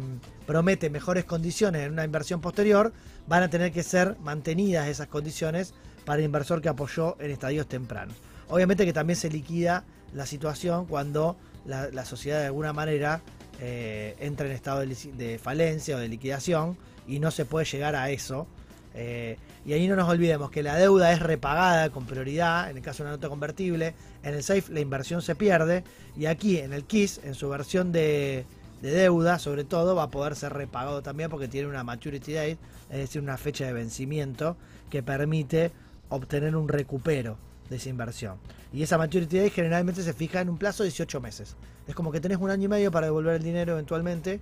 [0.45, 2.93] promete mejores condiciones en una inversión posterior,
[3.27, 5.73] van a tener que ser mantenidas esas condiciones
[6.05, 8.15] para el inversor que apoyó en estadios tempranos.
[8.49, 11.35] Obviamente que también se liquida la situación cuando
[11.65, 13.21] la, sociedad de alguna manera
[13.59, 16.77] eh, entra en estado de falencia o de liquidación
[17.07, 18.47] y no se puede llegar a eso
[18.95, 22.83] eh, y ahí no nos olvidemos que la deuda es repagada con prioridad, en el
[22.83, 23.93] caso de una nota convertible,
[24.23, 25.83] en el SAFE la inversión se pierde
[26.15, 28.45] y aquí en el KISS, en su versión de,
[28.91, 32.57] deuda sobre todo, va a poder ser repagado también porque tiene una maturity date,
[32.89, 34.57] es decir, una fecha de vencimiento
[34.89, 35.71] que permite
[36.09, 37.37] obtener un recupero
[37.69, 38.37] de esa inversión.
[38.73, 41.55] Y esa maturity date generalmente se fija en un plazo de 18 meses.
[41.87, 44.39] Es como que tenés un año y medio para devolver el dinero eventualmente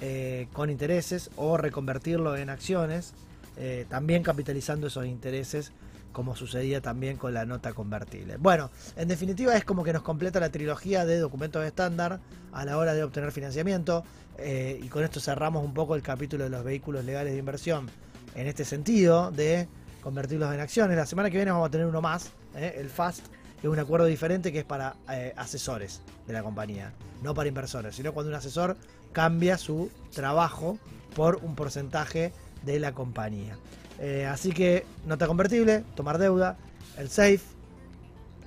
[0.00, 3.14] eh, con intereses o reconvertirlo en acciones
[3.62, 5.72] eh, también capitalizando esos intereses
[6.12, 8.36] como sucedía también con la nota convertible.
[8.36, 12.20] Bueno, en definitiva es como que nos completa la trilogía de documentos estándar
[12.52, 14.04] a la hora de obtener financiamiento
[14.38, 17.88] eh, y con esto cerramos un poco el capítulo de los vehículos legales de inversión
[18.34, 19.68] en este sentido de
[20.02, 20.96] convertirlos en acciones.
[20.96, 23.26] La semana que viene vamos a tener uno más, eh, el FAST,
[23.60, 24.96] que es un acuerdo diferente que es para
[25.36, 28.76] asesores de la compañía, no para inversores, sino cuando un asesor
[29.12, 30.78] cambia su trabajo
[31.14, 32.32] por un porcentaje
[32.62, 33.56] de la compañía.
[34.00, 36.56] Eh, así que nota convertible, tomar deuda,
[36.96, 37.40] el SAFE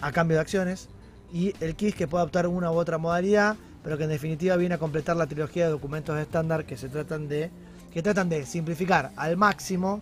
[0.02, 0.90] a cambio de acciones
[1.32, 4.76] y el KISS que puede adoptar una u otra modalidad, pero que en definitiva viene
[4.76, 7.52] a completar la trilogía de documentos estándar que se tratan de
[7.94, 10.02] que tratan de simplificar al máximo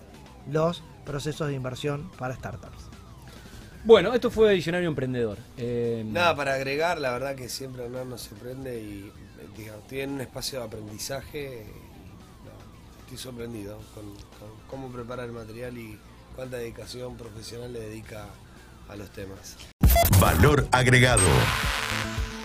[0.49, 2.89] los procesos de inversión para startups.
[3.83, 5.37] Bueno, esto fue Diccionario Emprendedor.
[5.57, 9.11] Eh, Nada para agregar, la verdad que siempre no nos sorprende y
[9.57, 11.65] digamos, tiene un espacio de aprendizaje
[13.13, 14.05] estoy sorprendido con,
[14.71, 15.99] cómo prepara el material y
[16.35, 18.25] cuánta dedicación profesional le dedica
[18.89, 19.57] a los temas.
[20.19, 21.21] Valor agregado.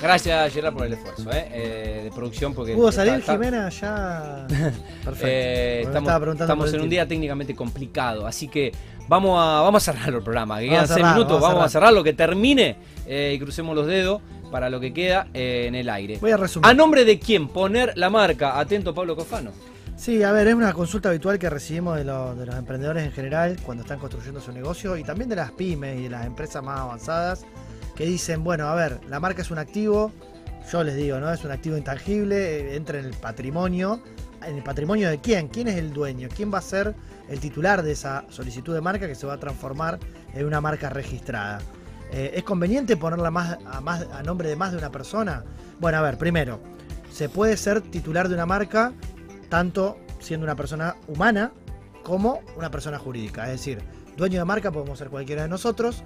[0.02, 1.48] Gracias, Gerard, por el esfuerzo ¿eh?
[1.52, 2.52] Eh, de producción.
[2.52, 4.46] porque ¿Pudo salir está- Jimena ya?
[5.04, 5.26] Perfecto.
[5.26, 5.88] Eh,
[6.38, 8.72] estamos en un día técnicamente complicado, así que
[9.08, 10.58] vamos a, vamos a cerrar el programa.
[10.58, 12.76] Que quedan seis cerrar, minutos, vamos a vamos a cerrar lo que termine
[13.06, 14.20] eh, y crucemos los dedos
[14.50, 16.18] para lo que queda eh, en el aire.
[16.20, 16.68] Voy a resumir.
[16.68, 18.58] ¿A nombre de quién poner la marca?
[18.58, 19.52] Atento, Pablo Cofano.
[19.96, 23.12] Sí, a ver, es una consulta habitual que recibimos de, los- de los emprendedores en
[23.12, 26.62] general cuando están construyendo su negocio y también de las pymes y de las empresas
[26.62, 27.44] más avanzadas
[27.94, 30.12] que dicen, bueno, a ver, la marca es un activo,
[30.70, 31.32] yo les digo, ¿no?
[31.32, 34.02] Es un activo intangible, eh, entra en el patrimonio.
[34.46, 35.48] ¿En el patrimonio de quién?
[35.48, 36.28] ¿Quién es el dueño?
[36.34, 36.94] ¿Quién va a ser
[37.28, 39.98] el titular de esa solicitud de marca que se va a transformar
[40.34, 41.58] en una marca registrada?
[42.12, 45.42] Eh, ¿Es conveniente ponerla más a, más a nombre de más de una persona?
[45.80, 46.60] Bueno, a ver, primero,
[47.10, 48.92] se puede ser titular de una marca
[49.48, 51.52] tanto siendo una persona humana
[52.02, 53.44] como una persona jurídica.
[53.44, 53.82] Es decir,
[54.16, 56.02] dueño de marca podemos ser cualquiera de nosotros.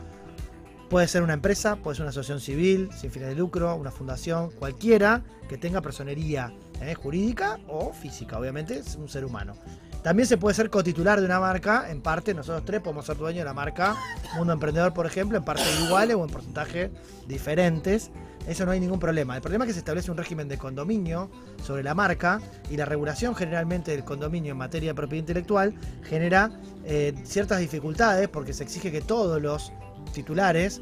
[0.89, 4.51] Puede ser una empresa, puede ser una asociación civil, sin fines de lucro, una fundación,
[4.51, 9.55] cualquiera que tenga personería eh, jurídica o física, obviamente es un ser humano.
[10.03, 13.41] También se puede ser cotitular de una marca, en parte nosotros tres podemos ser dueños
[13.41, 13.95] de la marca
[14.37, 16.91] Mundo Emprendedor, por ejemplo, en partes iguales o en porcentajes
[17.29, 18.11] diferentes.
[18.47, 19.37] Eso no hay ningún problema.
[19.37, 21.31] El problema es que se establece un régimen de condominio
[21.63, 22.41] sobre la marca
[22.71, 26.51] y la regulación generalmente del condominio en materia de propiedad intelectual genera
[26.85, 29.73] eh, ciertas dificultades porque se exige que todos los
[30.13, 30.81] titulares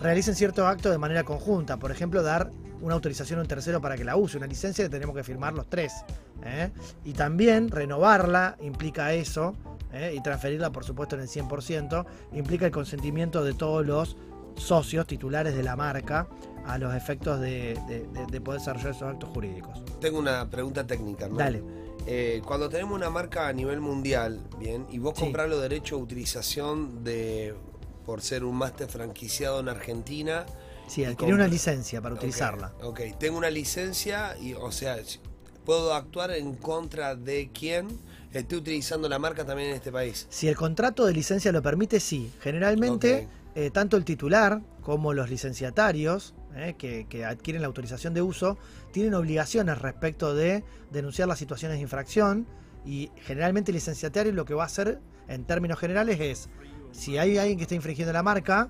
[0.00, 1.78] realicen ciertos actos de manera conjunta.
[1.78, 2.50] Por ejemplo, dar
[2.80, 5.52] una autorización a un tercero para que la use, una licencia que tenemos que firmar
[5.52, 6.04] los tres.
[6.44, 6.70] ¿eh?
[7.04, 9.54] Y también renovarla implica eso,
[9.92, 10.14] ¿eh?
[10.16, 14.16] y transferirla por supuesto en el 100%, implica el consentimiento de todos los
[14.56, 16.28] socios titulares de la marca
[16.66, 19.82] a los efectos de, de- de- de poder desarrollar esos actos jurídicos.
[20.00, 21.36] Tengo una pregunta técnica, ¿no?
[21.36, 21.62] Dale.
[22.06, 25.22] Eh, cuando tenemos una marca a nivel mundial, bien, y vos Sí.
[25.24, 27.54] comprás los derechos de utilización de
[28.06, 30.46] por ser un máster franquiciado en Argentina.
[30.86, 32.72] Sí, adquirir una licencia para utilizarla.
[32.82, 34.96] Ok, tengo una licencia y, o sea,
[35.64, 37.86] puedo actuar en contra de quien
[38.32, 40.26] esté utilizando la marca también en este país.
[40.30, 42.32] Si el contrato de licencia lo permite, sí.
[42.40, 48.22] Generalmente, eh, tanto el titular como los licenciatarios eh, que, que adquieren la autorización de
[48.22, 48.58] uso
[48.92, 52.46] tienen obligaciones respecto de denunciar las situaciones de infracción
[52.84, 54.98] y generalmente el licenciatario lo que va a hacer
[55.28, 56.48] en términos generales es,
[56.92, 58.68] si hay alguien que está infringiendo la marca,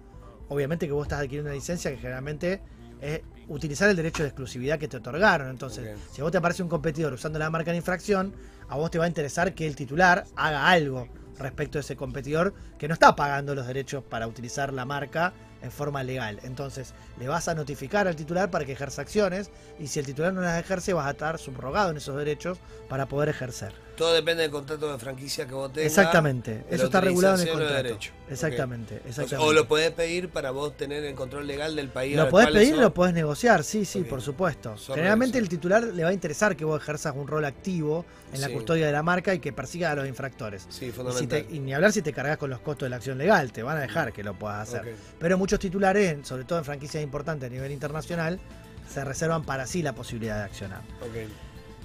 [0.48, 2.61] obviamente que vos estás adquiriendo una licencia que generalmente
[3.01, 5.48] es utilizar el derecho de exclusividad que te otorgaron.
[5.48, 8.35] Entonces, si a vos te aparece un competidor usando la marca en infracción,
[8.69, 11.09] a vos te va a interesar que el titular haga algo
[11.39, 15.32] respecto a ese competidor que no está pagando los derechos para utilizar la marca
[15.62, 16.41] en forma legal.
[16.43, 20.32] Entonces, le vas a notificar al titular para que ejerza acciones y si el titular
[20.32, 22.59] no las ejerce, vas a estar subrogado en esos derechos
[22.89, 23.73] para poder ejercer.
[23.97, 25.87] Todo depende del contrato de franquicia que vos tengas.
[25.91, 27.89] Exactamente, eso está regulado en el utilización de contrato.
[27.89, 28.12] derecho.
[28.31, 29.51] Exactamente, O sea, exactamente.
[29.51, 32.17] O lo podés pedir para vos tener el control legal del país.
[32.17, 32.81] Lo podés pedir y sos.
[32.81, 34.77] lo podés negociar, sí, sí, por supuesto.
[34.79, 38.41] Son Generalmente el titular le va a interesar que vos ejerzas un rol activo en
[38.41, 38.53] la Sí.
[38.55, 40.67] custodia de la marca y que persiga a los infractores.
[40.71, 41.47] Sí, Y, si fundamental.
[41.47, 43.62] te- y ni hablar si te cargas con los costos de la acción legal, te
[43.62, 44.95] van a dejar que lo puedas hacer.
[45.19, 48.41] Pero muchos titulares, sobre todo en franquicias importantes a nivel internacional,
[48.89, 50.81] se reservan para sí la posibilidad de accionar.
[51.03, 51.29] Ok.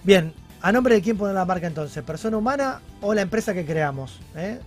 [0.04, 0.34] Bien,
[0.66, 2.04] ¿a nombre de quién poner la marca entonces?
[2.04, 4.20] ¿Persona humana o la empresa que creamos?
[4.36, 4.60] ¿Eh?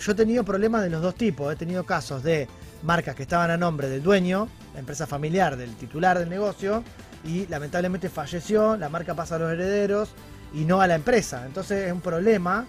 [0.00, 1.50] Yo he tenido problemas de los dos tipos.
[1.52, 2.46] He tenido casos de
[2.82, 6.84] marcas que estaban a nombre del dueño, la empresa familiar, del titular del negocio,
[7.24, 10.10] y lamentablemente falleció, la marca pasa a los herederos
[10.52, 11.44] y no a la empresa.
[11.46, 12.66] Entonces es un problema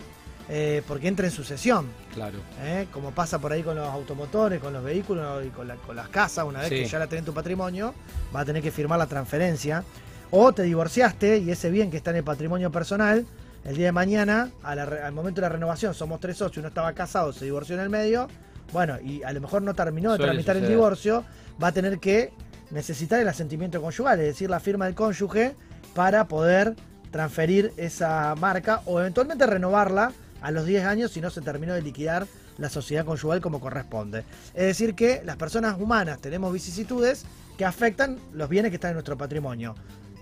[0.47, 1.85] eh, porque entra en sucesión.
[2.13, 2.39] Claro.
[2.63, 2.87] ¿eh?
[2.93, 6.07] como pasa por ahí con los automotores, con los vehículos y con, la- con las
[6.07, 6.75] casas, una vez Sí.
[6.75, 7.93] que ya la tenés en tu patrimonio,
[8.31, 9.83] vas a tener que firmar la transferencia.
[10.31, 13.25] O te divorciaste y ese bien que está en el patrimonio personal,
[13.65, 16.93] el día de mañana, la al momento de la renovación, somos tres socios, uno estaba
[16.93, 18.27] casado, se divorció en el medio,
[18.71, 21.25] bueno, y a lo mejor no terminó de Suele tramitar el divorcio,
[21.61, 22.31] va a tener que
[22.69, 25.55] necesitar el asentimiento conyugal, es decir, la firma del cónyuge,
[25.95, 26.75] para poder
[27.11, 30.11] transferir esa marca o eventualmente renovarla
[30.41, 32.27] a los 10 años si no se terminó de liquidar
[32.59, 34.23] la sociedad conyugal como corresponde.
[34.53, 37.25] Es decir, que las personas humanas tenemos vicisitudes
[37.57, 39.75] que afectan los bienes que están en nuestro patrimonio.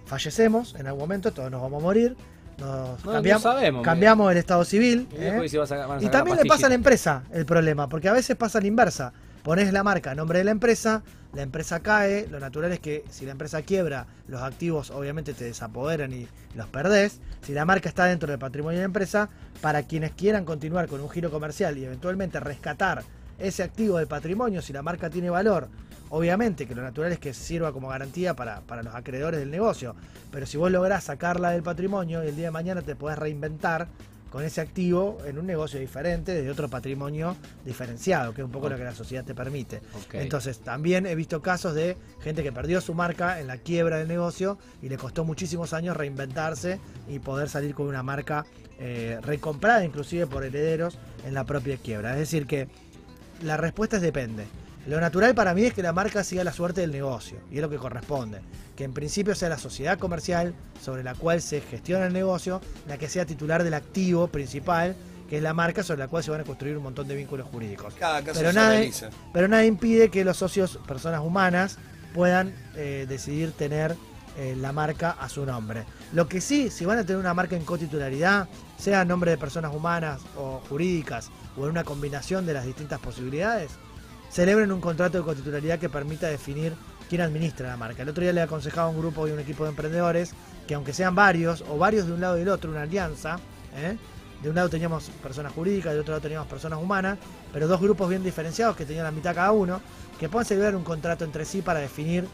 [0.07, 2.15] Fallecemos en algún momento, todos nos vamos a morir,
[2.57, 5.07] nos No, cambiamos, no sabemos, cambiamos el estado civil.
[5.13, 5.29] ¿eh?
[5.31, 8.35] a- a Y sacar también le pasa a la empresa el problema, porque a veces
[8.35, 9.13] pasa la inversa.
[9.43, 11.03] Pones la marca a nombre de la empresa,
[11.34, 15.45] la empresa cae, lo natural es que si la empresa quiebra, los activos obviamente te
[15.45, 17.19] desapoderan y los perdés.
[17.43, 19.29] Si la marca está dentro del patrimonio de la empresa,
[19.61, 23.03] para quienes quieran continuar con un giro comercial y eventualmente rescatar
[23.39, 25.67] ese activo del patrimonio, si la marca tiene valor,
[26.09, 29.95] obviamente que lo natural es que sirva como garantía para, para los acreedores del negocio.
[30.31, 33.88] Pero si vos lográs sacarla del patrimonio y el día de mañana te podés reinventar
[34.29, 37.35] con ese activo en un negocio diferente, de otro patrimonio
[37.65, 39.81] diferenciado, que es un poco lo que la sociedad te permite.
[40.13, 44.07] Entonces, también he visto casos de gente que perdió su marca en la quiebra del
[44.07, 48.45] negocio y le costó muchísimos años reinventarse y poder salir con una marca
[48.79, 52.11] eh, recomprada inclusive por herederos en la propia quiebra.
[52.13, 52.67] Es decir, que
[53.41, 54.45] la respuesta es depende.
[54.88, 57.61] Lo natural para mí es que la marca siga la suerte del negocio, y es
[57.61, 58.39] lo que corresponde.
[58.73, 62.97] Que en principio sea la sociedad comercial sobre la cual se gestiona el negocio, la
[62.97, 64.95] que sea titular del activo principal,
[65.30, 67.47] que es la marca sobre la cual se van a construir un montón de vínculos
[67.47, 67.95] jurídicos.
[67.95, 71.77] Cada caso Pero se nada, pero nada impide que los socios, personas humanas,
[72.14, 73.93] puedan eh, decidir tener
[74.38, 75.84] eh, la marca a su nombre.
[76.14, 78.47] Lo que sí, si van a tener una marca en cotitularidad,
[78.77, 83.01] sea en nombre de personas humanas o jurídicas, o en una combinación de las distintas
[83.01, 83.72] posibilidades,
[84.29, 86.73] celebren un contrato de cotitularidad que permita definir
[87.09, 88.03] quién administra la marca.
[88.03, 90.33] El otro día le aconsejaba a un grupo y un equipo de emprendedores
[90.67, 93.39] que aunque sean varios, o varios de un lado y del otro, una alianza,
[93.75, 93.97] ¿eh?
[94.41, 97.17] de un lado teníamos personas jurídicas, del otro lado teníamos personas humanas,
[97.53, 99.81] pero dos grupos bien diferenciados que tenían la mitad cada uno,
[100.19, 102.27] que puedan celebrar un contrato entre sí para definir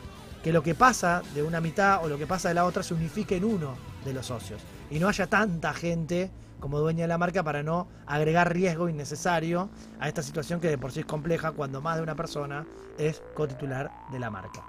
[0.44, 2.94] que lo que pasa de una mitad o lo que pasa de la otra se
[2.94, 4.62] unifique en uno de los socios
[4.92, 6.30] y no haya tanta gente
[6.64, 9.68] como dueña de la marca para no agregar riesgo innecesario
[10.00, 12.66] a esta situación que de por sí es compleja cuando más de una persona
[12.98, 14.64] es cotitular de la marca.